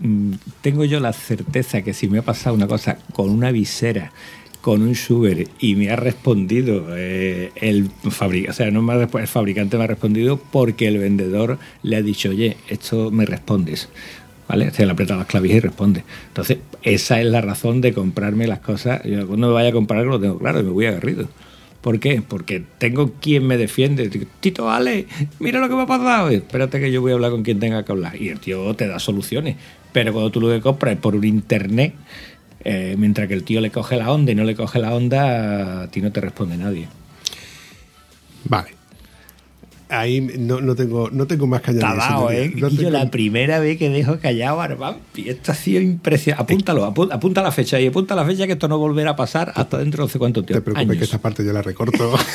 Mm, 0.00 0.34
tengo 0.60 0.84
yo 0.84 1.00
la 1.00 1.12
certeza 1.12 1.82
que 1.82 1.92
si 1.92 2.06
me 2.08 2.18
ha 2.18 2.22
pasado 2.22 2.54
una 2.54 2.68
cosa 2.68 2.98
con 3.12 3.30
una 3.30 3.50
visera, 3.50 4.12
con 4.60 4.82
un 4.82 4.94
Schubert 4.94 5.50
y 5.58 5.74
me 5.74 5.90
ha 5.90 5.96
respondido 5.96 6.86
eh, 6.96 7.50
el 7.56 7.90
fabricante, 8.08 8.50
o 8.50 8.54
sea, 8.54 8.70
no 8.70 8.80
me 8.80 8.92
ha 8.92 9.08
el 9.20 9.26
fabricante 9.26 9.76
me 9.76 9.82
ha 9.82 9.86
respondido 9.88 10.36
porque 10.36 10.86
el 10.86 10.98
vendedor 10.98 11.58
le 11.82 11.96
ha 11.96 12.02
dicho, 12.02 12.30
oye, 12.30 12.56
esto 12.68 13.10
me 13.10 13.24
respondes. 13.26 13.88
¿Vale? 14.48 14.70
Se 14.70 14.86
le 14.86 14.92
aprieta 14.92 15.14
las 15.14 15.26
clavijas 15.26 15.58
y 15.58 15.60
responde. 15.60 16.04
Entonces, 16.28 16.58
esa 16.82 17.20
es 17.20 17.26
la 17.26 17.42
razón 17.42 17.80
de 17.80 17.92
comprarme 17.92 18.46
las 18.46 18.60
cosas. 18.60 19.02
Yo 19.04 19.26
cuando 19.26 19.48
me 19.48 19.52
vaya 19.52 19.68
a 19.68 19.72
comprar 19.72 20.04
lo 20.06 20.18
tengo 20.18 20.38
claro 20.38 20.60
y 20.60 20.62
me 20.62 20.70
voy 20.70 20.86
agarrido. 20.86 21.28
¿Por 21.82 22.00
qué? 22.00 22.22
Porque 22.26 22.64
tengo 22.78 23.12
quien 23.20 23.46
me 23.46 23.56
defiende. 23.56 24.08
Tito, 24.40 24.70
Ale, 24.70 25.06
mira 25.38 25.60
lo 25.60 25.68
que 25.68 25.74
me 25.74 25.82
ha 25.82 25.86
pasado. 25.86 26.30
Espérate 26.30 26.80
que 26.80 26.90
yo 26.90 27.00
voy 27.00 27.12
a 27.12 27.14
hablar 27.14 27.30
con 27.30 27.42
quien 27.42 27.60
tenga 27.60 27.84
que 27.84 27.92
hablar. 27.92 28.20
Y 28.20 28.30
el 28.30 28.40
tío 28.40 28.74
te 28.74 28.88
da 28.88 28.98
soluciones. 28.98 29.56
Pero 29.92 30.12
cuando 30.12 30.30
tú 30.30 30.40
lo 30.40 30.48
que 30.48 30.60
compras 30.60 30.94
es 30.94 31.00
por 31.00 31.14
un 31.14 31.24
internet, 31.24 31.94
eh, 32.64 32.96
mientras 32.98 33.28
que 33.28 33.34
el 33.34 33.44
tío 33.44 33.60
le 33.60 33.70
coge 33.70 33.96
la 33.96 34.10
onda 34.10 34.32
y 34.32 34.34
no 34.34 34.44
le 34.44 34.56
coge 34.56 34.78
la 34.78 34.94
onda, 34.94 35.82
a 35.82 35.90
ti 35.90 36.00
no 36.00 36.10
te 36.10 36.20
responde 36.20 36.56
nadie. 36.56 36.88
Vale. 38.44 38.77
Ahí 39.90 40.20
no, 40.20 40.60
no 40.60 40.74
tengo, 40.74 41.08
no 41.10 41.26
tengo 41.26 41.46
más 41.46 41.62
que 41.62 41.70
añadir. 41.70 41.98
Dado, 41.98 42.30
¿eh? 42.30 42.52
No 42.54 42.68
tengo- 42.68 42.90
la 42.90 43.10
primera 43.10 43.58
vez 43.58 43.78
que 43.78 43.88
dejo 43.88 44.18
callado 44.18 44.60
a 44.60 44.64
Arbampi. 44.64 45.28
Esto 45.30 45.52
ha 45.52 45.54
sido 45.54 45.80
impresionante. 45.80 46.42
Apúntalo, 46.52 46.86
apu- 46.94 47.08
apunta 47.10 47.40
la 47.42 47.52
fecha 47.52 47.80
y 47.80 47.86
apunta 47.86 48.14
la 48.14 48.24
fecha 48.26 48.46
que 48.46 48.52
esto 48.52 48.68
no 48.68 48.76
volverá 48.78 49.12
a 49.12 49.16
pasar 49.16 49.52
hasta 49.56 49.78
dentro 49.78 50.02
de 50.02 50.08
no 50.08 50.12
sé 50.12 50.18
cuánto 50.18 50.42
tiempo. 50.44 50.60
te 50.60 50.64
preocupes 50.64 50.88
Años. 50.90 50.98
que 50.98 51.04
esta 51.04 51.18
parte 51.18 51.44
yo 51.44 51.52
la 51.54 51.62
recorto. 51.62 52.14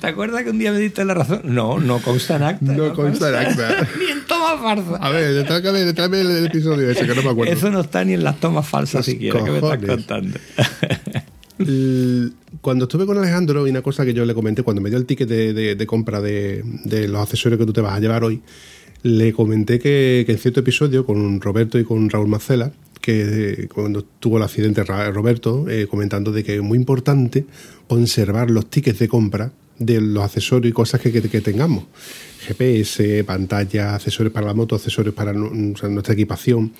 ¿Te 0.00 0.06
acuerdas 0.06 0.42
que 0.44 0.50
un 0.50 0.58
día 0.58 0.72
me 0.72 0.78
diste 0.78 1.04
la 1.04 1.14
razón? 1.14 1.40
No, 1.44 1.78
no 1.80 1.98
consta 2.00 2.36
en 2.36 2.42
acta. 2.44 2.72
No 2.72 2.94
consta 2.94 3.28
en 3.28 3.34
acta. 3.34 3.88
ni 3.98 4.10
en 4.12 4.24
toma 4.26 4.56
farsa. 4.58 4.96
A 5.00 5.10
ver, 5.10 5.44
tráeme, 5.44 5.92
tráeme 5.92 6.20
el 6.20 6.46
episodio 6.46 6.90
ese, 6.90 7.06
que 7.06 7.14
no 7.14 7.22
me 7.22 7.30
acuerdo. 7.30 7.52
Eso 7.52 7.70
no 7.70 7.80
está 7.80 8.04
ni 8.04 8.14
en 8.14 8.24
las 8.24 8.38
tomas 8.40 8.66
falsas 8.68 9.04
siquiera 9.04 9.42
que 9.44 9.50
me 9.50 9.58
estás 9.58 9.78
contando. 9.84 10.38
Cuando 12.60 12.84
estuve 12.84 13.06
con 13.06 13.16
Alejandro, 13.18 13.66
y 13.66 13.70
una 13.70 13.82
cosa 13.82 14.04
que 14.04 14.12
yo 14.14 14.24
le 14.24 14.34
comenté, 14.34 14.62
cuando 14.62 14.82
me 14.82 14.90
dio 14.90 14.98
el 14.98 15.06
ticket 15.06 15.28
de, 15.28 15.74
de- 15.76 15.86
compra 15.86 16.20
de, 16.20 16.64
los 17.08 17.20
accesorios 17.22 17.58
que 17.60 17.66
tú 17.66 17.72
te 17.72 17.80
vas 17.80 17.94
a 17.94 18.00
llevar 18.00 18.24
hoy, 18.24 18.40
le 19.02 19.32
comenté 19.32 19.78
que, 19.78 20.24
en 20.26 20.38
cierto 20.38 20.60
episodio 20.60 21.04
con 21.06 21.40
Roberto 21.40 21.78
y 21.78 21.84
con 21.84 22.08
Raúl 22.10 22.26
Marcela, 22.28 22.72
que 23.00 23.52
eh, 23.64 23.68
cuando 23.68 24.02
tuvo 24.02 24.38
el 24.38 24.42
accidente 24.44 24.82
Roberto, 24.82 25.68
eh, 25.68 25.86
comentando 25.86 26.32
de 26.32 26.42
que 26.42 26.56
es 26.56 26.62
muy 26.62 26.78
importante 26.78 27.44
conservar 27.86 28.50
los 28.50 28.70
tickets 28.70 28.98
de 28.98 29.08
compra 29.08 29.52
de 29.78 30.00
los 30.00 30.24
accesorios 30.24 30.70
y 30.70 30.72
cosas 30.72 31.00
que, 31.00 31.12
que- 31.12 31.40
tengamos. 31.40 31.84
GPS, 32.46 33.24
pantalla, 33.24 33.94
accesorios 33.94 34.32
para 34.32 34.46
la 34.46 34.54
moto, 34.54 34.74
accesorios 34.74 35.14
para 35.14 35.32
nuestra 35.32 36.14
equipación. 36.14 36.72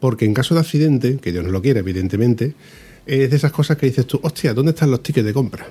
Porque 0.00 0.24
en 0.24 0.34
caso 0.34 0.54
de 0.54 0.60
accidente, 0.60 1.16
que 1.20 1.32
Dios 1.32 1.44
no 1.44 1.50
lo 1.50 1.60
quiera, 1.62 1.80
evidentemente, 1.80 2.54
es 3.08 3.30
de 3.30 3.36
esas 3.36 3.50
cosas 3.52 3.78
que 3.78 3.86
dices 3.86 4.06
tú, 4.06 4.20
hostia, 4.22 4.52
¿dónde 4.52 4.70
están 4.72 4.90
los 4.90 5.02
tickets 5.02 5.24
de 5.26 5.32
compra? 5.32 5.66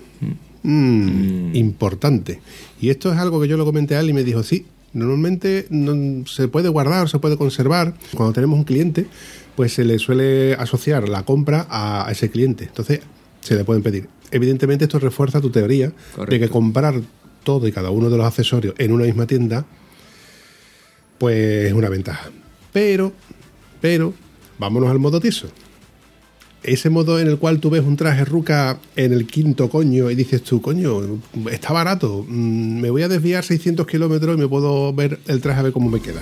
Mm, 0.64 1.56
Importante. 1.56 2.42
Y 2.82 2.90
esto 2.90 3.12
es 3.14 3.18
algo 3.20 3.40
que 3.40 3.48
yo 3.48 3.58
lo 3.58 3.66
comenté 3.66 3.96
a 3.96 4.00
él 4.00 4.10
y 4.10 4.14
me 4.14 4.24
dijo, 4.24 4.42
sí, 4.42 4.66
normalmente 4.94 5.68
no- 5.70 6.26
se 6.26 6.48
puede 6.48 6.70
guardar, 6.70 7.08
se 7.10 7.20
puede 7.20 7.38
conservar. 7.38 7.94
Cuando 8.16 8.34
tenemos 8.34 8.58
un 8.58 8.64
cliente, 8.66 9.06
pues 9.56 9.74
se 9.74 9.86
le 9.86 10.00
suele 10.00 10.56
asociar 10.56 11.08
la 11.08 11.24
compra 11.24 11.68
a, 11.70 12.08
ese 12.12 12.32
cliente. 12.32 12.66
Entonces, 12.66 13.02
se 13.42 13.56
le 13.56 13.64
pueden 13.64 13.84
pedir. 13.84 14.10
Evidentemente, 14.32 14.86
esto 14.86 14.98
refuerza 14.98 15.40
tu 15.40 15.52
teoría 15.52 15.94
de 16.28 16.40
que 16.40 16.50
comprar 16.50 17.00
todo 17.44 17.68
y 17.68 17.72
cada 17.72 17.92
uno 17.92 18.10
de 18.10 18.18
los 18.18 18.26
accesorios 18.26 18.74
en 18.80 18.92
una 18.92 19.06
misma 19.06 19.28
tienda, 19.28 19.64
pues 21.20 21.68
es 21.68 21.74
una 21.74 21.90
ventaja. 21.90 22.30
Pero, 22.74 23.14
pero, 23.80 24.14
vámonos 24.58 24.90
al 24.90 24.98
modo 25.00 25.20
tieso 25.20 25.48
ese 26.64 26.90
modo 26.90 27.20
en 27.20 27.28
el 27.28 27.38
cual 27.38 27.60
tú 27.60 27.70
ves 27.70 27.84
un 27.84 27.96
traje 27.96 28.26
ruca 28.26 28.80
en 28.96 29.14
el 29.14 29.26
quinto 29.28 29.70
coño 29.70 30.10
y 30.12 30.16
dices 30.16 30.44
tú, 30.44 30.62
coño, 30.62 31.20
está 31.52 31.74
barato, 31.74 32.26
mm, 32.28 32.82
me 32.82 32.90
voy 32.90 33.04
a 33.04 33.08
desviar 33.08 33.44
600 33.44 33.86
kilómetros 33.88 34.36
y 34.38 34.40
me 34.40 34.48
puedo 34.48 34.94
ver 34.94 35.20
el 35.28 35.42
traje 35.42 35.60
a 35.60 35.64
ver 35.64 35.72
cómo 35.74 35.90
me 35.90 36.02
queda. 36.02 36.22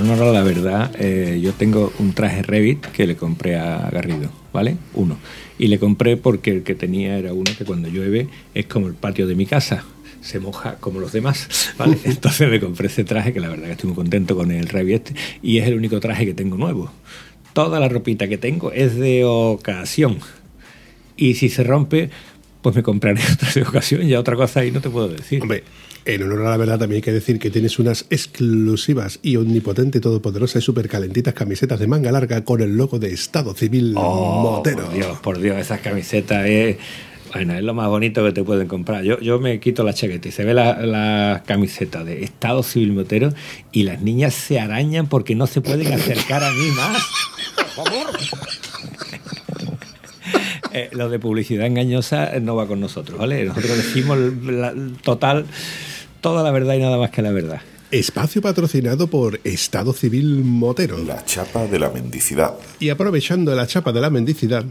Honor 0.00 0.22
a 0.22 0.32
la 0.32 0.42
verdad, 0.42 0.90
eh, 0.98 1.40
yo 1.42 1.52
tengo 1.52 1.92
un 1.98 2.12
traje 2.12 2.42
Revit 2.42 2.86
que 2.86 3.06
le 3.06 3.16
compré 3.16 3.56
a 3.58 3.88
Garrido, 3.90 4.30
¿vale? 4.52 4.76
Uno. 4.94 5.18
Y 5.58 5.68
le 5.68 5.78
compré 5.78 6.16
porque 6.16 6.50
el 6.50 6.62
que 6.62 6.74
tenía 6.74 7.18
era 7.18 7.32
uno 7.32 7.50
que 7.56 7.64
cuando 7.64 7.88
llueve 7.88 8.28
es 8.54 8.66
como 8.66 8.88
el 8.88 8.94
patio 8.94 9.26
de 9.26 9.34
mi 9.34 9.46
casa. 9.46 9.84
Se 10.20 10.38
moja 10.38 10.76
como 10.76 11.00
los 11.00 11.12
demás, 11.12 11.74
¿vale? 11.78 11.98
Entonces 12.04 12.48
me 12.50 12.60
compré 12.60 12.88
ese 12.88 13.04
traje 13.04 13.32
que 13.32 13.40
la 13.40 13.48
verdad 13.48 13.66
que 13.66 13.72
estoy 13.72 13.88
muy 13.88 13.96
contento 13.96 14.36
con 14.36 14.50
el 14.50 14.68
Revit 14.68 15.08
este, 15.08 15.14
y 15.42 15.58
es 15.58 15.66
el 15.66 15.74
único 15.74 16.00
traje 16.00 16.26
que 16.26 16.34
tengo 16.34 16.56
nuevo. 16.56 16.90
Toda 17.52 17.80
la 17.80 17.88
ropita 17.88 18.28
que 18.28 18.38
tengo 18.38 18.72
es 18.72 18.96
de 18.96 19.24
ocasión. 19.24 20.18
Y 21.16 21.34
si 21.34 21.48
se 21.48 21.64
rompe, 21.64 22.10
pues 22.62 22.76
me 22.76 22.82
compraré 22.82 23.20
otra 23.32 23.50
de 23.52 23.62
ocasión. 23.62 24.02
Ya 24.02 24.20
otra 24.20 24.36
cosa 24.36 24.60
ahí 24.60 24.70
no 24.70 24.80
te 24.80 24.90
puedo 24.90 25.08
decir. 25.08 25.42
Hombre, 25.42 25.64
en 26.04 26.22
honor 26.22 26.46
a 26.46 26.50
la 26.50 26.56
verdad 26.56 26.78
también 26.78 26.96
hay 26.98 27.02
que 27.02 27.12
decir 27.12 27.38
que 27.38 27.50
tienes 27.50 27.78
unas 27.78 28.06
exclusivas 28.10 29.18
y 29.22 29.36
omnipotente, 29.36 30.00
todopoderosa 30.00 30.58
y 30.58 30.62
súper 30.62 30.88
calentitas 30.88 31.34
camisetas 31.34 31.78
de 31.78 31.86
manga 31.86 32.10
larga 32.12 32.44
con 32.44 32.60
el 32.62 32.76
logo 32.76 32.98
de 32.98 33.12
Estado 33.12 33.54
Civil 33.54 33.94
Oh, 33.96 34.42
Motero. 34.42 34.84
Por 34.84 34.92
Dios, 34.94 35.18
por 35.20 35.38
Dios, 35.38 35.58
esas 35.58 35.80
camisetas 35.80 36.46
es. 36.46 36.76
Bueno, 37.32 37.54
es 37.54 37.62
lo 37.62 37.74
más 37.74 37.88
bonito 37.88 38.24
que 38.24 38.32
te 38.32 38.42
pueden 38.42 38.66
comprar. 38.66 39.04
Yo, 39.04 39.20
yo 39.20 39.38
me 39.38 39.60
quito 39.60 39.84
la 39.84 39.94
chaqueta 39.94 40.26
y 40.28 40.32
se 40.32 40.44
ve 40.44 40.52
la, 40.52 40.84
la 40.84 41.44
camiseta 41.46 42.02
de 42.02 42.24
Estado 42.24 42.64
Civil 42.64 42.92
Motero 42.92 43.32
y 43.70 43.84
las 43.84 44.00
niñas 44.02 44.34
se 44.34 44.58
arañan 44.58 45.06
porque 45.06 45.36
no 45.36 45.46
se 45.46 45.60
pueden 45.60 45.92
acercar 45.92 46.42
a 46.42 46.50
mí 46.50 46.70
más. 46.76 47.06
Por 47.76 47.84
favor. 47.86 48.06
Eh, 50.72 50.88
lo 50.92 51.08
de 51.08 51.18
publicidad 51.18 51.66
engañosa 51.66 52.30
no 52.40 52.54
va 52.56 52.66
con 52.66 52.80
nosotros, 52.80 53.18
¿vale? 53.18 53.44
Nosotros 53.44 53.76
decimos 53.76 54.18
la- 54.44 54.74
total, 55.02 55.46
toda 56.20 56.42
la 56.42 56.50
verdad 56.50 56.74
y 56.74 56.78
nada 56.78 56.96
más 56.98 57.10
que 57.10 57.22
la 57.22 57.32
verdad. 57.32 57.60
Espacio 57.90 58.40
patrocinado 58.40 59.08
por 59.08 59.40
Estado 59.42 59.92
Civil 59.92 60.44
Motero. 60.44 60.98
La 60.98 61.24
chapa 61.24 61.66
de 61.66 61.78
la 61.78 61.90
mendicidad. 61.90 62.54
Y 62.78 62.90
aprovechando 62.90 63.52
la 63.56 63.66
chapa 63.66 63.92
de 63.92 64.00
la 64.00 64.10
mendicidad, 64.10 64.64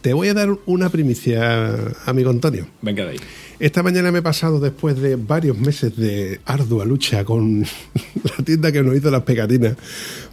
te 0.00 0.12
voy 0.14 0.28
a 0.28 0.34
dar 0.34 0.48
una 0.66 0.88
primicia, 0.88 1.74
amigo 2.06 2.30
Antonio. 2.30 2.66
Venga 2.80 3.04
de 3.04 3.10
ahí. 3.12 3.20
Esta 3.58 3.82
mañana 3.82 4.12
me 4.12 4.18
he 4.20 4.22
pasado 4.22 4.60
después 4.60 4.96
de 5.00 5.16
varios 5.16 5.58
meses 5.58 5.96
de 5.96 6.40
ardua 6.44 6.84
lucha 6.84 7.24
con 7.24 7.62
la 8.38 8.44
tienda 8.44 8.70
que 8.70 8.82
nos 8.82 8.96
hizo 8.96 9.10
las 9.10 9.22
pegatinas 9.22 9.74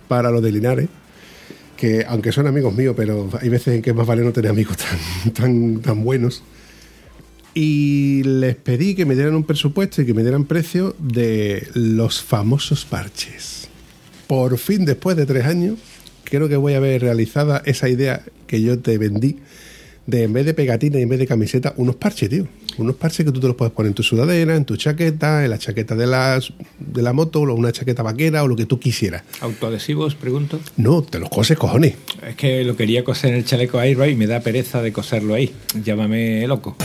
para 0.08 0.30
los 0.32 0.41
de 0.43 0.52
Linares, 0.52 0.88
que 1.80 2.06
aunque 2.06 2.34
son 2.34 2.46
amigos 2.46 2.76
míos, 2.76 2.94
pero 2.98 3.30
hay 3.39 3.48
veces 3.48 3.76
en 3.76 3.82
que 3.82 3.94
más 3.94 4.06
vale 4.06 4.22
no 4.22 4.34
tener 4.34 4.52
amigos 4.52 4.76
tan, 5.24 5.34
tan, 5.34 5.82
tan 5.82 6.04
buenos. 6.04 6.44
Y 7.54 8.22
les 8.24 8.56
pedí 8.58 8.96
que 8.96 9.06
me 9.06 9.15
dieran 9.15 9.34
un 9.34 9.46
presupuesto 9.46 10.02
y 10.02 10.06
que 10.06 10.13
me 10.13 10.22
dieran 10.22 10.44
precio 10.44 10.94
de 11.00 11.68
los 11.74 12.22
famosos 12.22 12.84
parches. 12.84 13.70
Por 14.28 14.58
fin, 14.58 14.84
después 14.84 15.16
de 15.16 15.26
tres 15.26 15.45
años, 15.45 15.80
creo 16.26 16.49
que 16.49 16.58
voy 16.58 16.74
a 16.74 16.82
ver 16.82 17.01
realizada 17.01 17.64
esa 17.66 17.88
idea 17.88 18.24
que 18.45 18.62
yo 18.62 18.80
te 18.80 18.97
vendí 18.97 19.38
de 20.10 20.24
en 20.24 20.34
vez 20.34 20.45
de 20.45 20.53
pegatina 20.53 20.99
y 20.99 21.03
en 21.03 21.10
vez 21.10 21.20
de 21.20 21.28
camiseta, 21.28 21.74
unos 21.78 21.95
parches, 21.95 22.30
tío. 22.30 22.47
Unos 22.78 22.95
parches 22.95 23.26
que 23.26 23.32
tú 23.32 23.39
te 23.39 23.47
los 23.47 23.55
puedes 23.55 23.74
poner 23.74 23.89
en 23.89 23.93
tu 23.93 24.03
sudadera, 24.03 24.55
en 24.55 24.64
tu 24.64 24.78
chaqueta, 24.78 25.43
en 25.43 25.49
la 25.49 25.57
chaqueta 25.57 25.95
de, 25.95 26.07
las, 26.07 26.53
de 26.80 27.01
la 27.01 27.12
moto, 27.14 27.41
o 27.41 27.53
una 27.53 27.72
chaqueta 27.72 28.03
vaquera 28.03 28.43
o 28.43 28.47
lo 28.47 28.55
que 28.55 28.66
tú 28.66 28.80
quisieras. 28.80 29.24
¿Autoadhesivos, 29.41 30.16
pregunto? 30.16 30.60
No, 30.78 31.01
te 31.01 31.20
los 31.20 31.30
coses, 31.30 31.57
cojones. 31.57 31.95
Es 32.26 32.36
que 32.36 32.64
lo 32.64 32.76
quería 32.76 33.03
coser 33.03 33.32
en 33.32 33.38
el 33.38 33.45
chaleco 33.45 33.80
Airbag 33.80 34.10
y 34.10 34.16
me 34.16 34.28
da 34.28 34.39
pereza 34.39 34.82
de 34.82 34.93
coserlo 34.93 35.34
ahí. 35.34 35.51
Llámame 35.84 36.47
loco. 36.47 36.76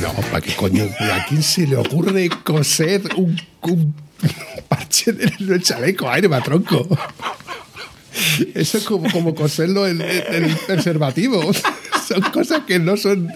No, 0.00 0.12
¿para 0.30 0.40
qué 0.40 0.54
coño? 0.56 0.84
¿A 0.84 1.26
quién 1.28 1.42
se 1.42 1.66
le 1.66 1.76
ocurre 1.76 2.28
coser 2.44 3.02
un, 3.16 3.36
un 3.62 3.94
parche 4.68 5.10
en 5.10 5.52
el 5.52 5.62
chaleco 5.62 6.08
aire, 6.08 6.28
tronco? 6.44 6.86
Eso 8.54 8.78
es 8.78 8.84
como, 8.84 9.10
como 9.10 9.34
coserlo 9.34 9.86
en, 9.86 10.00
en 10.00 10.44
el 10.44 10.56
preservativo. 10.56 11.52
Son 12.08 12.20
cosas 12.20 12.64
que 12.66 12.78
no 12.78 12.98
son, 12.98 13.28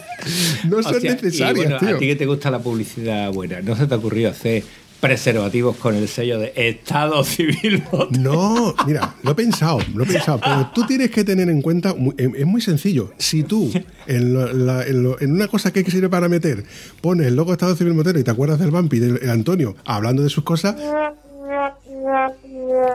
no 0.64 0.82
son 0.82 1.02
necesarias, 1.02 1.54
bueno, 1.54 1.78
tío. 1.78 1.96
A 1.96 1.98
ti 1.98 2.06
que 2.06 2.16
te 2.16 2.26
gusta 2.26 2.50
la 2.50 2.58
publicidad 2.58 3.32
buena, 3.32 3.62
¿no 3.62 3.74
se 3.74 3.86
te 3.86 3.94
ha 3.94 3.96
ocurrido 3.96 4.30
hacer 4.30 4.62
preservativos 5.00 5.76
con 5.76 5.94
el 5.94 6.08
sello 6.08 6.38
de 6.38 6.52
Estado 6.56 7.22
Civil? 7.24 7.82
No, 8.18 8.74
mira, 8.86 9.14
lo 9.22 9.32
he 9.32 9.34
pensado, 9.34 9.78
lo 9.94 10.04
he 10.04 10.06
pensado, 10.06 10.40
pero 10.42 10.70
tú 10.74 10.86
tienes 10.86 11.10
que 11.10 11.24
tener 11.24 11.48
en 11.48 11.62
cuenta, 11.62 11.94
mu- 11.94 12.12
es 12.16 12.46
muy 12.46 12.60
sencillo, 12.60 13.12
si 13.18 13.42
tú 13.44 13.70
en, 14.06 14.34
lo- 14.34 14.52
la- 14.52 14.84
en 14.84 15.02
lo- 15.02 15.20
en 15.20 15.32
una 15.32 15.48
cosa 15.48 15.72
que 15.72 15.84
sirve 15.90 16.08
para 16.08 16.28
meter 16.28 16.64
pones 17.00 17.26
el 17.28 17.36
logo 17.36 17.52
Estado 17.52 17.74
Civil 17.76 17.94
Motero 17.94 18.18
y 18.18 18.24
te 18.24 18.30
acuerdas 18.30 18.58
del 18.58 18.70
Vampi, 18.70 18.98
del 18.98 19.18
el 19.22 19.30
Antonio, 19.30 19.76
hablando 19.84 20.22
de 20.22 20.30
sus 20.30 20.44
cosas, 20.44 20.76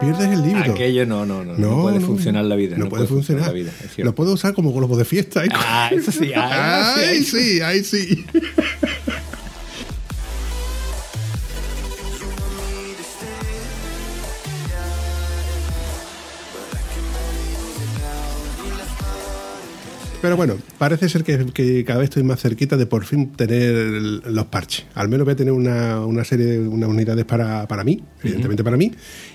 pierdes 0.00 0.28
el 0.28 0.42
líbido. 0.42 0.72
Aquello 0.72 1.06
no, 1.06 1.24
no, 1.26 1.44
no, 1.44 1.54
no, 1.56 1.82
puede 1.82 2.00
funcionar 2.00 2.44
la 2.44 2.56
vida. 2.56 2.76
No, 2.76 2.88
puede 2.88 3.06
funcionar. 3.06 3.46
la 3.46 3.52
vida, 3.52 3.72
lo 3.98 4.14
puedo 4.14 4.32
usar 4.32 4.54
como 4.54 4.72
globo 4.72 4.96
de 4.96 5.04
fiesta. 5.04 5.44
¿eh? 5.44 5.48
Ah, 5.54 5.90
eso 5.92 6.10
sí, 6.12 6.32
ah, 6.34 6.94
Ay, 6.96 7.22
sí, 7.22 7.38
sí, 7.54 7.60
ahí 7.60 7.84
sí. 7.84 8.24
Pero 20.24 20.38
bueno, 20.38 20.56
parece 20.78 21.10
ser 21.10 21.22
que, 21.22 21.44
que 21.52 21.84
cada 21.84 21.98
vez 21.98 22.08
estoy 22.08 22.22
más 22.22 22.40
cerquita 22.40 22.78
de 22.78 22.86
por 22.86 23.04
fin 23.04 23.32
tener 23.32 23.74
los 24.24 24.46
parches. 24.46 24.86
Al 24.94 25.10
menos 25.10 25.26
voy 25.26 25.34
a 25.34 25.36
tener 25.36 25.52
una, 25.52 26.00
una 26.00 26.24
serie 26.24 26.46
de 26.46 26.66
unas 26.66 26.88
unidades 26.88 27.26
para, 27.26 27.68
para 27.68 27.84
mí, 27.84 28.02
evidentemente 28.22 28.64
para 28.64 28.78
mí, 28.78 28.90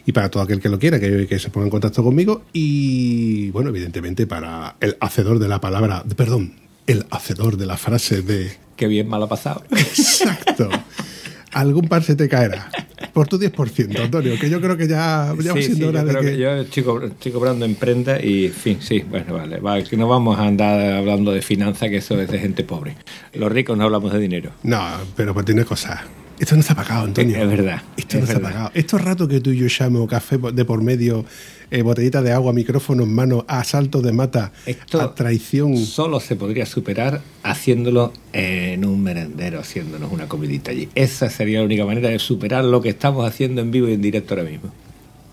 y 0.07 0.11
para 0.13 0.31
todo 0.31 0.41
aquel 0.41 0.59
que 0.59 0.67
lo 0.67 0.79
quiera, 0.79 0.99
que, 0.99 1.27
que 1.27 1.37
se 1.37 1.51
ponga 1.51 1.67
en 1.67 1.69
contacto 1.69 2.03
conmigo. 2.03 2.41
Y 2.53 3.51
bueno, 3.51 3.69
evidentemente 3.69 4.25
para 4.25 4.77
el 4.79 4.97
hacedor 4.99 5.37
de 5.37 5.47
la 5.47 5.61
palabra, 5.61 6.03
perdón, 6.15 6.53
el 6.87 7.05
hacedor 7.11 7.57
de 7.57 7.67
la 7.67 7.77
frase 7.77 8.23
de 8.23 8.51
Qué 8.75 8.87
bien 8.87 9.07
mal 9.07 9.21
ha 9.21 9.27
pasado. 9.29 9.61
exacto. 9.69 10.71
Algún 11.51 11.87
par 11.87 12.03
se 12.03 12.15
te 12.15 12.27
caerá. 12.29 12.69
Por 13.13 13.27
tu 13.27 13.39
10%, 13.39 13.99
Antonio, 14.03 14.37
que 14.39 14.49
yo 14.49 14.61
creo 14.61 14.77
que 14.77 14.87
ya, 14.87 15.33
ya 15.41 15.53
va 15.53 15.59
Sí, 15.59 15.63
siendo 15.63 15.75
sí, 15.75 15.83
hora 15.85 16.01
yo 16.01 16.05
de 16.05 16.11
creo 16.11 16.21
que... 16.23 16.31
que 16.31 16.37
yo 16.37 16.51
estoy, 16.53 16.83
cobr- 16.83 17.07
estoy 17.11 17.31
cobrando 17.31 17.65
en 17.65 17.75
prenda 17.75 18.23
y, 18.23 18.45
en 18.47 18.53
fin, 18.53 18.77
sí, 18.81 19.03
bueno, 19.09 19.33
vale, 19.33 19.57
vale, 19.59 19.83
que 19.83 19.97
no 19.97 20.07
vamos 20.07 20.37
a 20.37 20.45
andar 20.45 20.79
hablando 20.93 21.31
de 21.31 21.41
finanzas, 21.41 21.89
que 21.89 21.97
eso 21.97 22.19
es 22.21 22.29
de 22.29 22.39
gente 22.39 22.63
pobre. 22.63 22.95
Los 23.33 23.51
ricos 23.51 23.77
no 23.77 23.85
hablamos 23.85 24.13
de 24.13 24.19
dinero. 24.19 24.51
No, 24.63 24.81
pero 25.15 25.33
pues 25.33 25.45
tiene 25.45 25.65
cosas. 25.65 25.99
Esto 26.39 26.55
no 26.55 26.61
está 26.61 26.73
pagado, 26.73 27.03
Antonio. 27.05 27.35
Es 27.37 27.47
verdad, 27.49 27.81
Esto 27.97 28.17
es 28.17 28.21
no 28.23 28.27
está 28.27 28.33
verdad. 28.39 28.49
pagado. 28.51 28.71
Estos 28.73 29.01
ratos 29.01 29.27
que 29.27 29.41
tú 29.41 29.51
y 29.51 29.57
yo 29.57 29.67
llamo 29.79 30.07
café 30.07 30.37
de 30.53 30.63
por 30.65 30.81
medio, 30.81 31.25
eh, 31.69 31.81
botellita 31.81 32.21
de 32.21 32.31
agua, 32.31 32.53
micrófono 32.53 33.03
en 33.03 33.13
mano, 33.13 33.43
asalto 33.47 34.01
de 34.01 34.13
mata, 34.13 34.53
Esto 34.65 35.01
a 35.01 35.13
traición. 35.15 35.75
solo 35.77 36.19
se 36.21 36.37
podría 36.37 36.65
superar 36.65 37.21
haciéndolo 37.43 38.13
en 38.31 38.85
un 38.85 39.03
merendero, 39.03 39.59
haciéndonos 39.59 40.11
una 40.13 40.27
comidita 40.29 40.71
allí. 40.71 40.87
Esa 40.95 41.29
sería 41.29 41.59
la 41.59 41.65
única 41.65 41.85
manera 41.85 42.07
de 42.09 42.19
superar 42.19 42.63
lo 42.63 42.81
que 42.81 42.89
estamos 42.89 43.27
haciendo 43.27 43.59
en 43.61 43.71
vivo 43.71 43.89
y 43.89 43.93
en 43.93 44.01
directo 44.01 44.33
ahora 44.35 44.49
mismo. 44.49 44.71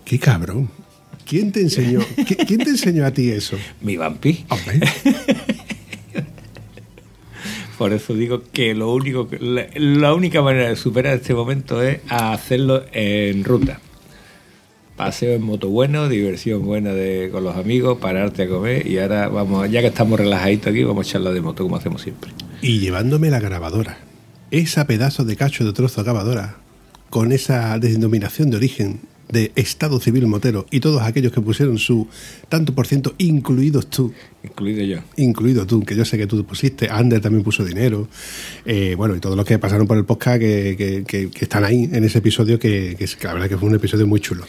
¡Qué 0.03 0.19
cabrón! 0.19 0.69
¿Quién 1.25 1.51
te 1.53 1.61
enseñó? 1.61 1.99
¿Qui- 2.17 2.45
¿Quién 2.45 2.59
te 2.63 2.69
enseñó 2.69 3.05
a 3.05 3.11
ti 3.11 3.29
eso? 3.29 3.57
Mi 3.81 3.95
vampi. 3.97 4.45
Hombre, 4.49 4.79
Por 7.77 7.93
eso 7.93 8.13
digo 8.13 8.41
que 8.51 8.73
lo 8.73 8.91
único 8.93 9.27
la, 9.39 9.67
la 9.75 10.13
única 10.13 10.41
manera 10.41 10.69
de 10.69 10.75
superar 10.75 11.15
este 11.15 11.33
momento 11.33 11.81
es 11.83 11.99
hacerlo 12.09 12.83
en 12.91 13.43
ruta. 13.43 13.79
Paseo 14.95 15.35
en 15.35 15.43
moto 15.43 15.69
bueno, 15.69 16.09
diversión 16.09 16.65
buena 16.65 16.91
de, 16.91 17.29
con 17.31 17.43
los 17.43 17.55
amigos, 17.55 17.99
pararte 17.99 18.43
a 18.43 18.47
comer 18.49 18.87
y 18.87 18.97
ahora 18.97 19.27
vamos, 19.27 19.69
ya 19.69 19.81
que 19.81 19.87
estamos 19.87 20.19
relajaditos 20.19 20.67
aquí, 20.71 20.83
vamos 20.83 21.05
a 21.05 21.09
echarla 21.09 21.31
de 21.31 21.41
moto 21.41 21.63
como 21.63 21.75
hacemos 21.75 22.01
siempre. 22.01 22.31
y 22.63 22.79
llevándome 22.79 23.29
la 23.29 23.39
grabadora. 23.39 23.99
Esa 24.49 24.87
pedazo 24.87 25.23
de 25.23 25.35
cacho 25.35 25.65
de 25.65 25.73
trozo 25.73 26.01
de 26.01 26.05
grabadora, 26.05 26.57
con 27.11 27.31
esa 27.31 27.77
denominación 27.77 28.49
de 28.49 28.57
origen 28.57 29.01
de 29.29 29.51
Estado 29.55 29.99
Civil 29.99 30.25
Motero 30.27 30.65
y 30.71 30.79
todos 30.79 31.01
aquellos 31.01 31.31
que 31.33 31.41
pusieron 31.41 31.77
su 31.77 32.07
tanto 32.49 32.73
por 32.73 32.87
ciento, 32.87 33.13
incluidos 33.17 33.87
tú, 33.89 34.13
Incluido 34.43 34.83
yo. 34.83 34.97
incluido 35.17 35.65
tú, 35.67 35.83
que 35.83 35.95
yo 35.95 36.05
sé 36.05 36.17
que 36.17 36.27
tú 36.27 36.45
pusiste, 36.45 36.89
Ander 36.89 37.19
también 37.19 37.43
puso 37.43 37.65
dinero, 37.65 38.07
eh, 38.65 38.95
bueno, 38.95 39.15
y 39.15 39.19
todos 39.19 39.35
los 39.35 39.45
que 39.45 39.59
pasaron 39.59 39.85
por 39.87 39.97
el 39.97 40.05
podcast 40.05 40.39
que, 40.39 40.75
que- 40.77 41.03
que- 41.05 41.29
que 41.29 41.45
están 41.45 41.63
ahí 41.65 41.89
en 41.91 42.03
ese 42.03 42.19
episodio, 42.19 42.57
que, 42.57 42.95
la 43.23 43.33
verdad 43.33 43.49
que 43.49 43.57
fue 43.57 43.67
un 43.69 43.75
episodio 43.75 44.07
muy 44.07 44.19
chulo. 44.21 44.45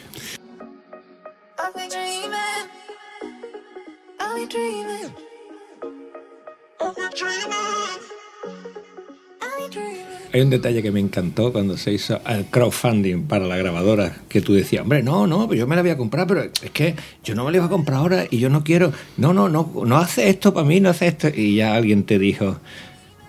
Hay 10.32 10.42
un 10.42 10.50
detalle 10.50 10.82
que 10.82 10.90
me 10.90 11.00
encantó 11.00 11.52
cuando 11.52 11.76
se 11.76 11.92
hizo 11.92 12.20
el 12.26 12.44
crowdfunding 12.46 13.22
para 13.22 13.46
la 13.46 13.56
grabadora, 13.56 14.16
que 14.28 14.40
tú 14.40 14.52
decías, 14.52 14.82
hombre, 14.82 15.02
no, 15.02 15.26
no, 15.26 15.46
pues 15.46 15.58
yo 15.58 15.66
me 15.66 15.74
la 15.74 15.82
voy 15.82 15.90
a 15.90 15.96
comprar, 15.96 16.26
pero 16.26 16.42
es 16.42 16.70
que 16.72 16.94
yo 17.24 17.34
no 17.34 17.44
me 17.44 17.50
la 17.50 17.58
iba 17.58 17.66
a 17.66 17.70
comprar 17.70 17.98
ahora 17.98 18.26
y 18.30 18.38
yo 18.38 18.50
no 18.50 18.62
quiero, 18.62 18.92
no, 19.16 19.32
no, 19.32 19.48
no, 19.48 19.72
no 19.86 19.96
hace 19.96 20.28
esto 20.28 20.52
para 20.52 20.66
mí, 20.66 20.80
no 20.80 20.90
hace 20.90 21.06
esto. 21.06 21.28
Y 21.28 21.56
ya 21.56 21.74
alguien 21.74 22.04
te 22.04 22.18
dijo, 22.18 22.60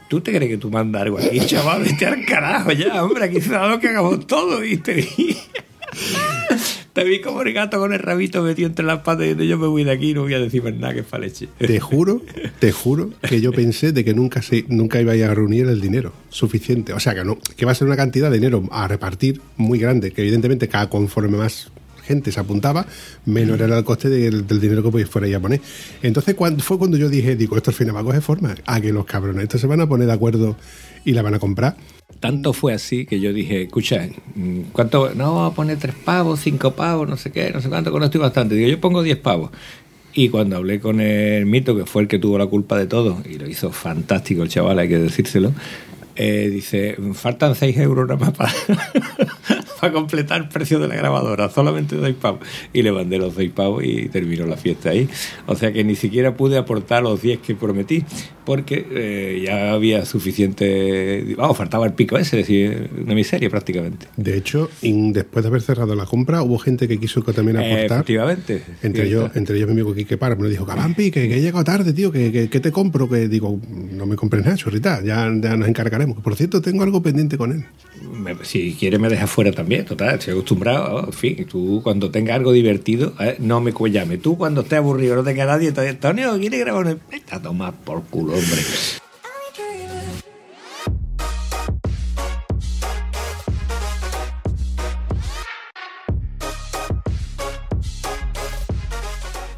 ¿tú 0.09 0.19
te 0.19 0.33
crees 0.33 0.51
que 0.51 0.57
tú 0.57 0.69
mandas 0.69 1.03
algo 1.03 1.19
aquí, 1.19 1.39
chaval? 1.45 1.83
Vete 1.83 2.05
al 2.05 2.25
carajo 2.25 2.71
ya, 2.73 3.03
hombre, 3.03 3.25
aquí 3.25 3.39
se 3.39 3.51
da 3.51 3.67
lo 3.67 3.79
que 3.79 3.89
hagamos 3.89 4.27
todo, 4.27 4.63
y 4.65 4.81
te 6.99 7.09
vi, 7.09 7.21
como 7.21 7.41
el 7.41 7.53
gato 7.53 7.79
con 7.79 7.93
el 7.93 7.99
rabito 7.99 8.41
metido 8.41 8.67
entre 8.67 8.85
las 8.85 8.99
patas 8.99 9.27
y 9.27 9.47
yo 9.47 9.57
me 9.57 9.67
voy 9.67 9.83
de 9.83 9.91
aquí 9.91 10.11
y 10.11 10.13
no 10.13 10.23
voy 10.23 10.33
a 10.33 10.39
decir 10.39 10.63
más 10.63 10.73
nada 10.73 10.93
que 10.93 10.99
es 11.01 11.05
pa' 11.05 11.17
leche. 11.17 11.47
Te 11.57 11.79
juro, 11.79 12.21
te 12.59 12.71
juro 12.71 13.11
que 13.21 13.39
yo 13.39 13.51
pensé 13.53 13.91
de 13.91 14.03
que 14.03 14.13
nunca 14.13 14.41
se, 14.41 14.65
nunca 14.67 14.99
iba 14.99 15.13
a 15.13 15.33
reunir 15.33 15.67
el 15.67 15.79
dinero 15.79 16.11
suficiente. 16.29 16.93
O 16.93 16.99
sea 16.99 17.15
que 17.15 17.23
no, 17.23 17.37
que 17.55 17.65
va 17.65 17.71
a 17.71 17.75
ser 17.75 17.87
una 17.87 17.95
cantidad 17.95 18.29
de 18.29 18.37
dinero 18.37 18.63
a 18.71 18.87
repartir 18.87 19.41
muy 19.55 19.79
grande, 19.79 20.11
que 20.11 20.21
evidentemente 20.21 20.67
cada 20.67 20.89
conforme 20.89 21.37
más 21.37 21.71
gente 22.09 22.31
se 22.31 22.39
apuntaba, 22.39 22.87
menor 23.25 23.61
era 23.61 23.77
el 23.77 23.83
coste 23.83 24.09
del, 24.09 24.47
del 24.47 24.59
dinero 24.59 24.81
que 24.91 25.05
fuera 25.05 25.37
a 25.37 25.39
poner. 25.39 25.61
Entonces 26.01 26.33
cuando, 26.33 26.63
fue 26.63 26.79
cuando 26.79 26.97
yo 26.97 27.07
dije, 27.07 27.35
digo, 27.35 27.55
esto 27.55 27.69
al 27.69 27.75
final 27.75 27.95
va 27.95 27.99
a 27.99 28.03
coger 28.03 28.21
forma, 28.23 28.55
a 28.65 28.81
que 28.81 28.91
los 28.91 29.05
cabrones 29.05 29.43
estos 29.43 29.61
se 29.61 29.67
van 29.67 29.79
a 29.79 29.87
poner 29.87 30.07
de 30.07 30.13
acuerdo 30.13 30.57
y 31.05 31.13
la 31.13 31.21
van 31.21 31.35
a 31.35 31.39
comprar. 31.39 31.77
Tanto 32.19 32.51
fue 32.51 32.73
así 32.73 33.05
que 33.05 33.19
yo 33.19 33.31
dije, 33.31 33.61
escucha, 33.61 34.09
¿cuánto? 34.71 35.13
No, 35.13 35.45
a 35.45 35.53
poner 35.53 35.77
tres 35.77 35.93
pavos, 36.03 36.39
cinco 36.39 36.71
pavos, 36.71 37.07
no 37.07 37.15
sé 37.15 37.31
qué, 37.31 37.51
no 37.51 37.61
sé 37.61 37.69
cuánto, 37.69 37.91
con 37.91 38.03
esto 38.03 38.17
y 38.17 38.21
bastante. 38.21 38.55
Digo, 38.55 38.69
yo 38.69 38.81
pongo 38.81 39.03
diez 39.03 39.17
pavos. 39.17 39.51
Y 40.13 40.29
cuando 40.29 40.57
hablé 40.57 40.79
con 40.79 40.99
el 40.99 41.45
mito, 41.45 41.77
que 41.77 41.85
fue 41.85 42.01
el 42.01 42.07
que 42.07 42.17
tuvo 42.17 42.39
la 42.39 42.47
culpa 42.47 42.77
de 42.77 42.87
todo, 42.87 43.21
y 43.29 43.37
lo 43.37 43.47
hizo 43.47 43.71
fantástico 43.71 44.41
el 44.41 44.49
chaval, 44.49 44.79
hay 44.79 44.89
que 44.89 44.97
decírselo, 44.97 45.53
eh, 46.15 46.49
dice, 46.51 46.97
faltan 47.13 47.55
seis 47.55 47.77
euros 47.77 48.07
nada 48.07 48.19
más 48.19 48.33
para, 48.33 48.51
para 49.79 49.93
completar 49.93 50.41
el 50.41 50.47
precio 50.49 50.79
de 50.79 50.87
la 50.87 50.95
grabadora, 50.95 51.49
solamente 51.49 51.95
seis 52.01 52.15
pavos. 52.19 52.41
Y 52.73 52.81
le 52.81 52.91
mandé 52.91 53.17
los 53.17 53.33
seis 53.35 53.51
pavos 53.51 53.83
y 53.83 54.09
terminó 54.09 54.45
la 54.45 54.57
fiesta 54.57 54.89
ahí. 54.91 55.07
O 55.45 55.55
sea 55.55 55.71
que 55.71 55.83
ni 55.83 55.95
siquiera 55.95 56.35
pude 56.35 56.57
aportar 56.57 57.03
los 57.03 57.21
diez 57.21 57.39
que 57.39 57.55
prometí, 57.55 58.03
porque 58.45 58.85
eh, 58.91 59.43
ya 59.45 59.73
había 59.73 60.05
suficiente, 60.05 61.35
vamos, 61.37 61.57
faltaba 61.57 61.85
el 61.85 61.93
pico 61.93 62.17
ese, 62.17 62.39
es 62.39 62.47
decir, 62.47 62.89
una 63.03 63.13
miseria 63.13 63.49
prácticamente. 63.49 64.07
De 64.17 64.35
hecho, 64.37 64.69
después 64.81 65.43
de 65.43 65.49
haber 65.49 65.61
cerrado 65.61 65.95
la 65.95 66.05
compra, 66.05 66.41
hubo 66.41 66.57
gente 66.57 66.87
que 66.87 66.97
quiso 66.99 67.23
que 67.23 67.33
también 67.33 67.57
Eh, 67.59 67.73
aportar. 67.73 67.97
efectivamente. 67.99 68.63
Entre 68.81 69.05
Sí, 69.09 69.13
está. 69.13 69.37
entre 69.39 69.55
ellos 69.57 69.67
mi 69.67 69.73
amigo 69.73 69.93
Quique 69.93 70.17
Para, 70.17 70.35
me 70.35 70.49
dijo, 70.49 70.65
Calampi, 70.65 71.11
que, 71.11 71.27
que 71.29 71.37
he 71.37 71.41
llegado 71.41 71.63
tarde, 71.63 71.93
tío, 71.93 72.11
que, 72.11 72.31
que, 72.31 72.49
que 72.49 72.59
te 72.59 72.71
compro, 72.71 73.07
que 73.09 73.27
digo, 73.27 73.59
no 73.91 74.05
me 74.05 74.15
compres 74.15 74.43
nada, 74.43 74.57
churrita, 74.57 75.01
ya, 75.03 75.31
ya 75.41 75.55
nos 75.55 75.67
encargaremos. 75.67 76.19
Por 76.21 76.35
cierto, 76.35 76.61
tengo 76.61 76.83
algo 76.83 77.01
pendiente 77.01 77.37
con 77.37 77.51
él. 77.51 77.65
Si 78.43 78.73
quiere 78.79 78.97
me 78.97 79.09
deja 79.09 79.27
fuera 79.27 79.51
también, 79.51 79.68
total, 79.77 80.15
estoy 80.15 80.33
acostumbrado, 80.33 81.05
en 81.05 81.13
fin, 81.13 81.45
tú 81.45 81.81
cuando 81.83 82.09
tengas 82.09 82.37
algo 82.37 82.51
divertido, 82.51 83.13
eh, 83.19 83.35
no 83.39 83.61
me 83.61 83.71
llame, 83.91 84.17
tú 84.17 84.35
cuando 84.35 84.61
estés 84.61 84.79
aburrido, 84.79 85.15
no 85.15 85.23
tenga 85.23 85.45
nadie, 85.45 85.71
te 85.71 85.87
Antonio, 85.87 86.37
¿quiere 86.39 86.57
grabar 86.57 86.87
un... 86.87 86.99
Vete 87.11 87.35
a 87.35 87.71
por 87.71 88.03
culo, 88.05 88.33
hombre. 88.33 88.61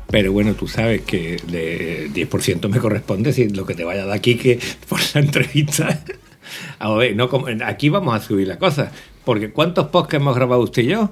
Pero 0.09 0.33
bueno, 0.33 0.53
tú 0.55 0.67
sabes 0.67 1.01
que 1.03 1.35
el 1.35 2.13
10% 2.13 2.67
me 2.67 2.79
corresponde 2.79 3.31
si 3.31 3.47
lo 3.47 3.65
que 3.65 3.75
te 3.75 3.85
vaya 3.85 4.05
de 4.05 4.13
aquí 4.13 4.35
que 4.35 4.59
por 4.89 4.99
la 5.13 5.21
entrevista. 5.21 6.03
A 6.79 6.93
ver, 6.95 7.15
no, 7.15 7.29
aquí 7.65 7.87
vamos 7.89 8.13
a 8.15 8.19
subir 8.19 8.47
la 8.47 8.57
cosa. 8.59 8.91
Porque 9.25 9.51
¿cuántos 9.51 9.87
podcasts 9.87 10.21
hemos 10.21 10.35
grabado 10.35 10.61
usted 10.61 10.83
y 10.83 10.87
yo? 10.87 11.11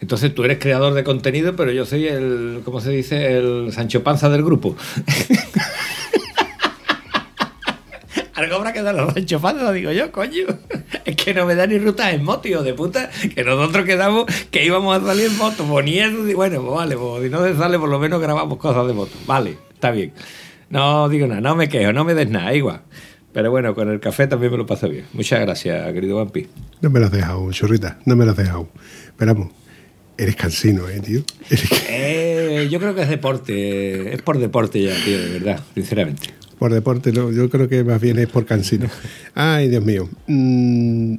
Entonces 0.00 0.34
tú 0.34 0.44
eres 0.44 0.58
creador 0.58 0.94
de 0.94 1.04
contenido, 1.04 1.56
pero 1.56 1.72
yo 1.72 1.86
soy 1.86 2.06
el, 2.06 2.60
¿cómo 2.64 2.80
se 2.80 2.90
dice? 2.90 3.36
El 3.38 3.72
Sancho 3.72 4.02
Panza 4.02 4.28
del 4.28 4.42
grupo. 4.44 4.76
Algo 8.34 8.56
habrá 8.56 8.74
que 8.74 8.82
dar 8.82 8.94
los 8.94 9.14
Sancho 9.14 9.40
Panza, 9.40 9.72
digo 9.72 9.90
yo, 9.92 10.12
coño. 10.12 10.46
Es 11.06 11.16
que 11.16 11.32
no 11.32 11.46
me 11.46 11.54
da 11.54 11.66
ni 11.66 11.78
rutas 11.78 12.12
en 12.12 12.22
moto, 12.22 12.46
hijo 12.46 12.62
de 12.62 12.74
puta. 12.74 13.10
Que 13.34 13.42
nosotros 13.42 13.86
quedamos 13.86 14.26
que 14.50 14.66
íbamos 14.66 14.96
a 14.96 15.06
salir 15.06 15.26
en 15.26 15.38
moto. 15.38 15.64
Pues 15.64 15.86
y 15.88 16.34
bueno, 16.34 16.60
pues 16.60 16.74
vale, 16.74 16.96
pues 16.96 17.22
si 17.24 17.30
no 17.30 17.42
se 17.44 17.56
sale, 17.56 17.78
por 17.78 17.88
lo 17.88 17.98
menos 17.98 18.20
grabamos 18.20 18.58
cosas 18.58 18.86
de 18.86 18.92
moto. 18.92 19.16
Vale, 19.26 19.56
está 19.72 19.90
bien. 19.90 20.12
No 20.68 21.08
digo 21.08 21.26
nada, 21.26 21.40
no 21.40 21.56
me 21.56 21.70
quejo, 21.70 21.94
no 21.94 22.04
me 22.04 22.12
des 22.12 22.28
nada, 22.28 22.52
igual. 22.52 22.82
Pero 23.36 23.50
bueno, 23.50 23.74
con 23.74 23.90
el 23.90 24.00
café 24.00 24.26
también 24.26 24.50
me 24.50 24.56
lo 24.56 24.64
paso 24.64 24.88
bien. 24.88 25.04
Muchas 25.12 25.40
gracias, 25.40 25.92
querido 25.92 26.16
Vampi. 26.16 26.46
No 26.80 26.88
me 26.88 27.00
lo 27.00 27.04
has 27.04 27.12
dejado, 27.12 27.52
churrita, 27.52 27.98
no 28.06 28.16
me 28.16 28.24
lo 28.24 28.30
has 28.30 28.38
dejado. 28.38 28.66
Esperamos. 29.08 29.48
Eres 30.16 30.36
cansino, 30.36 30.88
¿eh, 30.88 31.00
tío? 31.00 31.20
Eres 31.50 31.70
Eh, 31.90 32.68
yo 32.70 32.78
creo 32.78 32.94
que 32.94 33.02
es 33.02 33.10
deporte, 33.10 34.14
es 34.14 34.22
por 34.22 34.38
deporte 34.38 34.82
ya, 34.82 34.94
tío, 35.04 35.18
de 35.18 35.28
verdad, 35.28 35.60
sinceramente. 35.74 36.28
Por 36.58 36.72
deporte, 36.72 37.12
no, 37.12 37.30
yo 37.30 37.50
creo 37.50 37.68
que 37.68 37.84
más 37.84 38.00
bien 38.00 38.18
es 38.18 38.26
por 38.26 38.46
cansino. 38.46 38.88
Ay, 39.34 39.68
Dios 39.68 39.84
mío. 39.84 40.08
Mm, 40.28 41.16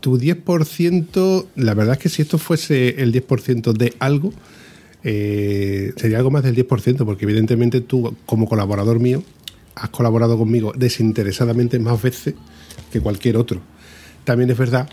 tu 0.00 0.18
10%, 0.18 1.46
la 1.56 1.72
verdad 1.72 1.94
es 1.94 2.00
que 2.00 2.10
si 2.10 2.20
esto 2.20 2.36
fuese 2.36 3.00
el 3.02 3.14
10% 3.14 3.72
de 3.72 3.94
algo, 3.98 4.34
eh, 5.04 5.94
sería 5.96 6.18
algo 6.18 6.30
más 6.30 6.42
del 6.42 6.54
10%, 6.54 7.06
porque 7.06 7.24
evidentemente 7.24 7.80
tú, 7.80 8.14
como 8.26 8.46
colaborador 8.46 9.00
mío, 9.00 9.22
has 9.80 9.90
colaborado 9.90 10.36
conmigo 10.36 10.72
desinteresadamente 10.76 11.78
más 11.78 12.00
veces 12.00 12.34
que 12.92 13.00
cualquier 13.00 13.36
otro. 13.36 13.60
También 14.24 14.50
es 14.50 14.58
verdad 14.58 14.88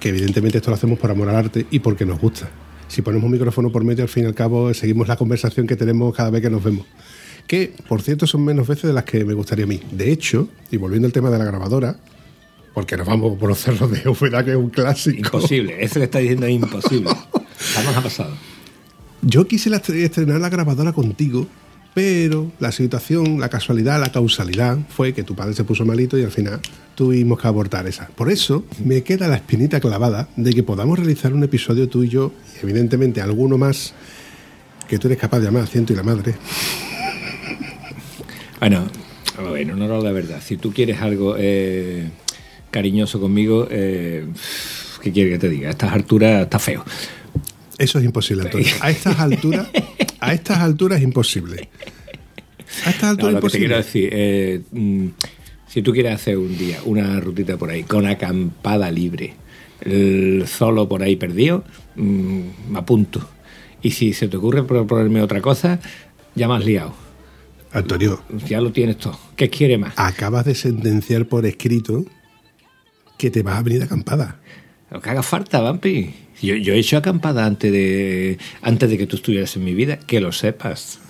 que 0.00 0.10
evidentemente 0.10 0.58
esto 0.58 0.70
lo 0.70 0.76
hacemos 0.76 0.98
por 0.98 1.10
amor 1.10 1.28
al 1.28 1.36
arte 1.36 1.66
y 1.70 1.80
porque 1.80 2.04
nos 2.04 2.20
gusta. 2.20 2.48
Si 2.88 3.02
ponemos 3.02 3.26
un 3.26 3.32
micrófono 3.32 3.70
por 3.70 3.84
medio, 3.84 4.02
al 4.02 4.08
fin 4.08 4.24
y 4.24 4.26
al 4.26 4.34
cabo 4.34 4.72
seguimos 4.72 5.08
la 5.08 5.16
conversación 5.16 5.66
que 5.66 5.76
tenemos 5.76 6.14
cada 6.14 6.30
vez 6.30 6.40
que 6.40 6.50
nos 6.50 6.62
vemos. 6.62 6.86
que 7.46 7.72
por 7.88 8.02
cierto 8.02 8.26
son 8.26 8.44
menos 8.44 8.68
veces 8.68 8.84
de 8.84 8.92
las 8.92 9.04
que 9.04 9.24
me 9.24 9.34
gustaría 9.34 9.64
a 9.64 9.68
mí. 9.68 9.80
De 9.90 10.10
hecho, 10.12 10.48
y 10.70 10.76
volviendo 10.76 11.06
al 11.06 11.12
tema 11.12 11.30
de 11.30 11.38
la 11.38 11.44
grabadora, 11.44 11.98
porque 12.74 12.96
nos 12.96 13.06
vamos 13.06 13.36
por 13.38 13.48
los 13.48 13.58
cerros 13.58 13.90
de 13.90 14.08
Úbeda, 14.08 14.44
que 14.44 14.52
es 14.52 14.56
un 14.56 14.70
clásico. 14.70 15.18
Imposible, 15.18 15.82
eso 15.82 15.94
que 15.94 16.04
está 16.04 16.18
diciendo 16.20 16.46
es 16.46 16.52
imposible. 16.52 17.10
Jamás 17.74 17.96
ha 17.96 18.02
pasado. 18.02 18.34
Yo 19.22 19.48
quise 19.48 19.70
estrenar 19.74 20.40
la 20.40 20.48
grabadora 20.48 20.92
contigo, 20.92 21.46
pero 21.98 22.52
la 22.60 22.70
situación, 22.70 23.40
la 23.40 23.48
casualidad, 23.48 23.98
la 23.98 24.12
causalidad 24.12 24.78
fue 24.88 25.12
que 25.12 25.24
tu 25.24 25.34
padre 25.34 25.52
se 25.54 25.64
puso 25.64 25.84
malito 25.84 26.16
y 26.16 26.22
al 26.22 26.30
final 26.30 26.60
tuvimos 26.94 27.40
que 27.40 27.48
abortar 27.48 27.88
esa. 27.88 28.06
Por 28.14 28.30
eso 28.30 28.64
me 28.84 29.02
queda 29.02 29.26
la 29.26 29.34
espinita 29.34 29.80
clavada 29.80 30.28
de 30.36 30.52
que 30.54 30.62
podamos 30.62 30.96
realizar 30.96 31.32
un 31.32 31.42
episodio 31.42 31.88
tú 31.88 32.04
y 32.04 32.08
yo, 32.08 32.30
y 32.54 32.62
evidentemente 32.62 33.20
alguno 33.20 33.58
más 33.58 33.94
que 34.88 34.96
tú 35.00 35.08
eres 35.08 35.18
capaz 35.18 35.40
de 35.40 35.46
llamar 35.46 35.64
a 35.64 35.66
ciento 35.66 35.92
y 35.92 35.96
la 35.96 36.04
madre. 36.04 36.36
Bueno, 38.60 38.86
bueno, 39.50 39.74
no 39.74 39.88
no, 39.88 40.00
la 40.00 40.12
verdad. 40.12 40.40
Si 40.40 40.56
tú 40.56 40.72
quieres 40.72 41.02
algo 41.02 41.34
eh, 41.36 42.10
cariñoso 42.70 43.18
conmigo, 43.18 43.66
eh, 43.72 44.24
¿qué 45.02 45.10
quieres 45.10 45.32
que 45.32 45.38
te 45.40 45.48
diga? 45.48 45.66
A 45.66 45.72
estas 45.72 45.92
alturas 45.92 46.44
está 46.44 46.60
feo. 46.60 46.84
Eso 47.78 47.98
es 47.98 48.04
imposible, 48.04 48.42
Antonio. 48.44 48.66
A 48.80 48.90
estas 48.90 49.18
alturas, 49.20 49.68
a 50.20 50.34
estas 50.34 50.58
alturas 50.58 50.98
es 50.98 51.04
imposible. 51.04 51.68
A 52.84 52.90
estas 52.90 53.02
No, 53.02 53.08
alturas 53.10 53.18
que 53.18 53.32
te 53.32 53.36
imposible. 53.38 53.66
quiero 53.66 53.76
decir, 53.76 54.08
eh, 54.12 54.60
mm, 54.72 55.06
si 55.68 55.82
tú 55.82 55.92
quieres 55.92 56.12
hacer 56.14 56.36
un 56.38 56.56
día 56.58 56.78
una 56.84 57.18
rutita 57.20 57.56
por 57.56 57.70
ahí 57.70 57.84
con 57.84 58.06
acampada 58.06 58.90
libre, 58.90 59.34
el 59.80 60.44
solo 60.48 60.88
por 60.88 61.02
ahí 61.02 61.16
perdido, 61.16 61.64
mm, 61.96 62.40
me 62.70 62.78
apunto. 62.78 63.26
Y 63.80 63.92
si 63.92 64.12
se 64.12 64.26
te 64.28 64.36
ocurre 64.36 64.64
proponerme 64.64 65.22
otra 65.22 65.40
cosa, 65.40 65.78
ya 66.34 66.48
me 66.48 66.56
has 66.56 66.64
liado. 66.64 66.94
Antonio, 67.70 68.22
Ya 68.48 68.60
lo 68.60 68.72
tienes 68.72 68.96
todo. 68.98 69.18
¿Qué 69.36 69.50
quiere 69.50 69.78
más? 69.78 69.92
acabas 69.96 70.44
de 70.46 70.54
sentenciar 70.54 71.26
por 71.26 71.46
escrito 71.46 72.04
que 73.18 73.30
te 73.30 73.42
vas 73.42 73.58
a 73.58 73.62
venir 73.62 73.82
acampada. 73.82 74.40
Lo 74.90 75.00
que 75.00 75.10
haga 75.10 75.22
falta, 75.22 75.60
Vampi. 75.60 76.12
Yo, 76.42 76.54
yo 76.56 76.74
he 76.74 76.78
hecho 76.78 76.96
acampada 76.96 77.46
antes 77.46 77.72
de, 77.72 78.38
antes 78.62 78.88
de 78.90 78.98
que 78.98 79.06
tú 79.06 79.16
estuvieras 79.16 79.56
en 79.56 79.64
mi 79.64 79.74
vida, 79.74 79.98
que 79.98 80.20
lo 80.20 80.32
sepas. 80.32 81.00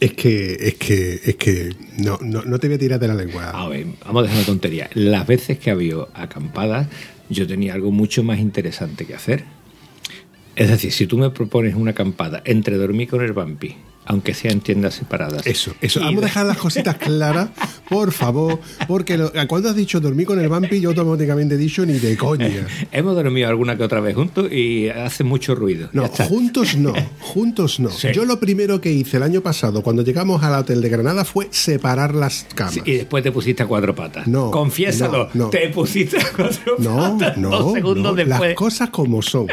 Es 0.00 0.12
que, 0.14 0.56
es 0.60 0.74
que, 0.74 1.20
es 1.24 1.36
que 1.36 1.74
no, 1.98 2.18
no, 2.20 2.42
no 2.42 2.58
te 2.58 2.66
voy 2.66 2.76
a 2.76 2.78
tirar 2.78 3.00
de 3.00 3.08
la 3.08 3.14
lengua. 3.14 3.50
A 3.50 3.68
ver, 3.68 3.86
vamos 4.04 4.20
a 4.20 4.22
dejar 4.22 4.38
una 4.38 4.46
tontería. 4.46 4.90
Las 4.94 5.26
veces 5.26 5.58
que 5.58 5.70
había 5.70 5.96
acampadas, 6.14 6.88
yo 7.28 7.46
tenía 7.46 7.74
algo 7.74 7.90
mucho 7.90 8.22
más 8.22 8.38
interesante 8.38 9.06
que 9.06 9.14
hacer. 9.14 9.44
Es 10.56 10.68
decir, 10.68 10.92
si 10.92 11.06
tú 11.06 11.18
me 11.18 11.30
propones 11.30 11.74
una 11.74 11.92
acampada 11.92 12.42
entre 12.44 12.76
dormir 12.76 13.08
con 13.08 13.22
el 13.22 13.32
vampi, 13.32 13.76
aunque 14.06 14.34
sea 14.34 14.50
en 14.52 14.60
tiendas 14.60 14.94
separadas. 14.94 15.46
Eso, 15.46 15.74
eso. 15.80 16.00
Vamos 16.00 16.14
a 16.16 16.20
de- 16.20 16.26
dejar 16.26 16.46
las 16.46 16.58
cositas 16.58 16.96
claras, 16.96 17.48
por 17.88 18.12
favor, 18.12 18.60
porque 18.86 19.16
lo- 19.16 19.32
cuando 19.48 19.70
has 19.70 19.76
dicho 19.76 20.00
dormir 20.00 20.26
con 20.26 20.38
el 20.40 20.48
vampi, 20.48 20.80
yo 20.80 20.90
automáticamente 20.90 21.54
he 21.54 21.58
dicho 21.58 21.84
ni 21.86 21.94
de 21.98 22.16
coña. 22.16 22.66
Hemos 22.92 23.14
dormido 23.14 23.48
alguna 23.48 23.76
que 23.76 23.82
otra 23.82 24.00
vez 24.00 24.14
juntos 24.14 24.50
y 24.52 24.88
hace 24.88 25.24
mucho 25.24 25.54
ruido. 25.54 25.88
No, 25.92 26.06
juntos 26.08 26.76
no, 26.76 26.92
juntos 27.20 27.80
no. 27.80 27.90
Sí. 27.90 28.08
Yo 28.14 28.24
lo 28.24 28.38
primero 28.40 28.80
que 28.80 28.92
hice 28.92 29.16
el 29.16 29.22
año 29.22 29.40
pasado, 29.40 29.82
cuando 29.82 30.02
llegamos 30.02 30.42
al 30.42 30.54
hotel 30.60 30.80
de 30.82 30.88
Granada, 30.88 31.24
fue 31.24 31.48
separar 31.50 32.14
las 32.14 32.46
camas. 32.54 32.74
Sí, 32.74 32.82
y 32.84 32.92
después 32.92 33.22
te 33.24 33.32
pusiste 33.32 33.62
a 33.62 33.66
cuatro 33.66 33.94
patas. 33.94 34.26
No, 34.26 34.50
Confiésalo, 34.50 35.30
no, 35.34 35.44
no. 35.44 35.50
te 35.50 35.68
pusiste 35.70 36.18
a 36.18 36.30
cuatro 36.36 36.76
No, 36.78 37.16
patas 37.18 37.36
no, 37.38 37.50
dos 37.50 37.72
segundos 37.74 38.12
no. 38.12 38.14
después. 38.14 38.50
Las 38.50 38.54
cosas 38.56 38.90
como 38.90 39.22
son. 39.22 39.46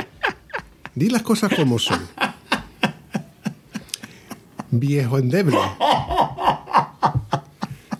Di 0.93 1.09
las 1.09 1.21
cosas 1.21 1.51
como 1.55 1.79
son. 1.79 1.99
Viejo 4.71 5.17
endeble. 5.17 5.57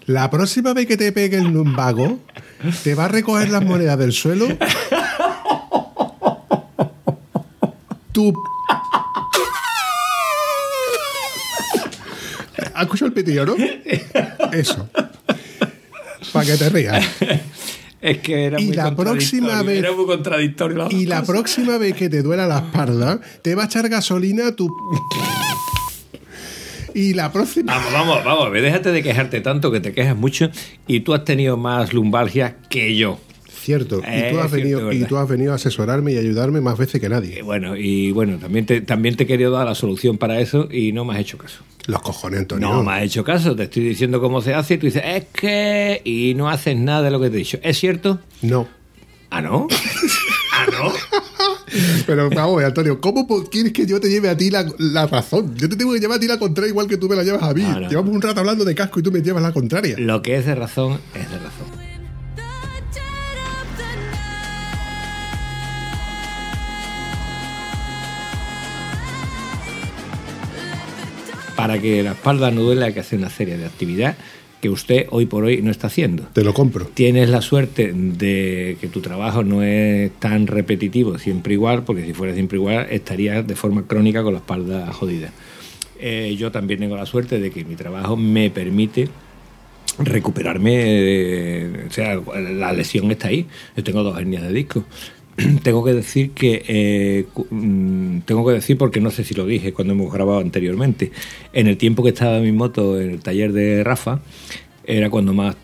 La 0.08 0.30
próxima 0.30 0.74
vez 0.74 0.88
que 0.88 0.98
te 0.98 1.12
pegue 1.12 1.38
el 1.38 1.46
lumbago, 1.52 2.20
te 2.84 2.96
va 2.96 3.06
a 3.06 3.08
recoger 3.08 3.50
las 3.50 3.64
monedas 3.64 3.98
del 3.98 4.12
suelo. 4.14 4.48
Tu. 8.12 8.34
¿Has 12.74 12.84
escuchado 12.84 13.08
el 13.08 13.14
pitillo, 13.14 13.46
no? 13.46 13.56
Eso. 14.52 14.90
Para 16.34 16.46
que 16.46 16.58
te 16.58 16.70
rías. 16.70 17.06
Es 18.02 18.18
que 18.20 18.46
era 18.46 18.60
Y 18.60 18.66
muy 18.68 18.76
la 18.76 18.84
contradictorio, 18.96 19.14
próxima 19.14 19.62
vez- 19.64 19.78
Era 19.80 19.92
muy 19.92 20.06
contradictorio. 20.06 20.88
Y 20.90 21.06
la 21.06 21.22
próxima 21.24 21.78
vez 21.78 21.96
que 21.96 22.10
te 22.10 22.22
duela 22.24 22.48
la 22.48 22.58
espalda, 22.60 23.20
te 23.44 23.54
va 23.56 23.64
a 23.64 23.66
echar 23.68 23.88
gasolina 23.90 24.48
a 24.48 24.56
tu. 24.56 24.68
Y 26.94 27.14
la 27.14 27.32
próxima. 27.32 27.74
Vamos, 27.76 27.94
vamos, 27.94 28.24
vamos, 28.24 28.54
déjate 28.54 28.92
de 28.92 29.04
quejarte 29.04 29.42
tanto 29.42 29.72
que 29.72 29.80
te 29.80 29.94
quejas 29.94 30.16
mucho 30.16 30.50
y 30.88 31.02
tú 31.02 31.14
has 31.14 31.26
tenido 31.26 31.58
más 31.58 31.94
lumbalgia 31.94 32.58
que 32.70 32.96
yo. 32.96 33.20
Cierto. 33.62 34.02
Eh, 34.04 34.30
y, 34.30 34.34
tú 34.34 34.40
has 34.40 34.46
es 34.46 34.52
cierto, 34.64 34.86
venido, 34.88 34.92
y 34.92 35.04
tú 35.08 35.18
has 35.18 35.30
venido 35.30 35.52
a 35.52 35.56
asesorarme 35.56 36.14
y 36.14 36.18
ayudarme 36.18 36.62
más 36.62 36.78
veces 36.80 37.00
que 37.00 37.10
nadie. 37.10 37.44
bueno, 37.44 37.78
y 37.78 38.12
bueno, 38.12 38.38
también 38.40 38.66
te, 38.66 38.82
también 38.82 39.16
te 39.16 39.24
he 39.24 39.28
querido 39.28 39.52
dar 39.52 39.68
la 39.68 39.76
solución 39.76 40.18
para 40.18 40.40
eso 40.40 40.68
y 40.72 40.92
no 40.94 41.06
me 41.06 41.14
has 41.14 41.20
hecho 41.20 41.38
caso. 41.38 41.64
Los 41.86 42.02
cojones, 42.02 42.40
Antonio. 42.40 42.70
No 42.70 42.84
me 42.84 42.94
has 42.94 43.04
hecho 43.04 43.24
caso, 43.24 43.56
te 43.56 43.64
estoy 43.64 43.84
diciendo 43.84 44.20
cómo 44.20 44.42
se 44.42 44.56
hace 44.56 44.76
y 44.76 44.78
tú 44.78 44.88
dices, 44.88 45.04
es 45.06 45.26
que... 45.26 46.02
Y 46.04 46.34
no 46.36 46.50
haces 46.50 46.76
nada 46.76 47.04
de 47.04 47.12
lo 47.12 47.20
que 47.20 47.30
te 47.30 47.36
he 47.36 47.40
dicho. 47.40 47.60
¿Es 47.62 47.78
cierto? 47.78 48.20
No. 48.42 48.68
Ah, 49.30 49.42
¿no? 49.42 49.68
¿no? 50.68 50.92
Pero 52.06 52.30
vamos, 52.30 52.58
ver, 52.58 52.66
Antonio, 52.68 53.00
¿cómo 53.00 53.26
quieres 53.46 53.74
que 53.74 53.86
yo 53.86 54.00
te 54.00 54.10
lleve 54.10 54.30
a 54.30 54.38
ti 54.38 54.50
la, 54.50 54.66
la 54.78 55.08
razón? 55.08 55.56
Yo 55.56 55.70
te 55.70 55.76
tengo 55.76 55.94
que 55.94 56.00
llevar 56.00 56.18
a 56.18 56.20
ti 56.20 56.28
la 56.28 56.40
contraria 56.40 56.70
igual 56.70 56.88
que 56.88 56.98
tú 56.98 57.08
me 57.08 57.16
la 57.16 57.24
llevas 57.24 57.44
a 57.44 57.54
mí. 57.54 57.64
Llevamos 57.90 58.14
un 58.14 58.22
rato 58.22 58.40
hablando 58.40 58.66
de 58.66 58.76
casco 58.76 59.00
y 59.00 59.04
tú 59.04 59.12
me 59.12 59.22
llevas 59.22 59.44
la 59.44 59.54
contraria. 59.54 59.96
Lo 59.98 60.22
que 60.22 60.36
es 60.36 60.46
de 60.46 60.56
razón 60.56 61.00
es 61.14 61.30
de 61.30 61.38
razón. 61.38 61.82
Para 71.56 71.80
que 71.80 72.02
la 72.02 72.14
espalda 72.14 72.50
no 72.50 72.62
duele 72.62 72.86
hay 72.86 72.94
que 72.94 73.02
hacer 73.02 73.20
una 73.20 73.30
serie 73.30 73.56
de 73.56 73.66
actividad 73.66 74.16
que 74.62 74.70
usted 74.70 75.08
hoy 75.10 75.26
por 75.26 75.44
hoy 75.44 75.62
no 75.62 75.72
está 75.72 75.88
haciendo. 75.88 76.24
Te 76.34 76.44
lo 76.44 76.54
compro. 76.54 76.86
Tienes 76.86 77.30
la 77.30 77.42
suerte 77.42 77.92
de 77.94 78.78
que 78.80 78.88
tu 78.88 79.02
trabajo 79.02 79.44
no 79.44 79.64
es 79.64 80.12
tan 80.20 80.48
repetitivo 80.48 81.18
siempre 81.18 81.54
igual, 81.54 81.84
porque 81.84 82.06
si 82.06 82.14
fuera 82.14 82.34
siempre 82.34 82.58
igual 82.58 82.88
estarías 82.92 83.46
de 83.46 83.56
forma 83.56 83.88
crónica 83.88 84.24
con 84.24 84.34
la 84.34 84.40
espalda 84.40 84.94
jodida. 84.94 85.32
Eh, 86.00 86.36
yo 86.38 86.52
también 86.52 86.80
tengo 86.80 86.96
la 86.96 87.06
suerte 87.06 87.40
de 87.40 87.52
que 87.52 87.66
mi 87.66 87.76
trabajo 87.76 88.16
me 88.16 88.50
permite 88.50 89.10
recuperarme, 90.00 90.74
eh, 90.76 91.86
o 91.90 91.92
sea, 91.92 92.22
la 92.40 92.72
lesión 92.72 93.12
está 93.12 93.28
ahí. 93.28 93.48
Yo 93.76 93.84
tengo 93.84 94.04
dos 94.04 94.18
hernias 94.18 94.44
de 94.44 94.54
disco. 94.54 94.86
tengo 95.64 95.84
que 95.84 95.94
decir 95.94 96.32
que 96.32 96.64
eh, 96.68 97.26
mm, 97.50 98.20
tengo 98.22 98.46
que 98.46 98.54
decir 98.54 98.78
porque 98.78 99.00
no 99.00 99.12
sé 99.12 99.24
si 99.24 99.34
lo 99.34 99.46
dije 99.46 99.74
cuando 99.74 99.94
hemos 99.94 100.12
grabado 100.12 100.40
anteriormente. 100.40 101.12
En 101.54 101.68
el 101.68 101.78
tiempo 101.78 102.04
que 102.04 102.10
estaba 102.10 102.40
mi 102.40 102.52
moto 102.52 103.00
en 103.00 103.12
el 103.12 103.20
taller 103.20 103.54
de 103.54 103.84
Rafa 103.84 104.22
era 104.84 105.10
cuando 105.10 105.34
más 105.34 105.56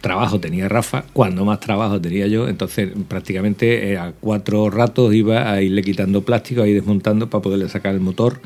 trabajo 0.00 0.40
tenía 0.40 0.68
Rafa, 0.68 1.04
cuando 1.12 1.44
más 1.44 1.60
trabajo 1.60 2.00
tenía 2.00 2.26
yo, 2.26 2.48
entonces 2.48 2.90
prácticamente 3.08 3.92
eh, 3.92 3.98
a 3.98 4.12
cuatro 4.12 4.70
ratos 4.70 5.14
iba 5.14 5.52
a 5.52 5.62
irle 5.62 5.82
quitando 5.82 6.22
plástico, 6.22 6.62
a 6.62 6.68
ir 6.68 6.74
desmontando 6.74 7.28
para 7.28 7.42
poderle 7.42 7.68
sacar 7.68 7.94
el 7.94 8.00
motor 8.00 8.40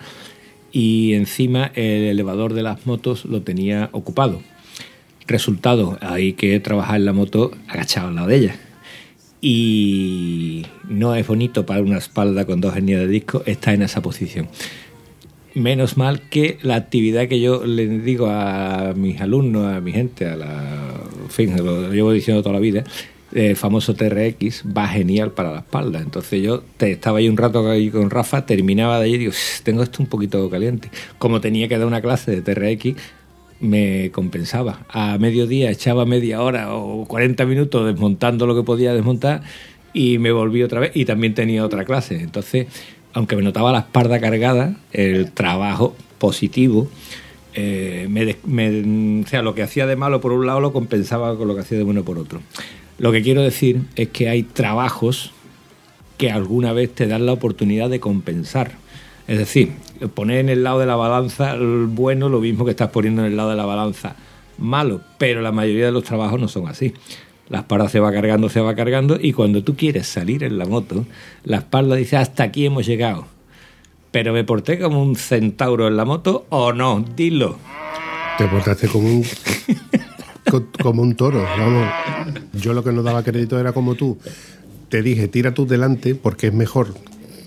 y 0.73 1.15
encima 1.15 1.71
el 1.75 2.05
elevador 2.05 2.53
de 2.53 2.63
las 2.63 2.85
motos 2.87 3.25
lo 3.25 3.43
tenía 3.43 3.89
ocupado. 3.93 4.43
Resultado, 5.27 5.99
hay 6.01 6.33
que 6.33 6.59
trabajar 6.61 6.97
en 6.97 7.05
la 7.05 7.13
moto 7.13 7.53
agachado 7.69 8.09
al 8.09 8.15
lado 8.15 8.29
de 8.29 8.37
ella. 8.37 8.68
Y 9.41 10.67
no 10.89 11.15
es 11.15 11.27
bonito 11.27 11.65
para 11.65 11.81
una 11.81 11.99
espalda 11.99 12.45
con 12.45 12.61
dos 12.61 12.77
hernias 12.77 13.01
de 13.01 13.09
disco 13.09 13.43
estar 13.47 13.75
en 13.75 13.83
esa 13.83 14.03
posición. 14.03 14.49
Menos 15.55 15.97
mal 15.97 16.23
que 16.29 16.59
la 16.63 16.77
actividad 16.77 17.29
que 17.29 17.41
yo 17.41 17.65
le 17.65 17.87
digo 17.87 18.27
a 18.29 18.93
mis 18.97 19.21
alumnos, 19.21 19.73
a 19.73 19.81
mi 19.81 19.93
gente, 19.93 20.27
a 20.27 20.37
la, 20.37 20.95
en 21.23 21.31
fin, 21.31 21.57
lo 21.65 21.93
llevo 21.93 22.13
diciendo 22.13 22.43
toda 22.43 22.55
la 22.55 22.61
vida, 22.61 22.85
el 23.33 23.57
famoso 23.57 23.95
TRX 23.95 24.65
va 24.77 24.87
genial 24.89 25.33
para 25.33 25.53
la 25.53 25.59
espalda. 25.61 26.01
Entonces 26.01 26.43
yo 26.43 26.63
te, 26.77 26.93
estaba 26.93 27.19
ahí 27.19 27.29
un 27.29 27.37
rato 27.37 27.69
ahí 27.69 27.91
con 27.91 28.11
Rafa, 28.11 28.47
terminaba 28.47 28.99
de 28.99 29.05
ahí 29.05 29.15
y 29.15 29.19
digo, 29.19 29.33
tengo 29.63 29.83
esto 29.83 30.03
un 30.03 30.09
poquito 30.09 30.49
caliente. 30.51 30.91
Como 31.19 31.41
tenía 31.41 31.69
que 31.69 31.79
dar 31.79 31.87
una 31.87 32.01
clase 32.01 32.41
de 32.41 32.43
TRX, 32.43 33.01
me 33.61 34.11
compensaba. 34.11 34.87
A 34.89 35.19
mediodía 35.19 35.71
echaba 35.71 36.07
media 36.07 36.43
hora 36.43 36.75
o 36.75 37.05
40 37.07 37.45
minutos 37.47 37.87
desmontando 37.87 38.47
lo 38.47 38.55
que 38.55 38.63
podía 38.63 38.95
desmontar 38.95 39.43
y 39.93 40.19
me 40.19 40.33
volví 40.33 40.63
otra 40.63 40.81
vez 40.81 40.93
y 40.95 41.05
también 41.05 41.35
tenía 41.35 41.65
otra 41.65 41.85
clase. 41.85 42.21
Entonces, 42.21 42.67
aunque 43.13 43.37
me 43.37 43.43
notaba 43.43 43.73
la 43.73 43.81
espalda 43.81 44.21
cargada, 44.21 44.77
el 44.93 45.33
trabajo 45.33 45.97
positivo, 46.19 46.89
eh, 47.55 48.07
me 48.09 49.23
o 49.23 49.27
sea, 49.27 49.43
lo 49.43 49.55
que 49.55 49.63
hacía 49.63 49.87
de 49.87 49.97
malo 49.97 50.21
por 50.21 50.33
un 50.33 50.47
lado 50.47 50.61
lo 50.61 50.73
compensaba 50.73 51.37
con 51.37 51.49
lo 51.49 51.55
que 51.55 51.63
hacía 51.63 51.79
de 51.79 51.85
bueno 51.85 52.05
por 52.05 52.19
otro. 52.19 52.41
Lo 52.99 53.13
que 53.13 53.23
quiero 53.23 53.43
decir 53.43 53.83
es 53.97 54.09
que 54.09 54.29
hay 54.29 54.43
trabajos 54.43 55.33
que 56.17 56.31
alguna 56.31 56.73
vez 56.73 56.95
te 56.95 57.07
dan 57.07 57.27
la 57.27 57.33
oportunidad 57.33 57.89
de 57.91 58.01
compensar. 58.01 58.73
Es 59.29 59.39
decir, 59.39 59.73
poner 60.15 60.39
en 60.39 60.49
el 60.49 60.63
lado 60.65 60.79
de 60.79 60.87
la 60.87 60.97
balanza 60.97 61.57
bueno 61.59 62.29
lo 62.29 62.41
mismo 62.41 62.65
que 62.65 62.71
estás 62.73 62.91
poniendo 62.91 63.23
en 63.25 63.29
el 63.33 63.37
lado 63.37 63.51
de 63.51 63.57
la 63.57 63.67
balanza 63.67 64.15
malo, 64.59 65.01
pero 65.19 65.41
la 65.41 65.53
mayoría 65.53 65.87
de 65.87 65.93
los 65.93 66.05
trabajos 66.05 66.41
no 66.41 66.49
son 66.49 66.69
así. 66.69 66.93
La 67.49 67.59
espalda 67.61 67.89
se 67.89 67.99
va 68.01 68.13
cargando, 68.13 68.49
se 68.49 68.61
va 68.61 68.75
cargando 68.75 69.19
y 69.21 69.33
cuando 69.33 69.63
tú 69.65 69.75
quieres 69.77 70.07
salir 70.07 70.45
en 70.45 70.59
la 70.59 70.67
moto, 70.67 71.07
la 71.45 71.59
espalda 71.59 71.97
dice 71.97 72.17
hasta 72.17 72.43
aquí 72.45 72.67
hemos 72.67 72.85
llegado. 72.87 73.27
Pero 74.11 74.33
me 74.33 74.45
porté 74.45 74.79
como 74.79 75.03
un 75.03 75.17
centauro 75.17 75.87
en 75.89 75.97
la 75.97 76.05
moto 76.05 76.47
o 76.51 76.73
no, 76.73 77.05
dilo. 77.17 77.57
Te 78.39 78.47
portaste 78.49 78.89
como 78.89 79.09
un, 79.09 79.25
co- 80.51 80.67
como 80.83 81.03
un 81.03 81.15
toro. 81.15 81.45
Yo 82.55 82.73
lo 82.73 82.83
que 82.85 82.93
no 82.93 83.03
daba 83.03 83.23
crédito 83.23 83.59
era 83.59 83.73
como 83.73 83.95
tú. 83.95 84.19
Te 84.89 85.03
dije, 85.03 85.29
tira 85.29 85.53
tú 85.53 85.67
delante 85.67 86.15
porque 86.15 86.47
es 86.49 86.55
mejor 86.55 86.95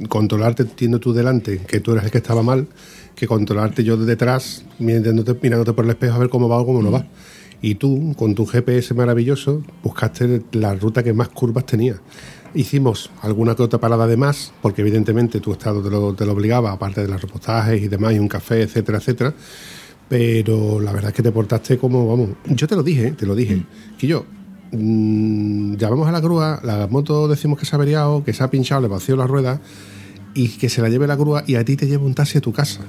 controlarte 0.09 0.65
tiendo 0.65 0.99
tú 0.99 1.13
delante, 1.13 1.59
que 1.59 1.79
tú 1.79 1.91
eres 1.91 2.05
el 2.05 2.11
que 2.11 2.17
estaba 2.17 2.43
mal, 2.43 2.67
que 3.15 3.27
controlarte 3.27 3.83
yo 3.83 3.97
de 3.97 4.05
detrás 4.05 4.65
mirándote, 4.79 5.37
mirándote 5.41 5.73
por 5.73 5.85
el 5.85 5.91
espejo 5.91 6.15
a 6.15 6.19
ver 6.19 6.29
cómo 6.29 6.49
va 6.49 6.59
o 6.59 6.65
cómo 6.65 6.81
no 6.81 6.91
va. 6.91 7.05
Y 7.61 7.75
tú, 7.75 8.15
con 8.17 8.33
tu 8.33 8.45
GPS 8.45 8.93
maravilloso, 8.93 9.61
buscaste 9.83 10.41
la 10.53 10.73
ruta 10.73 11.03
que 11.03 11.13
más 11.13 11.29
curvas 11.29 11.65
tenía. 11.65 11.95
Hicimos 12.53 13.11
alguna 13.21 13.55
que 13.55 13.63
otra 13.63 13.79
parada 13.79 14.07
de 14.07 14.17
más, 14.17 14.51
porque 14.61 14.81
evidentemente 14.81 15.39
tu 15.39 15.51
estado 15.51 15.81
te 15.81 15.89
lo, 15.89 16.13
te 16.15 16.25
lo 16.25 16.33
obligaba, 16.33 16.71
aparte 16.71 17.01
de 17.01 17.07
los 17.07 17.21
repostajes 17.21 17.81
y 17.81 17.87
demás, 17.87 18.13
y 18.13 18.19
un 18.19 18.27
café, 18.27 18.63
etcétera, 18.63 18.97
etcétera 18.97 19.33
pero 20.11 20.81
la 20.81 20.91
verdad 20.91 21.11
es 21.11 21.15
que 21.15 21.23
te 21.23 21.31
portaste 21.31 21.77
como, 21.77 22.05
vamos, 22.05 22.31
yo 22.47 22.67
te 22.67 22.75
lo 22.75 22.83
dije, 22.83 23.11
te 23.11 23.25
lo 23.25 23.33
dije, 23.33 23.63
que 23.97 24.07
yo, 24.07 24.25
mm, 24.73 25.75
llamamos 25.75 26.05
a 26.05 26.11
la 26.11 26.19
grúa, 26.19 26.59
la 26.63 26.85
moto 26.87 27.29
decimos 27.29 27.57
que 27.57 27.65
se 27.65 27.73
ha 27.73 27.77
averiado, 27.77 28.21
que 28.21 28.33
se 28.33 28.43
ha 28.43 28.49
pinchado, 28.49 28.81
le 28.81 28.89
vació 28.89 29.15
la 29.15 29.25
rueda 29.25 29.61
y 30.33 30.49
que 30.49 30.69
se 30.69 30.81
la 30.81 30.89
lleve 30.89 31.07
la 31.07 31.15
grúa 31.15 31.43
y 31.47 31.55
a 31.55 31.65
ti 31.65 31.75
te 31.75 31.87
lleve 31.87 32.05
un 32.05 32.13
taxi 32.13 32.37
a 32.37 32.41
tu 32.41 32.51
casa. 32.51 32.81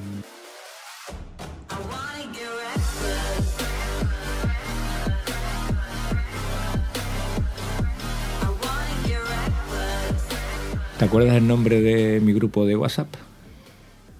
¿Te 11.03 11.07
acuerdas 11.07 11.35
el 11.35 11.49
nombre 11.49 11.81
de 11.81 12.21
mi 12.21 12.33
grupo 12.33 12.65
de 12.65 12.77
WhatsApp? 12.77 13.09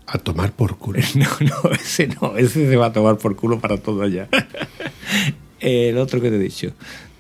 A 0.09 0.19
tomar 0.19 0.51
por 0.51 0.79
culo. 0.79 0.99
No, 1.15 1.29
no, 1.41 1.71
ese 1.71 2.09
no, 2.09 2.37
ese 2.37 2.69
se 2.69 2.77
va 2.77 2.87
a 2.87 2.93
tomar 2.93 3.19
por 3.19 3.37
culo 3.37 3.61
para 3.61 3.77
todo 3.77 4.05
ya. 4.09 4.29
El 5.61 5.97
otro 5.99 6.21
que 6.21 6.29
te 6.29 6.35
he 6.35 6.41
dicho, 6.41 6.73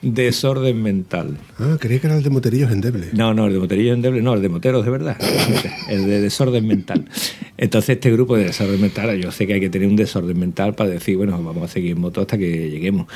desorden 0.02 0.82
mental. 0.82 1.38
Ah, 1.58 1.76
creía 1.80 2.00
que 2.00 2.08
era 2.08 2.16
el 2.16 2.22
de 2.22 2.30
moterillos 2.30 2.70
endebles. 2.70 3.14
No, 3.14 3.32
no, 3.32 3.46
el 3.46 3.54
de 3.54 3.58
moterillo 3.60 3.94
endeble, 3.94 4.20
no, 4.20 4.34
el 4.34 4.42
de 4.42 4.48
moteros 4.48 4.84
de 4.84 4.90
verdad, 4.90 5.16
el 5.88 6.06
de 6.06 6.20
desorden 6.20 6.66
mental. 6.66 7.08
Entonces 7.56 7.90
este 7.90 8.10
grupo 8.10 8.36
de 8.36 8.44
desorden 8.44 8.80
mental, 8.80 9.16
yo 9.20 9.30
sé 9.30 9.46
que 9.46 9.54
hay 9.54 9.60
que 9.60 9.70
tener 9.70 9.88
un 9.88 9.96
desorden 9.96 10.38
mental 10.38 10.74
para 10.74 10.90
decir, 10.90 11.16
bueno, 11.16 11.40
vamos 11.42 11.62
a 11.62 11.68
seguir 11.68 11.92
en 11.92 12.00
moto 12.00 12.20
hasta 12.20 12.36
que 12.36 12.68
lleguemos. 12.70 13.06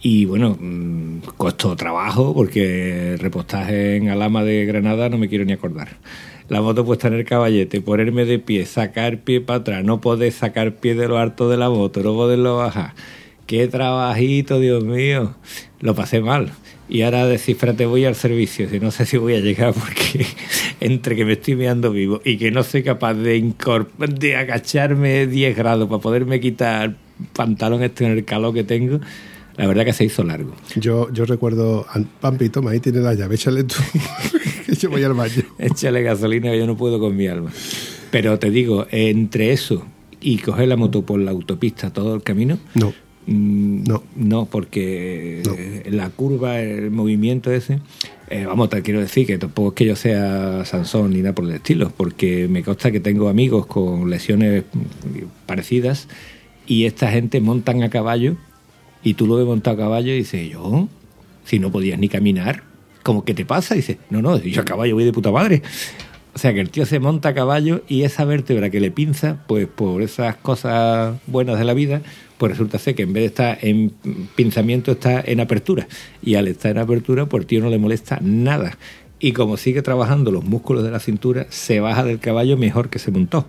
Y 0.00 0.24
bueno, 0.24 0.56
mm, 0.58 1.18
costó 1.36 1.76
trabajo 1.76 2.34
porque 2.34 3.16
repostaje 3.20 3.96
en 3.96 4.08
Alama 4.08 4.42
de 4.42 4.64
Granada 4.64 5.08
no 5.08 5.18
me 5.18 5.28
quiero 5.28 5.44
ni 5.44 5.52
acordar. 5.52 5.98
La 6.48 6.60
moto 6.60 6.84
puesta 6.84 7.06
en 7.08 7.14
el 7.14 7.24
caballete, 7.24 7.80
ponerme 7.80 8.24
de 8.24 8.38
pie, 8.38 8.66
sacar 8.66 9.20
pie 9.20 9.40
para 9.40 9.60
atrás, 9.60 9.84
no 9.84 10.00
poder 10.00 10.32
sacar 10.32 10.74
pie 10.74 10.94
de 10.94 11.06
lo 11.06 11.18
alto 11.18 11.48
de 11.48 11.56
la 11.56 11.70
moto, 11.70 12.02
no 12.02 12.14
poderlo 12.14 12.56
bajar. 12.56 12.94
Qué 13.52 13.68
trabajito, 13.68 14.58
Dios 14.60 14.82
mío. 14.82 15.34
Lo 15.80 15.94
pasé 15.94 16.22
mal. 16.22 16.54
Y 16.88 17.02
ahora 17.02 17.26
descifrate, 17.26 17.84
voy 17.84 18.06
al 18.06 18.14
servicio. 18.14 18.66
Si 18.66 18.80
no 18.80 18.90
sé 18.90 19.04
si 19.04 19.18
voy 19.18 19.34
a 19.34 19.40
llegar 19.40 19.74
porque 19.74 20.24
entre 20.80 21.14
que 21.16 21.26
me 21.26 21.34
estoy 21.34 21.56
meando 21.56 21.90
vivo 21.90 22.22
y 22.24 22.38
que 22.38 22.50
no 22.50 22.62
soy 22.62 22.82
capaz 22.82 23.12
de, 23.12 23.52
de 24.18 24.36
agacharme 24.36 25.26
10 25.26 25.54
grados 25.54 25.86
para 25.86 26.00
poderme 26.00 26.40
quitar 26.40 26.84
el 26.84 26.96
pantalón 27.34 27.82
este 27.82 28.06
en 28.06 28.12
el 28.12 28.24
calor 28.24 28.54
que 28.54 28.64
tengo, 28.64 29.00
la 29.58 29.66
verdad 29.66 29.84
que 29.84 29.92
se 29.92 30.06
hizo 30.06 30.24
largo. 30.24 30.54
Yo, 30.76 31.12
yo 31.12 31.26
recuerdo, 31.26 31.84
Pampi, 32.22 32.48
toma, 32.48 32.70
ahí 32.70 32.80
tiene 32.80 33.00
la 33.00 33.12
llave, 33.12 33.34
échale 33.34 33.64
tú, 33.64 33.74
que 34.66 34.74
yo 34.76 34.88
voy 34.88 35.04
al 35.04 35.12
baño. 35.12 35.42
Échale 35.58 36.02
gasolina 36.02 36.52
que 36.52 36.58
yo 36.58 36.66
no 36.66 36.78
puedo 36.78 36.98
con 36.98 37.14
mi 37.14 37.26
alma. 37.26 37.52
Pero 38.10 38.38
te 38.38 38.48
digo, 38.48 38.86
entre 38.90 39.52
eso 39.52 39.86
y 40.22 40.38
coger 40.38 40.68
la 40.68 40.76
moto 40.76 41.02
por 41.02 41.20
la 41.20 41.32
autopista 41.32 41.92
todo 41.92 42.14
el 42.14 42.22
camino, 42.22 42.58
No, 42.74 42.94
No. 43.26 44.02
No, 44.16 44.46
porque 44.46 45.42
No. 45.46 45.52
eh, 45.56 45.84
la 45.90 46.10
curva, 46.10 46.60
el 46.60 46.90
movimiento 46.90 47.52
ese, 47.52 47.78
eh, 48.28 48.44
vamos, 48.46 48.68
te 48.70 48.82
quiero 48.82 49.00
decir 49.00 49.26
que 49.26 49.38
tampoco 49.38 49.68
es 49.68 49.74
que 49.74 49.84
yo 49.86 49.96
sea 49.96 50.64
Sansón 50.64 51.10
ni 51.12 51.18
nada 51.18 51.34
por 51.34 51.44
el 51.44 51.52
estilo, 51.52 51.92
porque 51.96 52.48
me 52.48 52.62
consta 52.62 52.90
que 52.90 53.00
tengo 53.00 53.28
amigos 53.28 53.66
con 53.66 54.10
lesiones 54.10 54.64
mm, 54.72 55.46
parecidas 55.46 56.08
y 56.66 56.84
esta 56.84 57.10
gente 57.10 57.40
montan 57.40 57.82
a 57.82 57.90
caballo 57.90 58.36
y 59.04 59.14
tú 59.14 59.26
lo 59.26 59.36
ves 59.36 59.46
montado 59.46 59.76
a 59.76 59.78
caballo 59.80 60.12
y 60.12 60.16
dices, 60.18 60.50
yo, 60.50 60.88
si 61.44 61.58
no 61.58 61.70
podías 61.70 61.98
ni 61.98 62.08
caminar, 62.08 62.62
¿cómo 63.02 63.24
que 63.24 63.34
te 63.34 63.44
pasa? 63.44 63.74
Y 63.74 63.78
dices, 63.78 63.98
no, 64.10 64.22
no, 64.22 64.38
yo 64.38 64.62
a 64.62 64.64
caballo 64.64 64.94
voy 64.94 65.04
de 65.04 65.12
puta 65.12 65.30
madre. 65.30 65.62
O 66.34 66.38
sea 66.38 66.54
que 66.54 66.60
el 66.60 66.70
tío 66.70 66.86
se 66.86 66.98
monta 66.98 67.30
a 67.30 67.34
caballo 67.34 67.82
y 67.88 68.04
esa 68.04 68.24
vértebra 68.24 68.70
que 68.70 68.80
le 68.80 68.90
pinza, 68.90 69.44
pues 69.46 69.66
por 69.66 70.00
esas 70.00 70.36
cosas 70.36 71.18
buenas 71.26 71.58
de 71.58 71.64
la 71.64 71.74
vida, 71.74 72.00
pues 72.38 72.52
resulta 72.52 72.78
ser 72.78 72.94
que 72.94 73.02
en 73.02 73.12
vez 73.12 73.22
de 73.22 73.26
estar 73.26 73.58
en 73.60 73.92
pinzamiento 74.34 74.92
está 74.92 75.20
en 75.20 75.40
apertura. 75.40 75.86
Y 76.22 76.36
al 76.36 76.48
estar 76.48 76.70
en 76.70 76.78
apertura, 76.78 77.26
pues 77.26 77.42
el 77.42 77.46
tío 77.46 77.60
no 77.60 77.68
le 77.68 77.78
molesta 77.78 78.18
nada. 78.22 78.78
Y 79.20 79.32
como 79.32 79.56
sigue 79.58 79.82
trabajando 79.82 80.30
los 80.30 80.42
músculos 80.42 80.82
de 80.84 80.90
la 80.90 81.00
cintura, 81.00 81.46
se 81.50 81.80
baja 81.80 82.02
del 82.02 82.18
caballo 82.18 82.56
mejor 82.56 82.88
que 82.88 82.98
se 82.98 83.10
montó. 83.10 83.46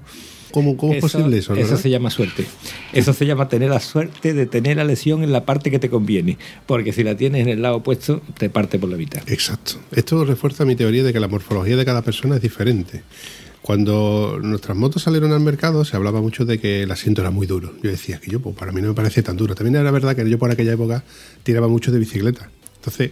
¿Cómo, 0.53 0.77
cómo 0.77 0.93
es 0.93 1.01
posible 1.01 1.39
eso? 1.39 1.53
verdad? 1.53 1.77
se 1.77 1.89
llama 1.89 2.09
suerte. 2.11 2.45
Eso 2.93 3.11
se 3.11 3.25
llama 3.25 3.49
tener 3.49 3.71
la 3.71 3.79
suerte 3.79 4.33
de 4.33 4.45
tener 4.45 4.77
la 4.77 4.85
lesión 4.85 5.23
en 5.23 5.33
la 5.33 5.45
parte 5.45 5.71
que 5.71 5.79
te 5.79 5.89
conviene. 5.89 6.37
Porque 6.67 6.93
si 6.93 7.03
la 7.03 7.17
tienes 7.17 7.41
en 7.41 7.49
el 7.49 7.61
lado 7.61 7.77
opuesto, 7.77 8.21
te 8.37 8.49
parte 8.49 8.77
por 8.77 8.89
la 8.89 8.97
mitad. 8.97 9.21
Exacto. 9.27 9.73
Esto 9.91 10.23
refuerza 10.23 10.63
mi 10.63 10.75
teoría 10.75 11.03
de 11.03 11.11
que 11.11 11.19
la 11.19 11.27
morfología 11.27 11.75
de 11.75 11.83
cada 11.83 12.03
persona 12.03 12.35
es 12.35 12.41
diferente. 12.41 13.01
Cuando 13.63 14.39
nuestras 14.41 14.77
motos 14.77 15.03
salieron 15.03 15.31
al 15.31 15.39
mercado 15.39 15.85
se 15.85 15.95
hablaba 15.95 16.21
mucho 16.21 16.45
de 16.45 16.59
que 16.59 16.83
el 16.83 16.91
asiento 16.91 17.21
era 17.21 17.31
muy 17.31 17.47
duro. 17.47 17.73
Yo 17.81 17.89
decía 17.89 18.19
que 18.19 18.29
yo, 18.29 18.39
pues 18.39 18.55
para 18.55 18.71
mí 18.71 18.81
no 18.81 18.89
me 18.89 18.93
parece 18.93 19.23
tan 19.23 19.37
duro. 19.37 19.55
También 19.55 19.77
era 19.77 19.89
verdad 19.89 20.15
que 20.15 20.29
yo 20.29 20.37
por 20.37 20.51
aquella 20.51 20.73
época 20.73 21.03
tiraba 21.43 21.67
mucho 21.67 21.91
de 21.91 21.99
bicicleta. 21.99 22.49
Entonces, 22.75 23.11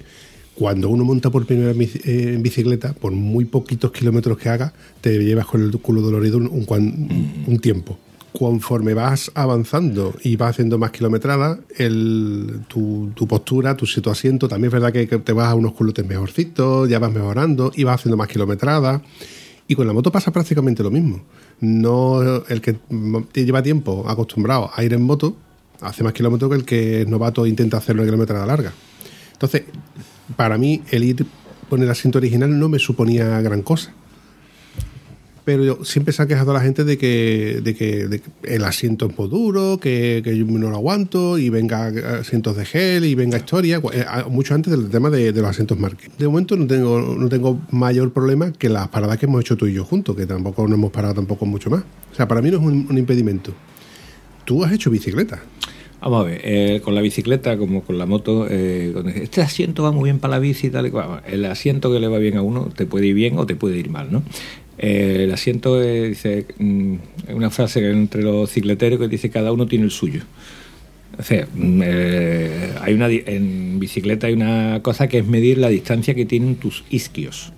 cuando 0.55 0.89
uno 0.89 1.03
monta 1.03 1.29
por 1.29 1.45
primera 1.45 1.73
vez 1.73 1.95
eh, 2.05 2.33
en 2.35 2.43
bicicleta, 2.43 2.93
por 2.93 3.11
muy 3.13 3.45
poquitos 3.45 3.91
kilómetros 3.91 4.37
que 4.37 4.49
haga, 4.49 4.73
te 4.99 5.17
llevas 5.23 5.45
con 5.45 5.63
el 5.63 5.71
culo 5.79 6.01
dolorido 6.01 6.37
un, 6.37 6.47
un 6.47 7.43
un 7.47 7.59
tiempo. 7.59 7.97
Conforme 8.37 8.93
vas 8.93 9.31
avanzando 9.35 10.15
y 10.23 10.37
vas 10.37 10.51
haciendo 10.51 10.77
más 10.77 10.91
kilometrada, 10.91 11.59
el, 11.77 12.61
tu, 12.67 13.11
tu 13.13 13.27
postura, 13.27 13.75
tu, 13.75 13.85
tu 13.85 14.09
asiento, 14.09 14.47
también 14.47 14.67
es 14.69 14.73
verdad 14.73 14.93
que, 14.93 15.05
te 15.05 15.33
vas 15.33 15.47
a 15.47 15.55
unos 15.55 15.73
culotes 15.73 16.05
mejorcitos, 16.05 16.87
ya 16.87 16.99
vas 16.99 17.11
mejorando 17.11 17.71
y 17.75 17.83
vas 17.83 17.95
haciendo 17.95 18.15
más 18.15 18.29
kilometrada. 18.29 19.01
Y 19.67 19.75
con 19.75 19.87
la 19.87 19.93
moto 19.93 20.11
pasa 20.11 20.31
prácticamente 20.31 20.83
lo 20.83 20.91
mismo. 20.91 21.21
No 21.59 22.21
el 22.47 22.61
que 22.61 22.77
te 23.31 23.45
lleva 23.45 23.61
tiempo 23.61 24.05
acostumbrado 24.07 24.69
a 24.73 24.83
ir 24.83 24.93
en 24.93 25.01
moto 25.01 25.35
hace 25.81 26.03
más 26.03 26.13
kilómetros 26.13 26.49
que 26.49 26.55
el 26.55 26.65
que 26.65 27.01
es 27.01 27.07
novato 27.07 27.45
e 27.45 27.49
intenta 27.49 27.77
hacer 27.77 27.95
una 27.95 28.05
kilometrada 28.05 28.45
larga. 28.45 28.73
Entonces, 29.33 29.63
para 30.35 30.57
mí, 30.57 30.81
el 30.91 31.03
ir 31.03 31.25
con 31.69 31.81
el 31.81 31.89
asiento 31.89 32.17
original 32.17 32.59
no 32.59 32.69
me 32.69 32.79
suponía 32.79 33.39
gran 33.41 33.61
cosa. 33.61 33.93
Pero 35.43 35.63
yo, 35.63 35.83
siempre 35.83 36.13
se 36.13 36.21
ha 36.21 36.27
quejado 36.27 36.53
la 36.53 36.61
gente 36.61 36.83
de 36.83 36.97
que, 36.97 37.61
de 37.63 37.75
que, 37.75 38.07
de 38.07 38.19
que 38.19 38.29
el 38.43 38.63
asiento 38.63 39.07
es 39.07 39.17
muy 39.17 39.27
duro, 39.27 39.79
que, 39.79 40.21
que 40.23 40.37
yo 40.37 40.45
no 40.45 40.69
lo 40.69 40.75
aguanto, 40.75 41.39
y 41.39 41.49
venga 41.49 41.87
asientos 42.19 42.57
de 42.57 42.65
gel, 42.65 43.05
y 43.05 43.15
venga 43.15 43.37
historia, 43.37 43.81
eh, 43.91 44.05
mucho 44.29 44.53
antes 44.53 44.71
del 44.71 44.89
tema 44.89 45.09
de, 45.09 45.31
los 45.31 45.49
asientos 45.49 45.79
marques. 45.79 46.11
De 46.17 46.27
momento 46.27 46.55
no 46.55 46.67
tengo, 46.67 47.15
no 47.17 47.27
tengo 47.27 47.59
mayor 47.71 48.13
problema 48.13 48.53
que 48.53 48.69
las 48.69 48.89
paradas 48.89 49.17
que 49.17 49.25
hemos 49.25 49.41
hecho 49.41 49.57
tú 49.57 49.65
y 49.65 49.73
yo 49.73 49.83
juntos, 49.83 50.15
que 50.15 50.27
tampoco 50.27 50.67
no 50.67 50.75
hemos 50.75 50.91
parado 50.91 51.15
tampoco 51.15 51.45
mucho 51.47 51.71
más. 51.71 51.83
O 52.11 52.15
sea, 52.15 52.27
para 52.27 52.41
mí 52.41 52.51
no 52.51 52.57
es 52.57 52.63
un, 52.63 52.85
un 52.87 52.97
impedimento. 52.97 53.53
Tú 54.45 54.63
has 54.63 54.71
hecho 54.71 54.91
bicicleta. 54.91 55.41
Vamos 56.01 56.21
a 56.21 56.23
ver, 56.29 56.41
eh, 56.43 56.81
con 56.83 56.95
la 56.95 57.01
bicicleta 57.01 57.57
como 57.57 57.83
con 57.83 57.99
la 57.99 58.07
moto, 58.07 58.47
eh, 58.49 58.91
este 59.15 59.41
asiento 59.41 59.83
va 59.83 59.91
muy 59.91 60.05
bien 60.05 60.17
para 60.17 60.31
la 60.31 60.39
bici 60.39 60.67
y 60.67 60.69
tal 60.71 60.87
y 60.87 60.89
cual. 60.89 61.21
El 61.27 61.45
asiento 61.45 61.91
que 61.91 61.99
le 61.99 62.07
va 62.07 62.17
bien 62.17 62.37
a 62.37 62.41
uno 62.41 62.69
te 62.75 62.87
puede 62.87 63.05
ir 63.05 63.13
bien 63.13 63.37
o 63.37 63.45
te 63.45 63.55
puede 63.55 63.77
ir 63.77 63.91
mal, 63.91 64.11
¿no? 64.11 64.23
Eh, 64.77 65.25
el 65.25 65.31
asiento 65.31 65.79
eh, 65.79 66.09
dice 66.09 66.47
mm, 66.57 66.95
una 67.35 67.51
frase 67.51 67.87
entre 67.91 68.23
los 68.23 68.49
cicleteros 68.49 68.99
que 68.99 69.07
dice 69.07 69.29
cada 69.29 69.51
uno 69.51 69.67
tiene 69.67 69.85
el 69.85 69.91
suyo. 69.91 70.23
O 71.19 71.23
sea, 71.23 71.47
mm, 71.53 71.81
eh, 71.83 72.73
hay 72.81 72.93
una 72.95 73.07
en 73.09 73.79
bicicleta 73.79 74.25
hay 74.25 74.33
una 74.33 74.79
cosa 74.81 75.07
que 75.07 75.19
es 75.19 75.27
medir 75.27 75.59
la 75.59 75.69
distancia 75.69 76.15
que 76.15 76.25
tienen 76.25 76.55
tus 76.55 76.83
isquios. 76.89 77.53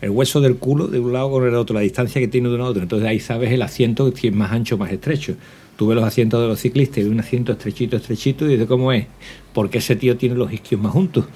El 0.00 0.10
hueso 0.10 0.40
del 0.40 0.56
culo 0.56 0.88
de 0.88 0.98
un 0.98 1.12
lado 1.12 1.30
con 1.30 1.46
el 1.46 1.54
otro, 1.54 1.74
la 1.74 1.80
distancia 1.80 2.20
que 2.20 2.28
tiene 2.28 2.48
de 2.48 2.56
uno 2.56 2.66
a 2.66 2.70
otro. 2.70 2.82
Entonces 2.82 3.08
ahí 3.08 3.20
sabes 3.20 3.52
el 3.52 3.62
asiento 3.62 4.12
si 4.14 4.26
es 4.28 4.34
más 4.34 4.50
ancho 4.50 4.74
o 4.74 4.78
más 4.78 4.90
estrecho. 4.90 5.36
Tú 5.76 5.88
ves 5.88 5.96
los 5.96 6.04
asientos 6.04 6.40
de 6.40 6.48
los 6.48 6.60
ciclistas 6.60 6.98
y 6.98 7.04
un 7.04 7.20
asiento 7.20 7.52
estrechito, 7.52 7.96
estrechito 7.96 8.46
y 8.46 8.50
dices, 8.50 8.66
¿cómo 8.66 8.92
es? 8.92 9.06
Porque 9.52 9.78
ese 9.78 9.96
tío 9.96 10.16
tiene 10.16 10.36
los 10.36 10.52
isquios 10.52 10.80
más 10.80 10.92
juntos. 10.92 11.26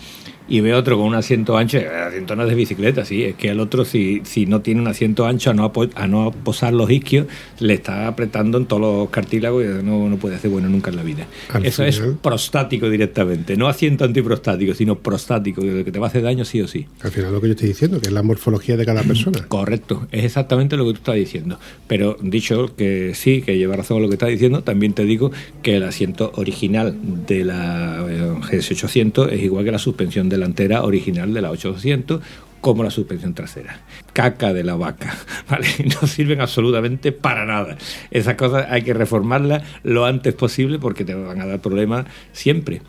Y 0.48 0.60
ve 0.60 0.74
otro 0.74 0.96
con 0.96 1.06
un 1.06 1.14
asiento 1.14 1.56
ancho, 1.56 1.78
el 1.78 1.86
asiento 1.88 2.34
no 2.36 2.44
es 2.44 2.48
de 2.48 2.54
bicicleta, 2.54 3.04
sí, 3.04 3.22
es 3.24 3.34
que 3.34 3.50
el 3.50 3.60
otro 3.60 3.84
si, 3.84 4.22
si 4.24 4.46
no 4.46 4.60
tiene 4.60 4.80
un 4.80 4.88
asiento 4.88 5.26
ancho 5.26 5.50
a 5.50 5.54
no, 5.54 5.72
a 5.94 6.06
no 6.06 6.30
posar 6.30 6.72
los 6.72 6.90
isquios, 6.90 7.26
le 7.60 7.74
está 7.74 8.06
apretando 8.08 8.58
en 8.58 8.66
todos 8.66 8.80
los 8.82 9.10
cartílagos 9.10 9.64
y 9.64 9.84
no, 9.84 10.08
no 10.08 10.16
puede 10.16 10.36
hacer 10.36 10.50
bueno 10.50 10.68
nunca 10.68 10.90
en 10.90 10.96
la 10.96 11.02
vida. 11.02 11.26
Al 11.52 11.66
Eso 11.66 11.84
es 11.84 11.96
final- 11.96 12.16
prostático 12.22 12.88
directamente, 12.88 13.56
no 13.56 13.68
asiento 13.68 14.04
antiprostático, 14.04 14.74
sino 14.74 14.96
prostático, 14.98 15.60
de 15.62 15.84
que 15.84 15.92
te 15.92 15.98
va 15.98 16.06
a 16.06 16.08
hacer 16.08 16.22
daño 16.22 16.44
sí 16.44 16.60
o 16.60 16.68
sí. 16.68 16.86
Al 17.02 17.10
final 17.10 17.32
lo 17.32 17.40
que 17.40 17.48
yo 17.48 17.52
estoy 17.52 17.68
diciendo, 17.68 18.00
que 18.00 18.06
es 18.08 18.12
la 18.12 18.22
morfología 18.22 18.76
de 18.76 18.86
cada 18.86 19.02
persona. 19.02 19.44
Correcto, 19.48 20.06
es 20.12 20.24
exactamente 20.24 20.76
lo 20.76 20.84
que 20.86 20.92
tú 20.92 20.98
estás 20.98 21.14
diciendo. 21.16 21.58
Pero 21.86 22.16
dicho 22.22 22.74
que 22.76 23.12
sí, 23.14 23.42
que 23.42 23.58
lleva 23.58 23.76
razón 23.76 24.00
lo 24.02 24.08
que 24.08 24.14
estás 24.14 24.28
diciendo, 24.30 24.62
también 24.62 24.92
te 24.94 25.04
digo 25.04 25.30
que 25.62 25.76
el 25.76 25.82
asiento 25.82 26.32
original 26.36 26.96
de 27.26 27.44
la 27.44 28.04
eh, 28.08 28.20
GS800 28.40 29.32
es 29.32 29.42
igual 29.42 29.64
que 29.64 29.72
la 29.72 29.78
suspensión 29.78 30.28
delantera 30.38 30.82
original 30.82 31.34
de 31.34 31.42
la 31.42 31.50
800 31.50 32.20
como 32.60 32.82
la 32.82 32.90
suspensión 32.90 33.34
trasera. 33.34 33.80
Caca 34.12 34.52
de 34.52 34.64
la 34.64 34.76
vaca, 34.76 35.16
¿vale? 35.50 35.68
No 36.00 36.06
sirven 36.06 36.40
absolutamente 36.40 37.12
para 37.12 37.44
nada. 37.44 37.76
Esas 38.10 38.34
cosas 38.34 38.66
hay 38.70 38.82
que 38.82 38.94
reformarlas 38.94 39.62
lo 39.82 40.04
antes 40.04 40.34
posible 40.34 40.78
porque 40.78 41.04
te 41.04 41.14
van 41.14 41.40
a 41.40 41.46
dar 41.46 41.60
problemas 41.60 42.06
siempre. 42.32 42.82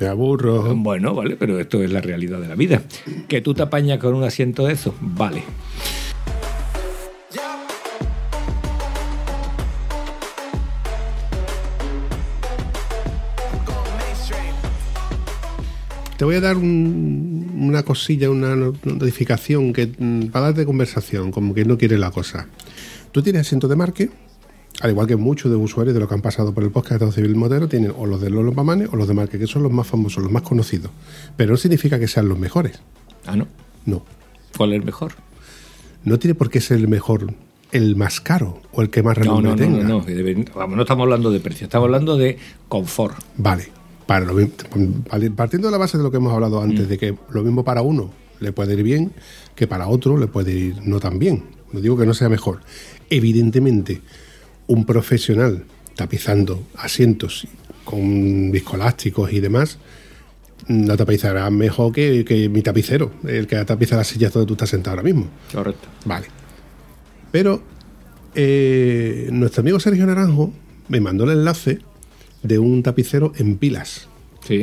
Me 0.00 0.08
aburro. 0.08 0.74
Bueno, 0.74 1.14
vale, 1.14 1.36
pero 1.36 1.60
esto 1.60 1.82
es 1.82 1.92
la 1.92 2.00
realidad 2.00 2.40
de 2.40 2.48
la 2.48 2.56
vida. 2.56 2.82
Que 3.28 3.40
tú 3.40 3.54
te 3.54 3.62
apañas 3.62 3.98
con 3.98 4.14
un 4.14 4.24
asiento 4.24 4.66
de 4.66 4.72
eso, 4.72 4.94
vale. 5.00 5.44
Te 16.22 16.26
voy 16.26 16.36
a 16.36 16.40
dar 16.40 16.56
un- 16.56 17.50
una 17.58 17.82
cosilla, 17.82 18.30
una 18.30 18.54
no- 18.54 18.72
notificación 18.84 19.72
que 19.72 19.88
mm, 19.98 20.26
para 20.28 20.44
darte 20.46 20.64
conversación, 20.64 21.32
como 21.32 21.52
que 21.52 21.64
no 21.64 21.76
quiere 21.76 21.98
la 21.98 22.12
cosa. 22.12 22.46
Tú 23.10 23.22
tienes 23.22 23.40
asiento 23.44 23.66
de 23.66 23.74
marque, 23.74 24.08
al 24.82 24.90
igual 24.92 25.08
que 25.08 25.16
muchos 25.16 25.50
de 25.50 25.56
usuarios 25.56 25.94
de 25.94 25.98
los 25.98 26.08
que 26.08 26.14
han 26.14 26.22
pasado 26.22 26.54
por 26.54 26.62
el 26.62 26.70
podcast 26.70 26.90
de 26.90 26.94
Estado 27.06 27.10
Civil 27.10 27.34
Motero, 27.34 27.66
tienen 27.66 27.92
o 27.98 28.06
los 28.06 28.20
de 28.20 28.30
Lolo 28.30 28.52
Pamanes 28.52 28.88
o 28.92 28.94
los 28.96 29.08
de 29.08 29.14
marque, 29.14 29.36
que 29.36 29.48
son 29.48 29.64
los 29.64 29.72
más 29.72 29.88
famosos, 29.88 30.22
los 30.22 30.30
más 30.30 30.42
conocidos. 30.42 30.92
Pero 31.36 31.50
no 31.50 31.56
significa 31.56 31.98
que 31.98 32.06
sean 32.06 32.28
los 32.28 32.38
mejores. 32.38 32.78
Ah, 33.26 33.34
no. 33.34 33.48
No. 33.84 34.04
¿Cuál 34.56 34.74
es 34.74 34.78
el 34.78 34.84
mejor? 34.84 35.14
No 36.04 36.20
tiene 36.20 36.36
por 36.36 36.50
qué 36.50 36.60
ser 36.60 36.76
el 36.78 36.86
mejor, 36.86 37.34
el 37.72 37.96
más 37.96 38.20
caro 38.20 38.62
o 38.70 38.80
el 38.82 38.90
que 38.90 39.02
más 39.02 39.18
No, 39.18 39.24
renombre 39.24 39.50
no, 39.50 39.56
no, 39.56 39.56
tenga. 39.56 39.88
no, 39.88 39.98
no, 39.98 40.04
debe- 40.04 40.44
vamos, 40.54 40.76
no 40.76 40.82
estamos 40.82 41.02
hablando 41.02 41.32
de 41.32 41.40
precio, 41.40 41.64
estamos 41.64 41.86
hablando 41.86 42.16
de 42.16 42.38
confort. 42.68 43.16
Vale, 43.38 43.72
para 44.06 44.24
lo 44.24 44.34
partiendo 45.34 45.68
de 45.68 45.72
la 45.72 45.78
base 45.78 45.96
de 45.96 46.02
lo 46.02 46.10
que 46.10 46.16
hemos 46.16 46.32
hablado 46.32 46.60
antes, 46.60 46.88
de 46.88 46.98
que 46.98 47.16
lo 47.30 47.42
mismo 47.42 47.64
para 47.64 47.82
uno 47.82 48.10
le 48.40 48.52
puede 48.52 48.74
ir 48.74 48.82
bien, 48.82 49.12
que 49.54 49.66
para 49.66 49.88
otro 49.88 50.16
le 50.16 50.26
puede 50.26 50.52
ir 50.52 50.76
no 50.82 51.00
tan 51.00 51.18
bien. 51.18 51.44
No 51.72 51.80
digo 51.80 51.96
que 51.96 52.06
no 52.06 52.14
sea 52.14 52.28
mejor. 52.28 52.60
Evidentemente, 53.08 54.02
un 54.66 54.84
profesional 54.84 55.64
tapizando 55.96 56.62
asientos 56.76 57.46
con 57.84 58.50
viscoelásticos 58.50 59.32
y 59.32 59.40
demás, 59.40 59.78
no 60.68 60.96
tapizará 60.96 61.48
mejor 61.50 61.92
que, 61.92 62.24
que 62.24 62.48
mi 62.48 62.62
tapicero, 62.62 63.12
el 63.26 63.46
que 63.46 63.64
tapiza 63.64 63.96
las 63.96 64.06
sillas 64.06 64.32
donde 64.32 64.46
tú 64.46 64.54
estás 64.54 64.70
sentado 64.70 64.96
ahora 64.96 65.02
mismo. 65.02 65.28
Correcto. 65.52 65.88
Vale. 66.04 66.26
Pero 67.30 67.62
eh, 68.34 69.28
nuestro 69.32 69.62
amigo 69.62 69.80
Sergio 69.80 70.06
Naranjo 70.06 70.52
me 70.88 71.00
mandó 71.00 71.24
el 71.24 71.38
enlace 71.38 71.80
de 72.42 72.58
un 72.58 72.82
tapicero 72.82 73.32
en 73.36 73.56
pilas, 73.56 74.08
Sí. 74.46 74.62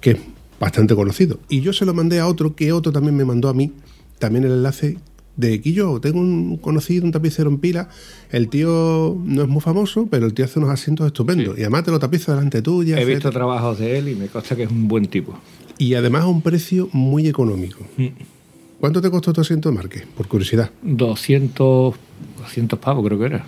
que 0.00 0.12
es 0.12 0.18
bastante 0.60 0.94
conocido. 0.94 1.38
Y 1.48 1.60
yo 1.60 1.72
se 1.72 1.84
lo 1.84 1.94
mandé 1.94 2.20
a 2.20 2.26
otro, 2.26 2.54
que 2.54 2.72
otro 2.72 2.92
también 2.92 3.16
me 3.16 3.24
mandó 3.24 3.48
a 3.48 3.54
mí, 3.54 3.72
también 4.18 4.44
el 4.44 4.52
enlace 4.52 4.96
de 5.36 5.60
que 5.60 5.72
yo 5.72 6.00
tengo 6.00 6.20
un 6.20 6.56
conocido, 6.58 7.04
un 7.04 7.10
tapicero 7.12 7.50
en 7.50 7.58
pilas. 7.58 7.88
El 8.30 8.48
tío 8.48 9.16
no 9.24 9.42
es 9.42 9.48
muy 9.48 9.60
famoso, 9.60 10.06
pero 10.08 10.26
el 10.26 10.32
tío 10.34 10.44
hace 10.44 10.60
unos 10.60 10.70
asientos 10.70 11.06
estupendos. 11.06 11.54
Sí. 11.56 11.60
Y 11.60 11.62
además 11.64 11.84
te 11.84 11.90
lo 11.90 11.98
tapiza 11.98 12.32
delante 12.34 12.62
tuya. 12.62 13.00
He 13.00 13.04
visto 13.04 13.30
trabajos 13.32 13.78
de 13.80 13.98
él 13.98 14.08
y 14.10 14.14
me 14.14 14.28
consta 14.28 14.54
que 14.54 14.62
es 14.62 14.70
un 14.70 14.86
buen 14.86 15.06
tipo. 15.06 15.36
Y 15.76 15.94
además 15.94 16.22
a 16.22 16.26
un 16.28 16.40
precio 16.40 16.88
muy 16.92 17.26
económico. 17.26 17.80
Mm. 17.96 18.06
¿Cuánto 18.78 19.00
te 19.00 19.10
costó 19.10 19.32
tu 19.32 19.40
asiento 19.40 19.70
de 19.70 19.74
marque? 19.74 20.04
Por 20.16 20.28
curiosidad. 20.28 20.70
200, 20.82 21.94
200 22.38 22.78
pavos 22.78 23.04
creo 23.04 23.18
que 23.18 23.24
era. 23.26 23.44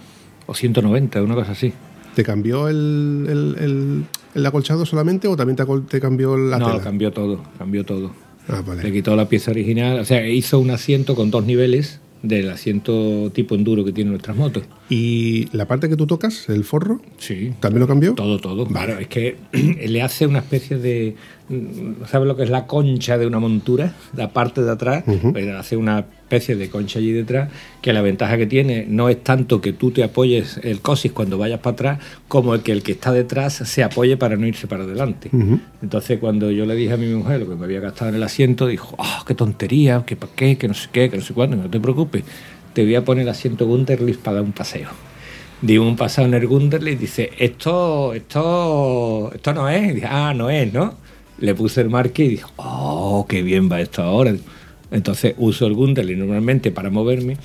O 0.46 0.54
190, 0.54 1.22
una 1.22 1.34
cosa 1.34 1.52
así. 1.52 1.72
¿Te 2.16 2.24
cambió 2.24 2.68
el, 2.68 3.26
el, 3.28 3.56
el- 3.62 4.04
el 4.34 4.46
acolchado 4.46 4.86
solamente 4.86 5.28
o 5.28 5.36
también 5.36 5.56
te, 5.88 6.00
cambió 6.00 6.34
la 6.38 6.58
no, 6.58 6.66
tela? 6.72 6.82
cambió 6.82 7.12
todo, 7.12 7.42
cambió 7.58 7.84
todo. 7.84 8.10
Ah, 8.48 8.62
Le 8.66 8.74
vale. 8.76 8.90
quitó 8.92 9.14
la 9.16 9.28
pieza 9.28 9.50
original, 9.50 9.98
o 10.00 10.04
sea, 10.06 10.26
hizo 10.26 10.58
un 10.58 10.70
asiento 10.70 11.14
con 11.14 11.30
dos 11.30 11.44
niveles 11.44 12.00
del 12.22 12.48
asiento 12.48 13.30
tipo 13.34 13.54
enduro 13.54 13.84
que 13.84 13.92
tienen 13.92 14.12
nuestras 14.12 14.34
motos. 14.34 14.62
¿Y 14.88 15.48
la 15.54 15.66
parte 15.68 15.88
que 15.90 15.96
tú 15.96 16.06
tocas, 16.06 16.48
el 16.48 16.64
forro, 16.64 17.02
Sí. 17.18 17.52
también 17.60 17.80
lo 17.80 17.86
cambió? 17.86 18.14
Todo, 18.14 18.38
todo. 18.38 18.64
Vale. 18.64 18.86
Claro, 18.86 19.00
es 19.00 19.08
que 19.08 19.36
le 19.86 20.00
hace 20.02 20.26
una 20.26 20.38
especie 20.38 20.78
de. 20.78 21.16
¿Sabes 22.10 22.26
lo 22.26 22.36
que 22.36 22.42
es 22.42 22.50
la 22.50 22.66
concha 22.66 23.18
de 23.18 23.26
una 23.26 23.38
montura? 23.38 23.94
La 24.16 24.30
parte 24.30 24.62
de 24.62 24.70
atrás, 24.72 25.04
Ujú. 25.06 25.32
pues 25.32 25.48
hace 25.48 25.76
una 25.76 26.00
especie 26.00 26.56
de 26.56 26.68
concha 26.68 26.98
allí 26.98 27.12
detrás, 27.12 27.50
que 27.80 27.92
la 27.92 28.02
ventaja 28.02 28.36
que 28.36 28.46
tiene 28.46 28.84
no 28.88 29.08
es 29.08 29.22
tanto 29.22 29.60
que 29.60 29.72
tú 29.72 29.92
te 29.92 30.02
apoyes 30.02 30.58
el 30.64 30.80
cosis 30.80 31.12
cuando 31.12 31.38
vayas 31.38 31.60
para 31.60 31.74
atrás, 31.74 31.98
como 32.26 32.52
el 32.54 32.62
que 32.62 32.72
el 32.72 32.82
que 32.82 32.92
está 32.92 33.12
detrás 33.12 33.54
se 33.54 33.84
apoye 33.84 34.16
para 34.16 34.36
no 34.36 34.44
irse 34.46 34.66
para 34.66 34.82
adelante. 34.82 35.30
Entonces, 35.82 36.18
cuando 36.18 36.50
yo 36.50 36.66
le 36.66 36.74
dije 36.74 36.94
a 36.94 36.96
mi 36.96 37.06
mujer 37.14 37.40
lo 37.40 37.48
que 37.48 37.54
me 37.54 37.64
había 37.64 37.78
gastado 37.78 38.08
en 38.08 38.16
el 38.16 38.22
asiento, 38.24 38.66
dijo, 38.66 38.96
ah, 38.98 39.22
qué 39.24 39.34
tontería, 39.36 40.02
que 40.04 40.16
para 40.16 40.32
qué, 40.34 40.58
que 40.58 40.66
no 40.66 40.74
sé 40.74 40.88
qué, 40.90 41.08
que 41.10 41.16
no 41.16 41.22
sé 41.22 41.32
cuándo, 41.32 41.56
no 41.56 41.70
te 41.70 41.78
preocupes, 41.78 42.24
te 42.72 42.82
voy 42.82 42.96
a 42.96 43.04
poner 43.04 43.22
el 43.22 43.28
asiento 43.28 43.66
Gunterlist 43.66 44.20
para 44.20 44.36
dar 44.38 44.44
un 44.44 44.52
paseo. 44.52 44.88
Dimos 45.62 45.86
un 45.88 45.96
paseo 45.96 46.24
en 46.24 46.34
el 46.34 46.46
Gunterlist 46.48 46.98
y 46.98 47.00
dice, 47.02 47.30
esto, 47.38 48.12
esto, 48.14 49.30
esto 49.32 49.54
no 49.54 49.68
es. 49.68 49.96
Y 49.96 50.02
ah, 50.04 50.34
no 50.34 50.50
es, 50.50 50.72
¿no? 50.72 51.05
Le 51.38 51.54
puse 51.54 51.80
el 51.80 51.90
marque 51.90 52.24
y 52.24 52.28
dijo, 52.28 52.50
oh, 52.56 53.26
qué 53.28 53.42
bien 53.42 53.70
va 53.70 53.80
esto 53.80 54.02
ahora. 54.02 54.34
Entonces 54.90 55.34
uso 55.38 55.66
el 55.66 55.74
Gunterlist 55.74 56.18
normalmente 56.18 56.70
para 56.70 56.90
moverme 56.90 57.36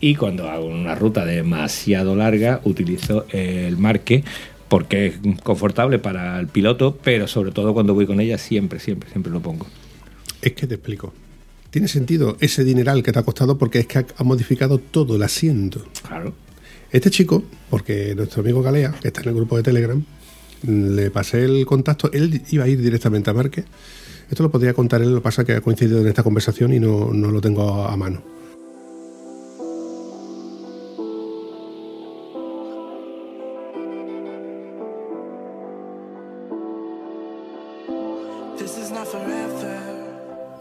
y 0.00 0.14
cuando 0.14 0.48
hago 0.48 0.66
una 0.66 0.94
ruta 0.94 1.24
demasiado 1.24 2.14
larga 2.14 2.60
utilizo 2.64 3.26
el 3.30 3.76
marque 3.76 4.24
porque 4.68 5.06
es 5.06 5.40
confortable 5.42 5.98
para 5.98 6.38
el 6.38 6.48
piloto, 6.48 6.98
pero 7.02 7.26
sobre 7.26 7.52
todo 7.52 7.72
cuando 7.72 7.94
voy 7.94 8.06
con 8.06 8.20
ella 8.20 8.38
siempre, 8.38 8.80
siempre, 8.80 9.10
siempre 9.10 9.32
lo 9.32 9.40
pongo. 9.40 9.66
Es 10.42 10.52
que 10.52 10.66
te 10.66 10.74
explico. 10.74 11.12
Tiene 11.70 11.88
sentido 11.88 12.36
ese 12.40 12.64
dineral 12.64 13.02
que 13.02 13.12
te 13.12 13.18
ha 13.18 13.22
costado 13.22 13.58
porque 13.58 13.80
es 13.80 13.86
que 13.86 13.98
ha, 13.98 14.06
ha 14.16 14.24
modificado 14.24 14.78
todo 14.78 15.16
el 15.16 15.22
asiento. 15.22 15.84
Claro. 16.06 16.34
Este 16.90 17.10
chico, 17.10 17.42
porque 17.70 18.14
nuestro 18.14 18.42
amigo 18.42 18.62
Galea, 18.62 18.94
que 19.00 19.08
está 19.08 19.22
en 19.22 19.28
el 19.28 19.34
grupo 19.34 19.56
de 19.56 19.62
Telegram, 19.62 20.02
le 20.62 21.10
pasé 21.10 21.44
el 21.44 21.66
contacto, 21.66 22.10
él 22.12 22.42
iba 22.50 22.64
a 22.64 22.68
ir 22.68 22.80
directamente 22.80 23.30
a 23.30 23.34
Marque. 23.34 23.64
Esto 24.30 24.42
lo 24.42 24.50
podría 24.50 24.74
contar 24.74 25.00
él, 25.02 25.10
lo 25.10 25.16
que 25.16 25.22
pasa 25.22 25.44
que 25.44 25.52
ha 25.52 25.60
coincidido 25.60 26.00
en 26.00 26.08
esta 26.08 26.22
conversación 26.22 26.72
y 26.72 26.80
no, 26.80 27.12
no 27.12 27.30
lo 27.30 27.40
tengo 27.40 27.86
a 27.86 27.96
mano. 27.96 28.37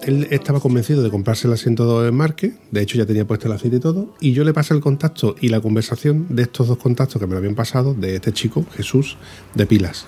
Él 0.08 0.26
estaba 0.32 0.62
convencido 0.62 1.04
de 1.04 1.10
comprarse 1.10 1.48
el 1.48 1.54
asiento 1.54 2.02
de 2.02 2.12
Marque, 2.14 2.54
de 2.72 2.82
hecho 2.82 2.98
ya 2.98 3.06
tenía 3.06 3.28
puesto 3.28 3.48
el 3.48 3.54
aceite 3.54 3.76
y 3.76 3.80
todo, 3.82 4.16
y 4.22 4.32
yo 4.32 4.46
le 4.46 4.54
pasé 4.54 4.74
el 4.74 4.80
contacto 4.80 5.36
y 5.42 5.50
la 5.50 5.60
conversación 5.60 6.28
de 6.30 6.44
estos 6.44 6.70
dos 6.70 6.78
contactos 6.78 7.20
que 7.20 7.28
me 7.28 7.34
lo 7.34 7.40
habían 7.40 7.56
pasado, 7.56 7.94
de 7.94 8.16
este 8.16 8.32
chico, 8.32 8.66
Jesús, 8.74 9.18
de 9.54 9.66
pilas. 9.66 10.06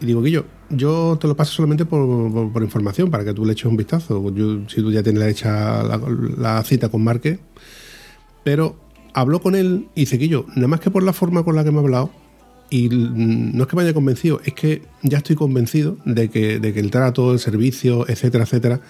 Y 0.00 0.06
digo, 0.06 0.22
Guillo, 0.22 0.46
yo 0.70 1.18
te 1.20 1.28
lo 1.28 1.36
paso 1.36 1.52
solamente 1.52 1.84
por, 1.84 2.62
información, 2.62 3.10
para 3.10 3.24
que 3.24 3.34
tú 3.34 3.44
le 3.44 3.52
eches 3.52 3.66
un 3.66 3.76
vistazo. 3.76 4.34
Yo- 4.34 4.66
si 4.68 4.80
tú 4.80 4.90
ya 4.90 5.02
tienes 5.02 5.22
hecha 5.24 5.82
la, 5.82 6.00
la 6.38 6.62
cita 6.64 6.88
con 6.88 7.04
Marque, 7.04 7.38
pero 8.42 8.76
habló 9.12 9.40
con 9.42 9.54
él 9.54 9.88
y 9.94 10.00
dice, 10.00 10.16
Guillo, 10.16 10.46
nada 10.54 10.68
más 10.68 10.80
que 10.80 10.90
por 10.90 11.02
la 11.02 11.12
forma 11.12 11.44
con 11.44 11.56
la 11.56 11.62
que 11.64 11.70
me 11.72 11.78
ha 11.78 11.80
hablado, 11.80 12.10
y 12.70 12.88
no 12.90 13.62
es 13.62 13.68
que 13.68 13.76
me 13.76 13.82
haya 13.82 13.94
convencido, 13.94 14.40
es 14.44 14.54
que 14.54 14.82
ya 15.02 15.18
estoy 15.18 15.36
convencido 15.36 15.98
de 16.04 16.30
que, 16.30 16.58
de 16.58 16.72
que 16.72 16.80
el 16.80 16.90
trato, 16.90 17.32
el 17.32 17.38
servicio, 17.38 18.08
etcétera, 18.08 18.44
etcétera. 18.44 18.80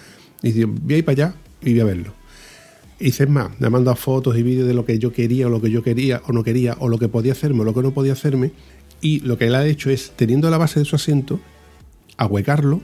Y 0.41 0.51
dice, 0.51 0.65
voy 0.65 0.95
a 0.95 0.97
ir 0.97 1.05
para 1.05 1.13
allá 1.13 1.35
y 1.61 1.71
voy 1.71 1.79
a 1.79 1.85
verlo. 1.85 2.13
Y 2.99 3.09
es 3.09 3.29
más, 3.29 3.49
me 3.59 3.67
ha 3.67 3.69
mandado 3.69 3.95
fotos 3.95 4.37
y 4.37 4.43
vídeos 4.43 4.67
de 4.67 4.73
lo 4.73 4.85
que 4.85 4.97
yo 4.97 5.13
quería 5.13 5.47
o 5.47 5.49
lo 5.49 5.61
que 5.61 5.69
yo 5.69 5.83
quería 5.83 6.21
o 6.25 6.33
no 6.33 6.43
quería 6.43 6.75
o 6.79 6.89
lo 6.89 6.97
que 6.97 7.07
podía 7.07 7.33
hacerme 7.33 7.61
o 7.61 7.63
lo 7.63 7.73
que 7.73 7.83
no 7.83 7.91
podía 7.91 8.13
hacerme. 8.13 8.51
Y 9.01 9.19
lo 9.19 9.37
que 9.37 9.47
él 9.47 9.55
ha 9.55 9.65
hecho 9.67 9.91
es, 9.91 10.11
teniendo 10.15 10.49
la 10.49 10.57
base 10.57 10.79
de 10.79 10.85
su 10.85 10.95
asiento, 10.95 11.39
ahuecarlo, 12.17 12.81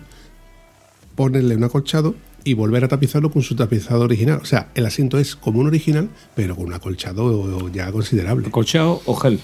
ponerle 1.15 1.55
un 1.55 1.63
acolchado 1.63 2.15
y 2.43 2.53
volver 2.53 2.83
a 2.83 2.87
tapizarlo 2.87 3.31
con 3.31 3.41
su 3.41 3.55
tapizado 3.55 4.01
original. 4.01 4.39
O 4.41 4.45
sea, 4.45 4.69
el 4.75 4.85
asiento 4.85 5.17
es 5.17 5.35
como 5.35 5.59
un 5.59 5.67
original, 5.67 6.09
pero 6.35 6.55
con 6.55 6.65
un 6.65 6.73
acolchado 6.73 7.71
ya 7.71 7.91
considerable. 7.91 8.51
¿Colchado 8.51 9.01
o 9.05 9.15
gel? 9.15 9.39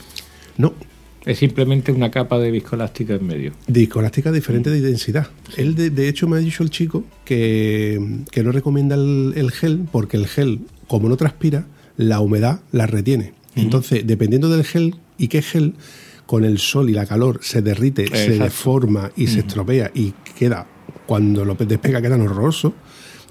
No, 0.57 0.73
Es 1.25 1.39
simplemente 1.39 1.91
una 1.91 2.11
capa 2.11 2.39
de 2.39 2.51
viscoelástica 2.51 3.15
en 3.15 3.27
medio. 3.27 3.51
Discolástica 3.67 4.31
diferente 4.31 4.69
de 4.69 4.81
densidad. 4.81 5.27
Él, 5.57 5.75
de, 5.75 5.89
de 5.89 6.07
hecho, 6.07 6.27
me 6.27 6.37
ha 6.37 6.39
dicho 6.39 6.63
el 6.63 6.69
chico 6.69 7.03
que, 7.25 8.23
que 8.31 8.43
no 8.43 8.51
recomienda 8.51 8.95
el, 8.95 9.33
el 9.35 9.51
gel 9.51 9.85
porque 9.91 10.17
el 10.17 10.27
gel, 10.27 10.61
como 10.87 11.09
no 11.09 11.17
transpira, 11.17 11.65
la 11.97 12.21
humedad 12.21 12.61
la 12.71 12.87
retiene. 12.87 13.33
Entonces, 13.55 14.07
dependiendo 14.07 14.49
del 14.49 14.63
gel 14.63 14.95
y 15.17 15.27
qué 15.27 15.41
gel, 15.41 15.73
con 16.25 16.45
el 16.45 16.59
sol 16.59 16.91
y 16.91 16.93
la 16.93 17.07
calor 17.07 17.39
se 17.41 17.63
derrite, 17.63 18.05
se 18.07 18.37
deforma 18.37 19.11
y 19.15 19.25
se 19.25 19.39
estropea 19.39 19.89
y 19.95 20.13
queda, 20.37 20.67
cuando 21.07 21.43
lo 21.43 21.55
despega, 21.55 22.03
quedan 22.03 22.21
horrorosos. 22.21 22.73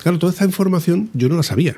Claro, 0.02 0.18
toda 0.18 0.32
esta 0.32 0.44
información 0.44 1.08
yo 1.14 1.28
no 1.28 1.36
la 1.36 1.44
sabía. 1.44 1.76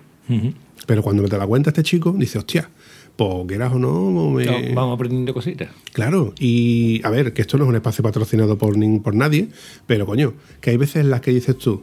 Pero 0.87 1.03
cuando 1.03 1.23
me 1.23 1.29
te 1.29 1.37
la 1.37 1.47
cuenta 1.47 1.71
este 1.71 1.83
chico, 1.83 2.15
dice, 2.19 2.39
hostia, 2.39 2.71
pues 3.17 3.47
quieras 3.49 3.73
o 3.75 3.79
no, 3.79 4.31
me- 4.31 4.45
No, 4.47 4.75
vamos 4.75 4.95
aprendiendo 4.95 5.35
cositas. 5.35 5.69
Claro, 5.93 6.33
y 6.39 7.01
a 7.05 7.11
ver, 7.11 7.33
que 7.33 7.43
esto 7.43 7.59
no 7.59 7.65
es 7.65 7.69
un 7.71 7.77
espacio 7.77 8.03
patrocinado 8.03 8.57
por, 8.59 8.75
por 9.03 9.15
nadie, 9.15 9.49
pero 9.87 10.07
coño, 10.07 10.35
que 10.61 10.71
hay 10.71 10.77
veces 10.77 10.97
en 10.97 11.11
las 11.11 11.21
que 11.21 11.31
dices 11.33 11.57
tú, 11.59 11.83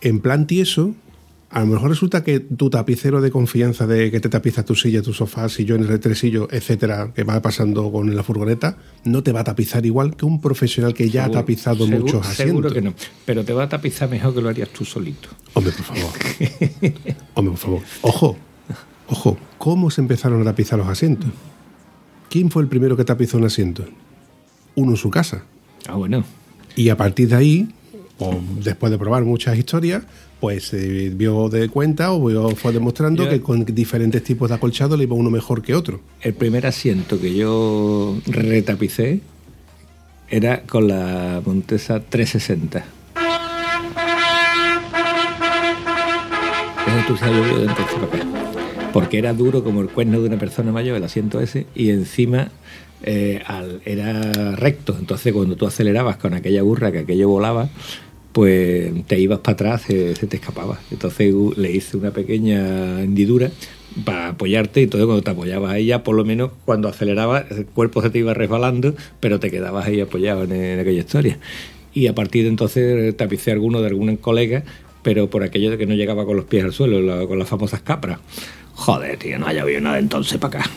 en 0.00 0.20
plan 0.20 0.46
tieso, 0.46 0.94
a 1.50 1.60
lo 1.60 1.66
mejor 1.66 1.88
resulta 1.88 2.22
que 2.24 2.40
tu 2.40 2.68
tapicero 2.68 3.22
de 3.22 3.30
confianza 3.30 3.86
de 3.86 4.10
que 4.10 4.20
te 4.20 4.28
tapizas 4.28 4.64
tu 4.66 4.74
silla, 4.74 5.00
tu 5.00 5.14
sofá, 5.14 5.48
sillones, 5.48 5.86
retresillos, 5.88 6.48
etcétera, 6.52 7.12
que 7.14 7.24
va 7.24 7.40
pasando 7.40 7.90
con 7.90 8.14
la 8.14 8.22
furgoneta, 8.22 8.76
no 9.04 9.22
te 9.22 9.32
va 9.32 9.40
a 9.40 9.44
tapizar 9.44 9.86
igual 9.86 10.14
que 10.14 10.26
un 10.26 10.40
profesional 10.42 10.92
que 10.92 11.08
ya 11.08 11.24
ha 11.24 11.30
tapizado 11.30 11.86
seguro- 11.86 12.00
muchos 12.00 12.20
asientos. 12.26 12.46
Seguro 12.46 12.70
que 12.72 12.82
no. 12.82 12.92
Pero 13.24 13.44
te 13.44 13.54
va 13.54 13.62
a 13.62 13.68
tapizar 13.70 14.10
mejor 14.10 14.34
que 14.34 14.42
lo 14.42 14.48
harías 14.50 14.68
tú 14.68 14.84
solito. 14.84 15.28
Hombre, 15.54 15.72
por 15.72 15.84
favor. 15.86 16.12
Hombre, 17.34 17.50
por 17.52 17.56
favor. 17.58 17.80
Ojo, 18.02 18.36
ojo, 19.08 19.36
¿cómo 19.58 19.90
se 19.90 20.00
empezaron 20.00 20.40
a 20.42 20.44
tapizar 20.44 20.78
los 20.78 20.88
asientos? 20.88 21.30
¿Quién 22.30 22.50
fue 22.50 22.62
el 22.62 22.68
primero 22.68 22.96
que 22.96 23.04
tapizó 23.04 23.38
un 23.38 23.44
asiento? 23.44 23.84
Uno 24.74 24.92
en 24.92 24.96
su 24.96 25.10
casa. 25.10 25.42
Ah, 25.88 25.94
bueno. 25.94 26.24
Y 26.76 26.90
a 26.90 26.96
partir 26.96 27.28
de 27.28 27.36
ahí, 27.36 27.68
o 28.18 28.38
después 28.62 28.92
de 28.92 28.98
probar 28.98 29.24
muchas 29.24 29.56
historias, 29.56 30.02
pues 30.40 30.68
se 30.68 31.08
vio 31.10 31.48
de 31.48 31.68
cuenta 31.68 32.12
o 32.12 32.24
vio- 32.28 32.54
fue 32.54 32.72
demostrando 32.72 33.24
Yo- 33.24 33.30
que 33.30 33.40
con 33.40 33.64
diferentes 33.64 34.22
tipos 34.22 34.48
de 34.50 34.54
acolchado 34.56 34.96
le 34.96 35.04
iba 35.04 35.16
uno 35.16 35.30
mejor 35.30 35.62
que 35.62 35.74
otro. 35.74 36.00
El 36.20 36.34
primer 36.34 36.66
asiento 36.66 37.20
que 37.20 37.34
yo 37.34 38.16
retapicé 38.26 39.20
era 40.28 40.62
con 40.62 40.86
la 40.86 41.40
Montesa 41.44 42.00
360. 42.00 42.84
Ese 46.86 47.06
tú 47.06 47.16
se 47.16 47.24
ha 47.24 47.28
llovido 47.30 47.58
de 47.58 47.66
entonces 47.66 47.94
para 47.94 48.06
acá. 48.22 48.47
Porque 49.00 49.18
era 49.18 49.32
duro 49.32 49.62
como 49.62 49.80
el 49.80 49.88
cuerno 49.88 50.20
de 50.20 50.28
una 50.28 50.38
persona 50.38 50.72
mayor, 50.72 50.96
el 50.96 51.04
asiento 51.04 51.40
ese, 51.40 51.66
y 51.74 51.90
encima 51.90 52.50
eh, 53.02 53.42
al- 53.46 53.80
era 53.84 54.56
recto. 54.56 54.96
Entonces 54.98 55.32
cuando 55.32 55.56
tú 55.56 55.66
acelerabas 55.66 56.16
con 56.16 56.34
aquella 56.34 56.62
burra 56.62 56.90
que 56.90 56.98
aquello 57.00 57.28
volaba, 57.28 57.68
pues 58.32 58.92
te 59.06 59.18
ibas 59.18 59.38
para 59.40 59.54
atrás, 59.54 59.82
se, 59.82 60.14
se 60.16 60.26
te 60.26 60.36
escapaba. 60.36 60.78
Entonces 60.90 61.32
le 61.56 61.70
hice 61.72 61.96
una 61.96 62.10
pequeña 62.10 63.02
hendidura 63.02 63.50
para 64.04 64.28
apoyarte 64.28 64.82
y 64.82 64.86
todo 64.86 65.06
cuando 65.06 65.22
te 65.22 65.30
apoyabas 65.30 65.72
ahí 65.72 65.86
ya 65.86 66.02
por 66.02 66.14
lo 66.14 66.24
menos 66.24 66.50
cuando 66.64 66.88
acelerabas 66.88 67.50
el 67.50 67.66
cuerpo 67.66 68.02
se 68.02 68.10
te 68.10 68.18
iba 68.18 68.34
resbalando 68.34 68.94
pero 69.18 69.40
te 69.40 69.50
quedabas 69.50 69.86
ahí 69.86 70.00
apoyado 70.00 70.44
en, 70.44 70.78
aquella 70.78 71.00
historia 71.00 71.38
y 71.94 72.06
a 72.06 72.14
partir 72.14 72.44
de 72.44 72.50
entonces 72.50 73.16
tapicé 73.16 73.50
alguno 73.50 73.80
de 73.80 73.88
algún 73.88 74.16
colega 74.16 74.62
pero 75.02 75.30
por 75.30 75.42
aquello 75.42 75.70
de 75.70 75.78
que 75.78 75.86
no 75.86 75.94
llegaba 75.94 76.26
con 76.26 76.36
los 76.36 76.44
pies 76.44 76.64
al 76.64 76.72
suelo 76.72 77.26
con 77.26 77.38
las 77.38 77.48
famosas 77.48 77.80
capras 77.80 78.20
joder 78.78 79.18
tío 79.18 79.38
no 79.38 79.46
haya 79.46 79.62
habido 79.62 79.80
nada 79.80 79.98
entonces 79.98 80.38
para 80.38 80.60
acá 80.60 80.70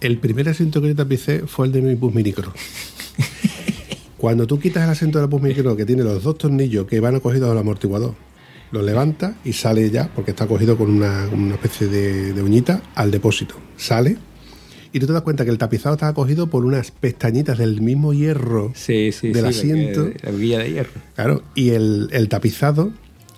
El 0.00 0.18
primer 0.18 0.48
asiento 0.48 0.80
que 0.80 0.88
yo 0.88 0.94
tapicé 0.94 1.40
fue 1.46 1.66
el 1.66 1.72
de 1.72 1.80
mi 1.82 1.94
bus 1.94 2.14
minicro. 2.14 2.52
Cuando 4.18 4.46
tú 4.46 4.58
quitas 4.58 4.84
el 4.84 4.90
asiento 4.90 5.18
del 5.18 5.26
bus 5.28 5.42
minicro 5.42 5.76
que 5.76 5.84
tiene 5.84 6.02
los 6.04 6.22
dos 6.22 6.38
tornillos 6.38 6.86
que 6.86 7.00
van 7.00 7.14
acogidos 7.16 7.50
al 7.50 7.58
amortiguador, 7.58 8.14
lo 8.72 8.82
levantas 8.82 9.34
y 9.44 9.52
sale 9.52 9.88
ya, 9.90 10.08
porque 10.14 10.30
está 10.32 10.46
cogido 10.46 10.76
con 10.76 10.90
una, 10.90 11.28
una 11.32 11.54
especie 11.54 11.86
de, 11.86 12.32
de 12.32 12.42
uñita, 12.42 12.82
al 12.94 13.10
depósito. 13.10 13.54
Sale 13.76 14.16
y 14.92 15.00
tú 15.00 15.06
te 15.06 15.12
das 15.12 15.22
cuenta 15.22 15.44
que 15.44 15.50
el 15.50 15.58
tapizado 15.58 15.94
está 15.96 16.08
acogido 16.08 16.46
por 16.48 16.64
unas 16.64 16.90
pestañitas 16.90 17.58
del 17.58 17.80
mismo 17.82 18.12
hierro 18.14 18.72
sí 18.74 19.12
sí 19.12 19.28
del 19.32 19.52
sí, 19.52 19.60
asiento. 19.60 20.04
porque 20.04 20.20
la 20.26 20.32
guilla 20.32 20.58
de 20.60 20.70
hierro 20.72 21.00
Claro, 21.14 21.42
y 21.54 21.70
el, 21.70 22.08
el 22.12 22.28
tapizado 22.28 22.92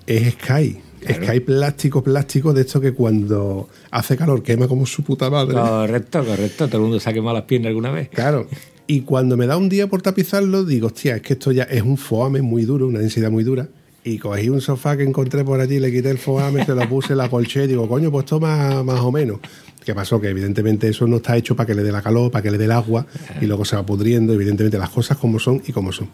es 0.06 0.34
Sky. 0.34 0.78
Claro. 1.04 1.24
Sky 1.24 1.40
plástico, 1.40 2.02
plástico, 2.02 2.52
de 2.52 2.62
esto 2.62 2.80
que 2.80 2.92
cuando 2.92 3.68
hace 3.90 4.16
calor 4.16 4.42
quema 4.42 4.68
como 4.68 4.86
su 4.86 5.02
puta 5.02 5.30
madre. 5.30 5.54
correcto 5.54 6.24
correcto 6.24 6.66
todo 6.66 6.78
el 6.78 6.82
mundo 6.82 7.00
se 7.00 7.10
ha 7.10 7.12
quemado 7.12 7.36
las 7.36 7.44
piernas 7.44 7.68
alguna 7.68 7.90
vez 7.90 8.08
Claro. 8.08 8.46
Y 8.90 9.02
cuando 9.02 9.36
me 9.36 9.46
da 9.46 9.58
un 9.58 9.68
día 9.68 9.86
por 9.86 10.00
tapizarlo, 10.00 10.64
digo, 10.64 10.86
hostia, 10.86 11.16
es 11.16 11.22
que 11.22 11.34
esto 11.34 11.52
ya 11.52 11.64
es 11.64 11.82
un 11.82 11.98
foame 11.98 12.40
muy 12.40 12.64
duro, 12.64 12.86
una 12.86 13.00
densidad 13.00 13.30
muy 13.30 13.44
dura. 13.44 13.68
Y 14.02 14.16
cogí 14.16 14.48
un 14.48 14.62
sofá 14.62 14.96
que 14.96 15.02
encontré 15.02 15.44
por 15.44 15.60
allí, 15.60 15.78
le 15.78 15.92
quité 15.92 16.10
el 16.10 16.16
foame, 16.16 16.64
se 16.64 16.74
lo 16.74 16.88
puse, 16.88 17.14
la 17.14 17.28
colché 17.28 17.64
y 17.64 17.66
digo, 17.66 17.86
coño, 17.86 18.10
pues 18.10 18.24
esto 18.24 18.40
más, 18.40 18.82
más 18.82 19.00
o 19.00 19.12
menos. 19.12 19.40
¿Qué 19.84 19.94
pasó? 19.94 20.18
Que 20.18 20.28
evidentemente 20.28 20.88
eso 20.88 21.06
no 21.06 21.16
está 21.16 21.36
hecho 21.36 21.54
para 21.54 21.66
que 21.66 21.74
le 21.74 21.82
dé 21.82 21.92
la 21.92 22.00
calor, 22.00 22.30
para 22.30 22.42
que 22.42 22.50
le 22.50 22.56
dé 22.56 22.64
el 22.64 22.72
agua 22.72 23.06
y 23.42 23.44
luego 23.44 23.66
se 23.66 23.76
va 23.76 23.84
pudriendo. 23.84 24.32
Evidentemente 24.32 24.78
las 24.78 24.88
cosas 24.88 25.18
como 25.18 25.38
son 25.38 25.62
y 25.66 25.72
como 25.72 25.92
son. 25.92 26.08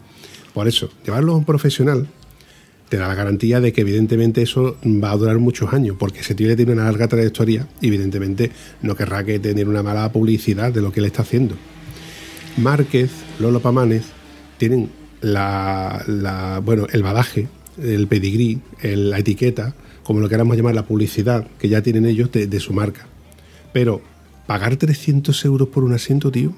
Por 0.53 0.67
eso, 0.67 0.89
llevarlo 1.05 1.31
a 1.31 1.37
un 1.37 1.45
profesional 1.45 2.07
te 2.89 2.97
da 2.97 3.07
la 3.07 3.15
garantía 3.15 3.59
de 3.59 3.73
que 3.73 3.81
evidentemente 3.81 4.41
eso 4.41 4.77
va 4.85 5.11
a 5.11 5.17
durar 5.17 5.39
muchos 5.39 5.73
años, 5.73 5.95
porque 5.97 6.19
ese 6.19 6.35
tío 6.35 6.55
tiene 6.55 6.73
una 6.73 6.85
larga 6.85 7.07
trayectoria 7.07 7.67
evidentemente 7.81 8.51
no 8.81 8.95
querrá 8.95 9.23
que 9.23 9.39
tener 9.39 9.67
una 9.67 9.83
mala 9.83 10.11
publicidad 10.11 10.71
de 10.71 10.81
lo 10.81 10.91
que 10.91 10.99
él 10.99 11.07
está 11.07 11.23
haciendo. 11.23 11.55
Márquez, 12.57 13.11
Lolo 13.39 13.59
Pamanes, 13.59 14.03
tienen 14.57 14.89
la, 15.21 16.61
bueno, 16.63 16.87
el 16.91 17.03
badaje, 17.03 17.47
el 17.81 18.07
pedigrí, 18.07 18.61
la 18.81 19.19
etiqueta, 19.19 19.75
como 20.03 20.19
lo 20.19 20.29
queramos 20.29 20.55
llamar, 20.55 20.75
la 20.75 20.85
publicidad 20.85 21.47
que 21.59 21.67
ya 21.67 21.81
tienen 21.81 22.05
ellos 22.05 22.31
de, 22.31 22.47
de 22.47 22.59
su 22.59 22.73
marca. 22.73 23.07
Pero 23.73 24.01
pagar 24.47 24.75
300 24.77 25.43
euros 25.45 25.67
por 25.69 25.83
un 25.83 25.93
asiento, 25.93 26.31
tío, 26.31 26.53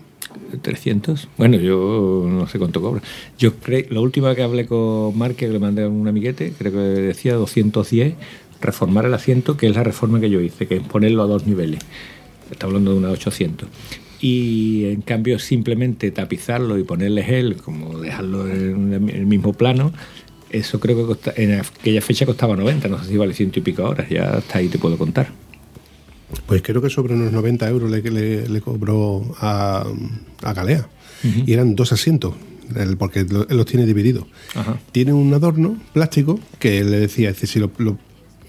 300. 0.62 1.28
Bueno, 1.38 1.58
yo 1.58 2.26
no 2.28 2.48
sé 2.48 2.60
cuánto 2.60 2.82
cobra. 2.82 3.02
Yo 3.38 3.56
creo, 3.56 3.86
la 3.90 4.02
última 4.02 4.36
que 4.36 4.44
hablé 4.44 4.66
con 4.66 5.18
Marque, 5.18 5.48
que 5.48 5.54
le 5.54 5.60
mandé 5.60 5.88
un 5.88 6.08
amiguete, 6.08 6.54
creo 6.58 6.72
que 6.72 6.78
decía 6.78 7.36
210, 7.36 8.16
reformar 8.62 9.06
el 9.06 9.14
asiento, 9.14 9.58
que 9.58 9.68
es 9.68 9.76
la 9.76 9.84
reforma 9.84 10.20
que 10.20 10.30
yo 10.30 10.42
hice, 10.42 10.68
que 10.68 10.78
es 10.78 10.84
ponerlo 10.84 11.24
a 11.24 11.28
dos 11.28 11.46
niveles. 11.46 11.80
Está 12.52 12.68
hablando 12.68 12.92
de 12.92 12.98
unas 12.98 13.12
800. 13.12 13.68
Y 14.20 14.86
en 14.86 15.02
cambio, 15.02 15.38
simplemente 15.38 16.10
tapizarlo 16.12 16.78
y 16.78 16.84
ponerle 16.84 17.24
gel, 17.24 17.58
como 17.58 18.00
dejarlo 18.00 18.50
en 18.50 18.94
el 18.94 19.26
mismo 19.26 19.54
plano, 19.54 19.94
eso 20.50 20.80
creo 20.80 21.18
que 21.18 21.44
en 21.44 21.60
aquella 21.60 22.02
fecha 22.02 22.26
costaba 22.26 22.56
90, 22.56 22.88
no 22.88 23.04
sé 23.04 23.10
si 23.10 23.18
vale 23.18 23.34
ciento 23.34 23.60
y 23.60 23.62
pico 23.62 23.84
ahora, 23.84 24.08
ya 24.10 24.38
hasta 24.38 24.60
ahí 24.60 24.70
te 24.70 24.80
puedo 24.80 24.98
contar. 24.98 25.47
Pues 26.46 26.62
creo 26.62 26.82
que 26.82 26.90
sobre 26.90 27.14
unos 27.14 27.32
90 27.32 27.68
euros 27.70 27.90
le, 27.90 28.02
le- 28.02 28.48
le 28.50 28.62
cobró 28.62 29.24
a, 29.40 29.86
a 30.44 30.54
Galea. 30.54 30.88
Y 31.46 31.54
eran 31.54 31.76
dos 31.76 31.92
asientos, 31.94 32.36
porque 33.00 33.22
él 33.22 33.28
los 33.50 33.66
tiene 33.66 33.86
divididos. 33.86 34.26
Tiene 34.92 35.14
un 35.14 35.34
adorno 35.34 35.78
plástico 35.94 36.40
que 36.60 36.84
le 36.84 37.00
decía, 37.00 37.30
dice, 37.30 37.48
si 37.48 37.60
lo, 37.60 37.72
lo- 37.78 37.98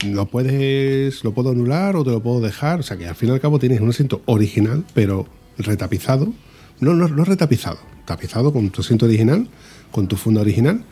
lo 0.04 0.26
puedes, 0.26 1.24
lo 1.24 1.32
puedo 1.32 1.50
anular 1.50 1.96
o 1.96 2.04
te 2.04 2.10
lo 2.10 2.22
puedo 2.22 2.40
dejar. 2.40 2.80
O 2.80 2.82
sea 2.82 2.96
que 2.96 3.06
al 3.06 3.14
fin 3.14 3.30
y 3.30 3.32
al 3.32 3.40
cabo 3.40 3.58
tienes 3.58 3.80
un 3.80 3.88
asiento 3.90 4.22
original, 4.26 4.84
pero 4.94 5.26
retapizado. 5.56 6.32
No, 6.80 6.94
no, 6.94 7.08
no 7.08 7.24
retapizado, 7.24 7.78
tapizado 8.04 8.52
con 8.52 8.70
tu 8.70 8.82
asiento 8.82 9.06
original, 9.06 9.48
con 9.90 10.06
tu 10.06 10.16
funda 10.16 10.40
original, 10.42 10.84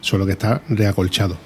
solo 0.00 0.26
que 0.26 0.32
está 0.32 0.62
reacolchado. 0.68 1.36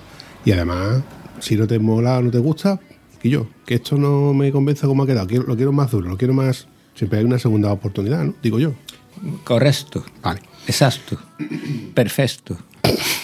Y 0.44 0.53
además, 0.53 1.03
si 1.40 1.57
no 1.57 1.66
te 1.66 1.78
mola 1.78 2.18
o 2.18 2.22
no 2.22 2.30
te 2.30 2.38
gusta, 2.38 2.78
y 3.23 3.31
yo, 3.31 3.47
que 3.67 3.75
esto 3.77 3.97
no 3.97 4.33
me 4.35 4.51
convence 4.53 4.87
como 4.87 5.03
ha 5.03 5.07
quedado, 5.07 5.27
quiero- 5.27 5.45
lo 5.45 5.57
quiero 5.57 5.73
más 5.73 5.91
duro, 5.91 6.09
lo 6.09 6.17
quiero 6.17 6.35
más. 6.35 6.67
Siempre 6.95 7.19
hay 7.19 7.25
una 7.25 7.39
segunda 7.39 7.71
oportunidad, 7.73 8.25
¿no? 8.25 8.35
Digo 8.43 8.59
yo. 8.59 8.73
Correcto. 9.45 10.05
Vale. 10.23 10.41
Exacto. 10.67 11.19
Perfecto. 11.95 12.57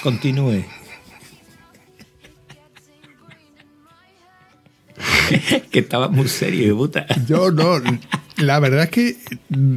Continúe. 0.02 0.64
que 5.70 5.78
estaba 5.80 6.08
muy 6.08 6.28
serio, 6.28 6.76
puta. 6.76 7.06
Yo 7.26 7.50
no. 7.50 7.80
La 8.38 8.58
verdad 8.60 8.84
es 8.84 8.90
que 8.90 9.16
mm, 9.50 9.76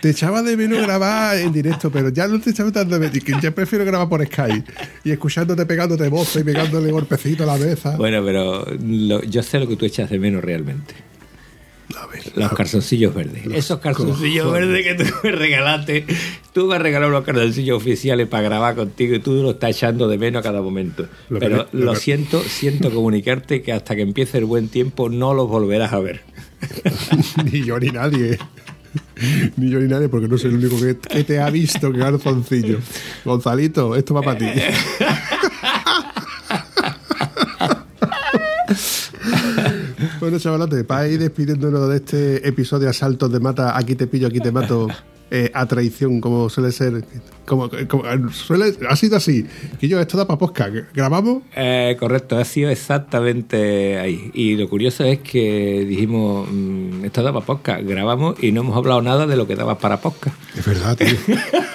te 0.00 0.10
echaba 0.10 0.42
de 0.42 0.56
menos 0.56 0.80
grabar 0.82 1.36
en 1.38 1.52
directo, 1.52 1.90
pero 1.90 2.10
ya 2.10 2.28
no 2.28 2.40
te 2.40 2.50
echaba 2.50 2.70
tanto 2.70 2.98
de 2.98 3.10
menos. 3.10 3.42
Ya 3.42 3.50
prefiero 3.50 3.84
grabar 3.84 4.08
por 4.08 4.24
Skype 4.24 4.64
y 5.04 5.10
escuchándote 5.10 5.66
pegándote 5.66 6.08
voz 6.08 6.36
y 6.36 6.44
pegándole 6.44 6.92
golpecito 6.92 7.42
a 7.42 7.46
la 7.46 7.56
mesa. 7.56 7.96
Bueno, 7.96 8.24
pero 8.24 8.64
lo- 8.80 9.22
yo 9.24 9.42
sé 9.42 9.58
lo 9.58 9.66
que 9.68 9.76
tú 9.76 9.84
echas 9.84 10.08
de 10.10 10.18
menos 10.18 10.42
realmente. 10.44 10.94
A 11.98 12.06
ver, 12.06 12.20
Los 12.36 12.52
calzoncillos 12.52 13.14
verdes. 13.14 13.46
Esos 13.46 13.78
calzoncillos 13.80 14.44
cojones. 14.44 14.68
verdes 14.68 14.86
que 14.98 15.04
tú 15.04 15.10
me 15.24 15.32
regalaste. 15.32 16.04
Tú 16.52 16.66
me 16.66 16.76
has 16.76 16.82
regalado 16.82 17.10
unos 17.10 17.24
calzoncillos 17.24 17.78
oficiales 17.78 18.28
para 18.28 18.42
grabar 18.44 18.74
contigo 18.76 19.14
y 19.16 19.20
tú 19.20 19.32
los 19.42 19.54
estás 19.54 19.70
echando 19.70 20.06
de 20.06 20.18
menos 20.18 20.40
a 20.40 20.42
cada 20.42 20.60
momento. 20.60 21.08
Lo 21.30 21.38
Pero 21.40 21.66
lo 21.72 21.94
siento, 21.96 22.42
siento 22.42 22.90
comunicarte 22.92 23.62
que 23.62 23.72
hasta 23.72 23.96
que 23.96 24.02
empiece 24.02 24.36
el 24.38 24.44
buen 24.44 24.68
tiempo 24.68 25.08
no 25.08 25.32
los 25.34 25.48
volverás 25.48 25.92
a 25.94 25.98
ver. 26.00 26.20
ni 27.44 27.64
yo 27.64 27.78
ni 27.78 27.88
nadie. 27.88 28.38
Ni 29.56 29.70
yo 29.70 29.80
ni 29.80 29.88
nadie, 29.88 30.08
porque 30.08 30.28
no 30.28 30.38
soy 30.38 30.50
el 30.50 30.56
único 30.56 30.76
que, 30.80 30.94
te 31.24 31.40
ha 31.40 31.50
visto, 31.50 31.92
que 31.92 31.98
calzoncillo. 31.98 32.78
Gonzalito, 33.24 33.96
esto 33.96 34.14
va 34.14 34.22
para 34.22 34.38
ti. 34.38 34.46
bueno, 40.20 40.38
chavalote, 40.38 40.84
para 40.84 41.08
ir 41.08 41.20
despidiéndonos 41.20 41.88
de 41.88 41.96
este 41.96 42.48
episodio 42.48 42.88
Asaltos 42.88 43.32
de 43.32 43.40
Mata, 43.40 43.76
aquí 43.76 43.94
te 43.94 44.06
pillo, 44.06 44.28
aquí 44.28 44.40
te 44.40 44.52
mato, 44.52 44.88
eh, 45.30 45.50
a 45.54 45.66
traición, 45.66 46.20
como 46.20 46.48
suele 46.48 46.72
ser. 46.72 47.04
Como, 47.44 47.70
como- 47.88 48.04
suele, 48.32 48.74
ha 48.88 48.96
sido 48.96 49.16
así. 49.16 49.46
Que 49.80 49.88
yo, 49.88 50.00
esto 50.00 50.16
da 50.18 50.26
para 50.26 50.38
podcast. 50.38 50.74
¿Grabamos? 50.94 51.42
Eh, 51.56 51.96
correcto, 51.98 52.36
ha 52.38 52.44
sido 52.44 52.70
exactamente 52.70 53.98
ahí. 53.98 54.30
Y 54.34 54.56
lo 54.56 54.68
curioso 54.68 55.04
es 55.04 55.18
que 55.20 55.84
dijimos, 55.88 56.48
mm, 56.50 57.04
esto 57.04 57.22
daba 57.22 57.40
podcast, 57.42 57.82
grabamos 57.84 58.42
y 58.42 58.52
no 58.52 58.60
hemos 58.62 58.76
hablado 58.76 59.00
nada 59.02 59.26
de 59.26 59.36
lo 59.36 59.46
que 59.46 59.54
daba 59.56 59.78
para 59.78 60.00
podcast. 60.00 60.36
Es 60.56 60.64
verdad, 60.66 60.96
tío. 60.96 61.08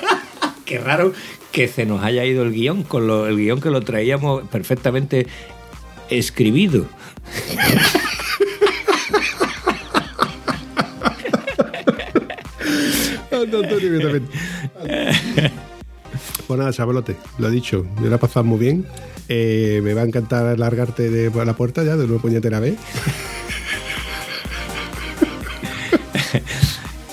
Qué 0.65 0.77
raro 0.79 1.13
que 1.51 1.67
se 1.67 1.85
nos 1.85 2.03
haya 2.03 2.25
ido 2.25 2.43
el 2.43 2.51
guion, 2.53 2.83
con 2.83 3.05
lo- 3.07 3.27
el 3.27 3.37
guion 3.37 3.59
que 3.61 3.69
lo 3.69 3.81
traíamos 3.81 4.47
perfectamente 4.49 5.27
escribido. 6.09 6.85
Antonio, 13.43 13.99
también. 13.99 14.27
Pues 16.47 16.59
nada, 16.59 16.71
chavalote, 16.71 17.15
lo 17.39 17.47
he 17.47 17.51
dicho, 17.51 17.85
me 17.99 18.09
lo 18.09 18.15
he 18.15 18.19
pasado 18.19 18.43
muy 18.43 18.59
bien. 18.59 18.85
Eh, 19.29 19.79
me 19.83 19.93
va 19.93 20.01
a 20.01 20.05
encantar 20.05 20.59
largarte 20.59 21.09
de 21.09 21.31
la 21.45 21.53
puerta 21.53 21.83
ya 21.83 21.95
de 21.95 22.05
una 22.05 22.21
puñetera 22.21 22.59
vez. 22.59 22.75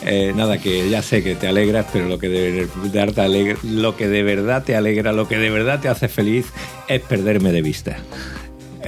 Eh, 0.02 0.32
nada, 0.34 0.58
que 0.58 0.88
ya 0.88 1.02
sé 1.02 1.22
que 1.22 1.34
te 1.36 1.46
alegras, 1.46 1.86
pero 1.92 2.08
lo 2.08 2.18
que, 2.18 2.28
de 2.28 2.66
verdad 2.90 3.12
te 3.12 3.20
alegra, 3.20 3.58
lo 3.62 3.96
que 3.96 4.08
de 4.08 4.22
verdad 4.22 4.64
te 4.64 4.74
alegra, 4.74 5.12
lo 5.12 5.28
que 5.28 5.36
de 5.36 5.50
verdad 5.50 5.78
te 5.78 5.88
hace 5.88 6.08
feliz 6.08 6.46
es 6.88 7.00
perderme 7.02 7.52
de 7.52 7.62
vista. 7.62 7.98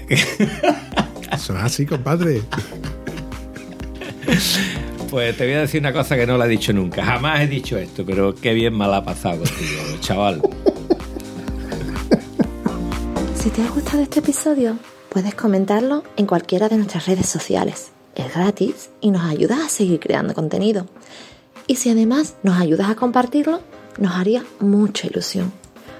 Eso 0.08 1.56
es 1.56 1.62
así, 1.62 1.86
compadre. 1.86 2.40
Pues 5.12 5.36
te 5.36 5.44
voy 5.44 5.52
a 5.52 5.60
decir 5.60 5.78
una 5.78 5.92
cosa 5.92 6.16
que 6.16 6.26
no 6.26 6.38
la 6.38 6.46
he 6.46 6.48
dicho 6.48 6.72
nunca. 6.72 7.04
Jamás 7.04 7.42
he 7.42 7.46
dicho 7.46 7.76
esto, 7.76 8.02
pero 8.02 8.34
qué 8.34 8.54
bien 8.54 8.74
me 8.74 8.88
la 8.88 8.96
ha 8.96 9.04
pasado 9.04 9.36
contigo, 9.36 9.82
chaval. 10.00 10.40
Si 13.34 13.50
te 13.50 13.60
ha 13.60 13.68
gustado 13.68 14.02
este 14.02 14.20
episodio, 14.20 14.78
puedes 15.10 15.34
comentarlo 15.34 16.02
en 16.16 16.24
cualquiera 16.24 16.70
de 16.70 16.78
nuestras 16.78 17.04
redes 17.04 17.26
sociales. 17.26 17.90
Es 18.14 18.34
gratis 18.34 18.88
y 19.02 19.10
nos 19.10 19.30
ayudas 19.30 19.60
a 19.60 19.68
seguir 19.68 20.00
creando 20.00 20.32
contenido. 20.32 20.86
Y 21.66 21.76
si 21.76 21.90
además 21.90 22.36
nos 22.42 22.58
ayudas 22.58 22.88
a 22.88 22.94
compartirlo, 22.94 23.60
nos 23.98 24.14
haría 24.14 24.42
mucha 24.60 25.08
ilusión. 25.08 25.52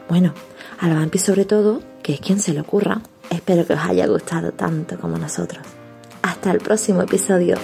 Bueno, 0.08 0.32
a 0.80 0.88
la 0.88 0.94
Vampi 0.94 1.18
sobre 1.18 1.44
todo, 1.44 1.82
que 2.02 2.14
es 2.14 2.20
quien 2.20 2.40
se 2.40 2.54
le 2.54 2.62
ocurra. 2.62 3.02
Espero 3.28 3.66
que 3.66 3.74
os 3.74 3.80
haya 3.80 4.06
gustado 4.06 4.52
tanto 4.52 4.98
como 4.98 5.18
nosotros. 5.18 5.62
Hasta 6.22 6.50
el 6.50 6.60
próximo 6.60 7.02
episodio. 7.02 7.58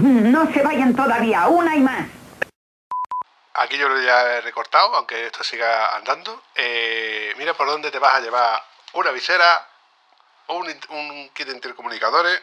No 0.32 0.50
se 0.52 0.62
vayan 0.62 0.94
todavía, 0.94 1.46
una 1.48 1.76
y 1.76 1.80
más. 1.80 2.06
Aquí 3.54 3.76
yo 3.76 3.88
lo 3.88 4.00
ya 4.00 4.36
he 4.36 4.40
recortado, 4.40 4.94
aunque 4.96 5.26
esto 5.26 5.44
siga 5.44 5.94
andando. 5.96 6.42
Eh, 6.54 7.34
mira 7.36 7.52
por 7.54 7.66
dónde 7.66 7.90
te 7.90 7.98
vas 7.98 8.14
a 8.14 8.20
llevar 8.20 8.62
una 8.94 9.10
visera, 9.10 9.68
un, 10.48 10.66
un 10.90 11.28
kit 11.30 11.46
de 11.46 11.52
intercomunicadores. 11.54 12.40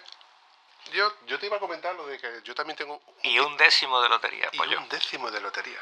Yo, 0.93 1.11
yo 1.25 1.39
te 1.39 1.47
iba 1.47 1.57
a 1.57 1.59
comentar 1.59 1.95
lo 1.95 2.05
de 2.05 2.19
que 2.19 2.41
yo 2.43 2.53
también 2.53 2.77
tengo 2.77 2.93
un, 2.95 3.01
Y 3.23 3.39
un 3.39 3.57
décimo 3.57 3.99
de 4.01 4.09
lotería, 4.09 4.49
y 4.51 4.57
pollo. 4.57 4.77
un 4.79 4.87
décimo 4.89 5.31
de 5.31 5.41
lotería. 5.41 5.79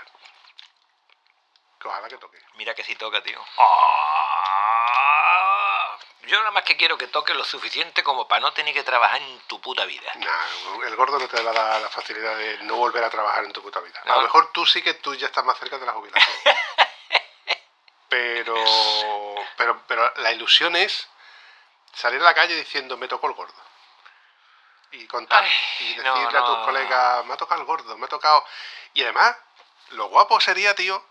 Que 1.80 1.88
ojalá 1.88 2.08
que 2.08 2.18
toque. 2.18 2.40
Mira 2.56 2.74
que 2.74 2.84
si 2.84 2.96
toca, 2.96 3.22
tío. 3.22 3.40
Ah. 3.58 3.86
Yo 6.24 6.38
nada 6.40 6.52
más 6.52 6.64
que 6.64 6.76
quiero 6.76 6.98
que 6.98 7.08
toque 7.08 7.34
lo 7.36 7.44
suficiente 7.44 8.04
como 8.04 8.28
para 8.28 8.42
no 8.42 8.52
tener 8.54 8.74
que 8.74 8.84
trabajar 8.84 9.22
en 9.22 9.40
tu 9.42 9.62
puta 9.62 9.86
vida. 9.86 10.12
Nah, 10.16 10.86
el 10.88 10.96
gordo 10.96 11.20
no 11.20 11.28
te 11.28 11.42
va 11.42 11.52
a 11.52 11.54
dar 11.54 11.82
la 11.82 11.90
facilidad 11.90 12.36
de 12.38 12.58
no 12.64 12.76
volver 12.78 13.04
a 13.04 13.10
trabajar 13.10 13.44
en 13.44 13.54
tu 13.54 13.62
puta 13.62 13.80
vida. 13.80 14.00
A 14.04 14.10
No. 14.10 14.16
lo 14.16 14.22
mejor 14.24 14.52
tú 14.52 14.66
sí 14.66 14.82
que 14.82 14.96
tú 14.96 15.14
ya 15.16 15.28
estás 15.28 15.46
más 15.46 15.58
cerca 15.60 15.78
de 15.78 15.86
la 15.86 15.94
jubilación. 15.94 16.36
pero, 18.10 18.56
pero, 19.58 19.82
pero 19.88 20.14
la 20.18 20.32
ilusión 20.32 20.76
es 20.76 21.08
salir 21.94 22.22
a 22.22 22.26
la 22.26 22.34
calle 22.34 22.56
diciendo 22.56 22.98
me 22.98 23.08
tocó 23.08 23.28
el 23.28 23.34
gordo. 23.34 23.54
Y 24.92 25.06
contar 25.08 25.44
Ay, 25.44 25.52
y 25.82 25.88
decirle 25.96 26.10
no, 26.10 26.16
a 26.40 26.46
tus 26.46 26.58
no. 26.58 26.66
colegas, 26.66 27.26
me 27.26 27.34
ha 27.34 27.38
tocado 27.38 27.60
el 27.62 27.68
gordo, 27.68 27.98
me 27.98 28.06
ha 28.06 28.10
tocado. 28.10 28.46
Y 28.94 29.04
además, 29.04 29.36
lo 29.90 30.06
guapo 30.08 30.40
sería, 30.40 30.74
tío, 30.74 31.04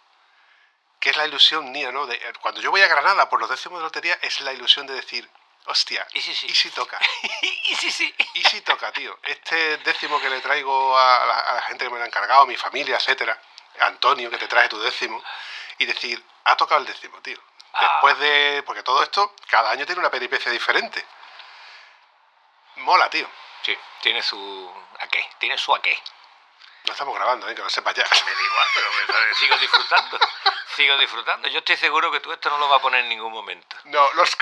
que 1.05 1.11
es 1.11 1.17
la 1.19 1.27
ilusión 1.27 1.71
mía, 1.71 1.93
¿no? 1.93 2.07
De, 2.07 2.19
cuando 2.41 2.63
yo 2.63 2.71
voy 2.71 2.81
a 2.81 2.89
Granada 2.89 3.29
por 3.29 3.39
los 3.39 3.51
décimos 3.51 3.79
de 3.79 3.85
lotería, 3.85 4.19
es 4.23 4.41
la 4.41 4.55
ilusión 4.55 4.87
de 4.87 4.95
decir, 4.95 5.29
hostia, 5.67 6.07
Y 6.15 6.23
sí, 6.23 6.35
sí. 6.35 6.47
¿y 6.47 6.55
si 6.55 6.71
toca? 6.71 6.99
y 7.43 7.75
sí, 7.75 7.91
sí. 7.91 8.15
Y 8.33 8.43
si 8.45 8.63
toca, 8.63 8.91
tío. 8.91 9.19
Este 9.23 9.77
décimo 9.79 10.19
que 10.19 10.31
le 10.31 10.41
traigo 10.41 10.99
a 10.99 11.27
la, 11.27 11.39
a 11.41 11.55
la 11.57 11.63
gente 11.63 11.85
que 11.85 11.91
me 11.91 11.99
lo 11.99 12.05
ha 12.05 12.07
encargado, 12.07 12.45
a 12.45 12.47
mi 12.47 12.57
familia, 12.57 12.97
etcétera, 12.97 13.39
Antonio, 13.81 14.31
que 14.31 14.39
te 14.39 14.49
traje 14.49 14.71
tu 14.71 14.81
décimo, 14.81 15.23
y 15.77 15.85
decir, 15.85 16.25
ha 16.45 16.57
tocado 16.57 16.81
el 16.81 16.87
décimo, 16.87 17.21
tío. 17.21 17.39
Después 17.79 18.19
de. 18.19 18.63
Porque 18.65 18.83
todo 18.83 19.03
esto, 19.03 19.35
cada 19.49 19.73
año 19.73 19.85
tiene 19.85 20.01
una 20.01 20.11
peripecia 20.11 20.51
diferente. 20.51 21.05
Mola, 22.77 23.11
tío. 23.11 23.29
Sí, 23.63 23.77
tiene 24.01 24.23
su 24.23 24.73
aqué, 25.01 25.29
tiene 25.39 25.59
su 25.59 25.75
aqué. 25.75 26.03
No 26.87 26.93
estamos 26.93 27.14
grabando, 27.14 27.49
¿eh? 27.49 27.55
que 27.55 27.62
lo 27.62 27.70
sepas 27.70 27.95
ya. 27.95 28.05
Me 28.05 28.35
da 28.35 28.43
igual, 28.43 28.68
pero 28.74 28.93
me- 28.93 29.35
sigo 29.35 29.57
disfrutando. 29.59 30.18
Sigo 30.76 30.97
disfrutando. 30.99 31.47
Yo 31.49 31.59
estoy 31.61 31.76
seguro 31.76 32.11
que 32.11 32.18
tú 32.18 32.32
esto 32.32 32.51
no 32.51 32.59
lo 32.59 32.68
vas 32.68 32.80
a 32.80 32.82
poner 32.82 33.01
en 33.05 33.09
ningún 33.09 33.32
momento. 33.32 33.76
No, 33.85 34.12
los. 34.14 34.37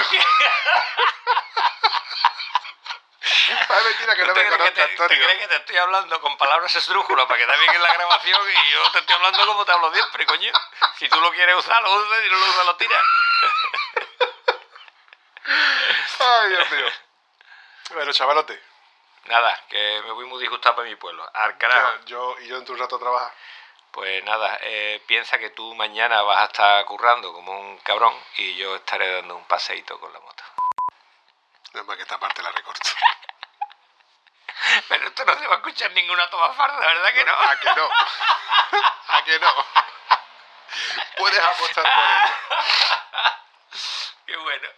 Vale, 3.69 3.85
mentira 3.85 4.17
que 4.17 4.25
no 4.27 4.33
¿Te 4.33 4.43
me 4.45 4.49
conozca, 4.51 4.73
te, 4.73 4.81
te 4.81 4.83
Antonio. 4.93 5.25
crees 5.25 5.39
que 5.41 5.49
te 5.49 5.57
estoy 5.57 5.77
hablando 5.77 6.21
con 6.23 6.39
palabras 6.39 6.75
esdrújulas 6.75 7.27
para 7.27 7.39
que 7.39 7.45
quede 7.47 7.59
bien 7.59 7.75
en 7.75 7.83
la 7.83 7.93
grabación 7.93 8.41
y 8.51 8.71
yo 8.73 8.91
te 8.93 8.99
estoy 9.01 9.15
hablando 9.15 9.47
como 9.47 9.65
te 9.67 9.73
hablo 9.73 9.93
siempre, 9.93 10.25
coño? 10.25 10.53
Si 10.99 11.07
tú 11.11 11.21
lo 11.21 11.31
quieres 11.33 11.55
usar, 11.57 11.83
lo 11.83 11.93
usas 11.93 12.25
y 12.25 12.31
no 12.31 12.37
lo 12.37 12.47
usas, 12.47 12.67
lo 12.67 12.77
tiras. 12.77 13.05
Ay, 16.19 16.49
Dios 16.49 16.71
mío. 16.71 16.87
Bueno, 17.91 18.13
chavalote. 18.13 18.63
Nada, 19.27 19.65
que 19.69 20.03
me 20.05 20.13
voy 20.13 20.27
muy 20.27 20.41
disgustado 20.41 20.77
para 20.77 20.89
mi 20.89 20.97
pueblo. 20.97 21.29
Al 21.35 21.57
carajo. 21.57 21.99
ya, 22.01 22.05
yo, 22.07 22.37
y 22.41 22.49
yo 22.49 22.61
de 22.61 22.73
un 22.73 22.79
rato 22.79 22.97
a 22.97 22.99
trabajar. 22.99 23.33
Pues 23.93 24.25
nada, 24.25 24.59
eh, 24.63 25.03
piensa 25.07 25.39
que 25.39 25.51
tú 25.51 25.75
mañana 25.75 26.23
vas 26.23 26.39
a 26.39 26.45
estar 26.47 26.85
currando 26.87 27.33
como 27.33 27.53
un 27.53 27.79
cabrón 27.79 28.17
y 28.37 28.57
yo 28.57 28.75
estaré 28.77 29.13
dando 29.13 29.37
un 29.37 29.45
paseíto 29.45 30.01
con 30.01 30.13
la 30.13 30.19
moto. 30.19 30.43
Nada 31.75 31.85
más 31.85 31.97
que 31.97 32.03
esta 32.03 32.19
parte 32.19 32.43
la 32.43 32.51
recorto. 32.53 32.91
Pero 34.89 35.07
esto 35.07 35.25
no 35.25 35.39
se 35.39 35.47
va 35.47 35.55
a 35.55 35.59
escuchar 35.59 35.91
ninguna 35.93 36.29
toma 36.31 36.53
farda, 36.55 36.79
¿verdad 36.79 37.13
que 37.13 37.25
no? 37.25 37.33
¿A 37.33 37.61
que 37.61 37.75
no? 37.75 37.91
¿A 39.09 39.25
que 39.25 39.39
no? 39.39 39.55
Puedes 41.19 41.39
apostar 41.39 41.85
por 41.85 42.05
ello. 42.05 42.35
Qué 44.27 44.37
bueno. 44.37 44.69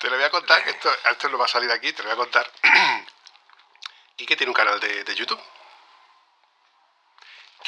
Te 0.00 0.08
lo 0.08 0.16
voy 0.16 0.24
a 0.24 0.30
contar, 0.30 0.66
esto, 0.66 0.90
esto 1.10 1.28
no 1.28 1.38
va 1.38 1.44
a 1.44 1.48
salir 1.48 1.70
aquí, 1.70 1.92
te 1.92 2.02
lo 2.02 2.08
voy 2.08 2.14
a 2.14 2.16
contar. 2.16 2.50
¿Y 4.16 4.26
que 4.26 4.34
tiene 4.36 4.50
un 4.50 4.54
canal 4.54 4.80
de, 4.80 5.04
de 5.04 5.14
YouTube? 5.14 5.40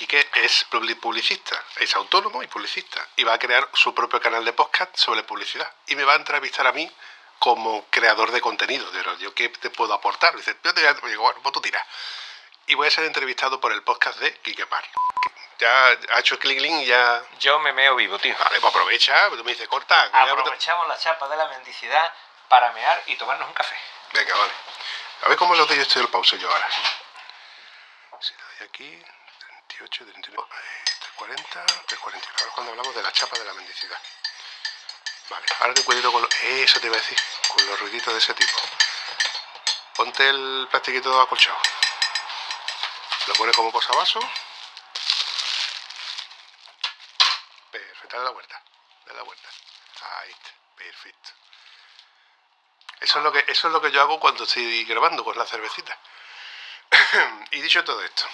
que 0.08 0.28
es 0.34 0.66
publi- 0.70 0.98
publicista, 0.98 1.62
es 1.76 1.94
autónomo 1.94 2.42
y 2.42 2.46
publicista, 2.48 3.06
y 3.16 3.24
va 3.24 3.34
a 3.34 3.38
crear 3.38 3.66
su 3.72 3.94
propio 3.94 4.20
canal 4.20 4.44
de 4.44 4.52
podcast 4.52 4.94
sobre 4.96 5.22
publicidad. 5.22 5.70
Y 5.86 5.96
me 5.96 6.04
va 6.04 6.14
a 6.14 6.16
entrevistar 6.16 6.66
a 6.66 6.72
mí 6.72 6.90
como 7.38 7.86
creador 7.88 8.30
de 8.32 8.40
contenido. 8.40 8.84
¿yo 9.18 9.34
qué 9.34 9.48
te 9.48 9.70
puedo 9.70 9.94
aportar? 9.94 10.34
Dice, 10.36 10.56
yo 10.64 10.74
te 10.74 10.80
voy 10.80 10.88
a- 10.90 11.08
digo, 11.08 11.22
bueno, 11.22 11.38
pues 11.42 11.52
tú 11.52 11.60
tiras. 11.60 11.86
Y 12.66 12.74
voy 12.74 12.88
a 12.88 12.90
ser 12.90 13.04
entrevistado 13.04 13.60
por 13.60 13.72
el 13.72 13.82
podcast 13.82 14.18
de 14.18 14.34
Quique 14.40 14.66
Mar. 14.66 14.84
Ya 15.58 15.86
ha 15.86 16.18
hecho 16.18 16.38
clic 16.38 16.60
ya... 16.84 17.22
Yo 17.38 17.60
me 17.60 17.72
meo 17.72 17.94
vivo, 17.94 18.18
tío. 18.18 18.36
Vale, 18.36 18.60
pues 18.60 18.72
aprovecha, 18.74 19.28
tú 19.30 19.44
me 19.44 19.52
dices, 19.52 19.68
corta. 19.68 20.10
ya- 20.10 20.22
Aprovechamos 20.32 20.88
la 20.88 20.98
chapa 20.98 21.28
de 21.28 21.36
la 21.36 21.46
mendicidad 21.48 22.12
para 22.53 22.70
mear 22.72 23.03
y 23.07 23.16
tomarnos 23.16 23.48
un 23.48 23.55
café. 23.55 23.74
Venga, 24.12 24.36
vale. 24.36 24.53
A 25.22 25.28
ver 25.30 25.38
cómo 25.38 25.55
lo 25.55 25.64
doy 25.64 25.78
esto 25.78 25.98
del 25.98 26.09
pause 26.09 26.38
yo 26.38 26.50
ahora. 26.53 26.68
Si 28.20 28.34
le 28.34 28.42
doy 28.42 28.68
aquí, 28.68 29.03
38, 29.68 30.05
39, 30.05 30.48
eh, 30.53 30.84
340, 31.16 31.64
349. 31.86 32.28
Ahora 32.36 32.46
es 32.48 32.53
cuando 32.53 32.72
hablamos 32.72 32.94
de 32.94 33.03
la 33.03 33.11
chapa 33.11 33.38
de 33.38 33.46
la 33.46 33.55
mendicidad. 33.55 33.98
Vale, 35.30 35.46
ahora 35.61 35.72
ten 35.72 35.82
cuidado 35.84 36.12
con 36.12 36.20
lo- 36.20 36.28
Eso 36.42 36.78
te 36.78 36.88
iba 36.88 36.96
a 36.96 37.00
decir, 37.00 37.16
con 37.48 37.64
los 37.66 37.80
ruiditos 37.80 38.12
de 38.12 38.18
ese 38.18 38.34
tipo. 38.34 38.59
Ponte 39.96 40.28
el 40.28 40.68
plastiquito 40.70 41.22
acolchado. 41.22 41.57
Lo 43.28 43.34
pones 43.34 43.57
como 43.57 43.72
posavasos. 43.72 44.24
Perfecto, 47.70 48.09
dale 48.14 48.24
la 48.24 48.30
vuelta. 48.32 48.62
Dale 49.07 49.16
la 49.20 49.24
vuelta. 49.24 49.48
Ahí 50.20 50.30
está, 50.30 50.50
perfecto. 50.76 51.30
Eso 53.03 53.18
es 53.18 53.24
lo 53.24 53.32
que, 53.32 53.44
eso 53.48 53.66
es 53.66 53.72
lo 53.72 53.80
que 53.80 53.90
yo 53.90 54.00
hago 54.00 54.20
cuando 54.20 54.44
estoy 54.44 54.84
grabando 54.84 55.24
con 55.24 55.36
la 55.36 55.44
cervecita. 55.44 55.98
y 57.50 57.61
dicho 57.61 57.82
todo 57.84 58.00
esto, 58.03 58.24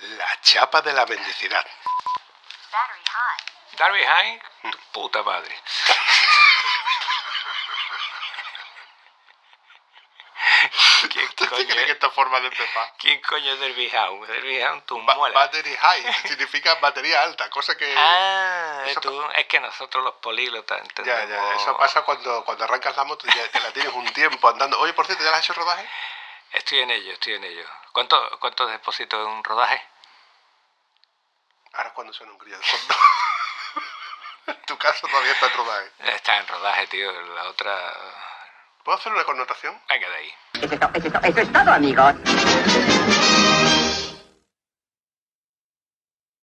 la 0.00 0.40
chapa 0.40 0.82
de 0.82 0.92
la 0.92 1.06
mendicidad. 1.06 1.64
Darby 3.76 4.04
High, 4.04 4.42
tu 4.72 4.78
puta 4.92 5.22
madre. 5.22 5.54
¿Quién 11.16 11.32
¿Tú 11.34 11.46
coño, 11.48 11.74
es, 11.74 11.90
esta 11.90 12.10
forma 12.10 12.40
de 12.40 12.48
empezar? 12.48 12.92
¿Quién 12.98 13.20
coño 13.22 13.52
es 13.52 13.60
Derby 13.60 13.90
Hound? 13.96 14.26
Derby 14.26 14.62
Hound, 14.62 14.82
tu 14.84 15.02
Ba- 15.02 15.14
muela. 15.14 15.34
battery 15.34 15.74
high 15.74 16.12
significa 16.28 16.74
batería 16.76 17.22
alta, 17.22 17.48
cosa 17.48 17.74
que... 17.76 17.94
Ah, 17.96 18.84
tú, 19.00 19.22
es 19.34 19.46
que 19.46 19.58
nosotros 19.60 20.04
los 20.04 20.14
políglotas 20.16 20.76
ya, 20.78 20.82
entendemos... 20.84 21.28
ya, 21.28 21.54
eso 21.62 21.76
pasa 21.78 22.02
cuando, 22.02 22.44
cuando 22.44 22.64
arrancas 22.64 22.94
la 22.96 23.04
moto 23.04 23.26
y 23.26 23.32
ya 23.34 23.48
que 23.50 23.60
la 23.60 23.72
tienes 23.72 23.92
un 23.94 24.06
tiempo 24.12 24.48
andando. 24.48 24.78
Oye, 24.80 24.92
por 24.92 25.06
cierto, 25.06 25.24
¿ya 25.24 25.30
la 25.30 25.38
has 25.38 25.44
hecho 25.44 25.54
rodaje? 25.54 25.88
Estoy 26.52 26.80
en 26.80 26.90
ello, 26.90 27.12
estoy 27.12 27.34
en 27.34 27.44
ello. 27.44 27.66
¿Cuánto, 27.92 28.38
cuánto 28.38 28.66
deposito 28.66 29.20
en 29.20 29.26
un 29.28 29.42
rodaje? 29.44 29.82
Ahora 31.72 31.88
es 31.88 31.94
cuando 31.94 32.12
suena 32.12 32.32
un 32.32 32.38
grillo 32.38 32.58
de 32.58 32.64
fondo. 32.64 32.94
en 34.48 34.62
tu 34.66 34.76
caso 34.78 35.06
todavía 35.08 35.32
está 35.32 35.46
en 35.46 35.54
rodaje. 35.54 35.90
Está 36.00 36.36
en 36.36 36.46
rodaje, 36.48 36.86
tío. 36.88 37.10
La 37.34 37.44
otra... 37.48 37.92
¿Puedo 38.86 38.98
hacer 39.00 39.12
una 39.12 39.24
connotación? 39.24 39.74
Venga 39.88 40.08
de 40.08 40.14
ahí. 40.14 40.32
Eso 40.62 40.74
es 40.74 40.78
to- 40.80 40.90
eso 40.94 41.06
es 41.08 41.12
to- 41.12 41.20
eso 41.24 41.40
es 41.40 41.52
todo, 41.52 41.72
amigos. 41.72 42.14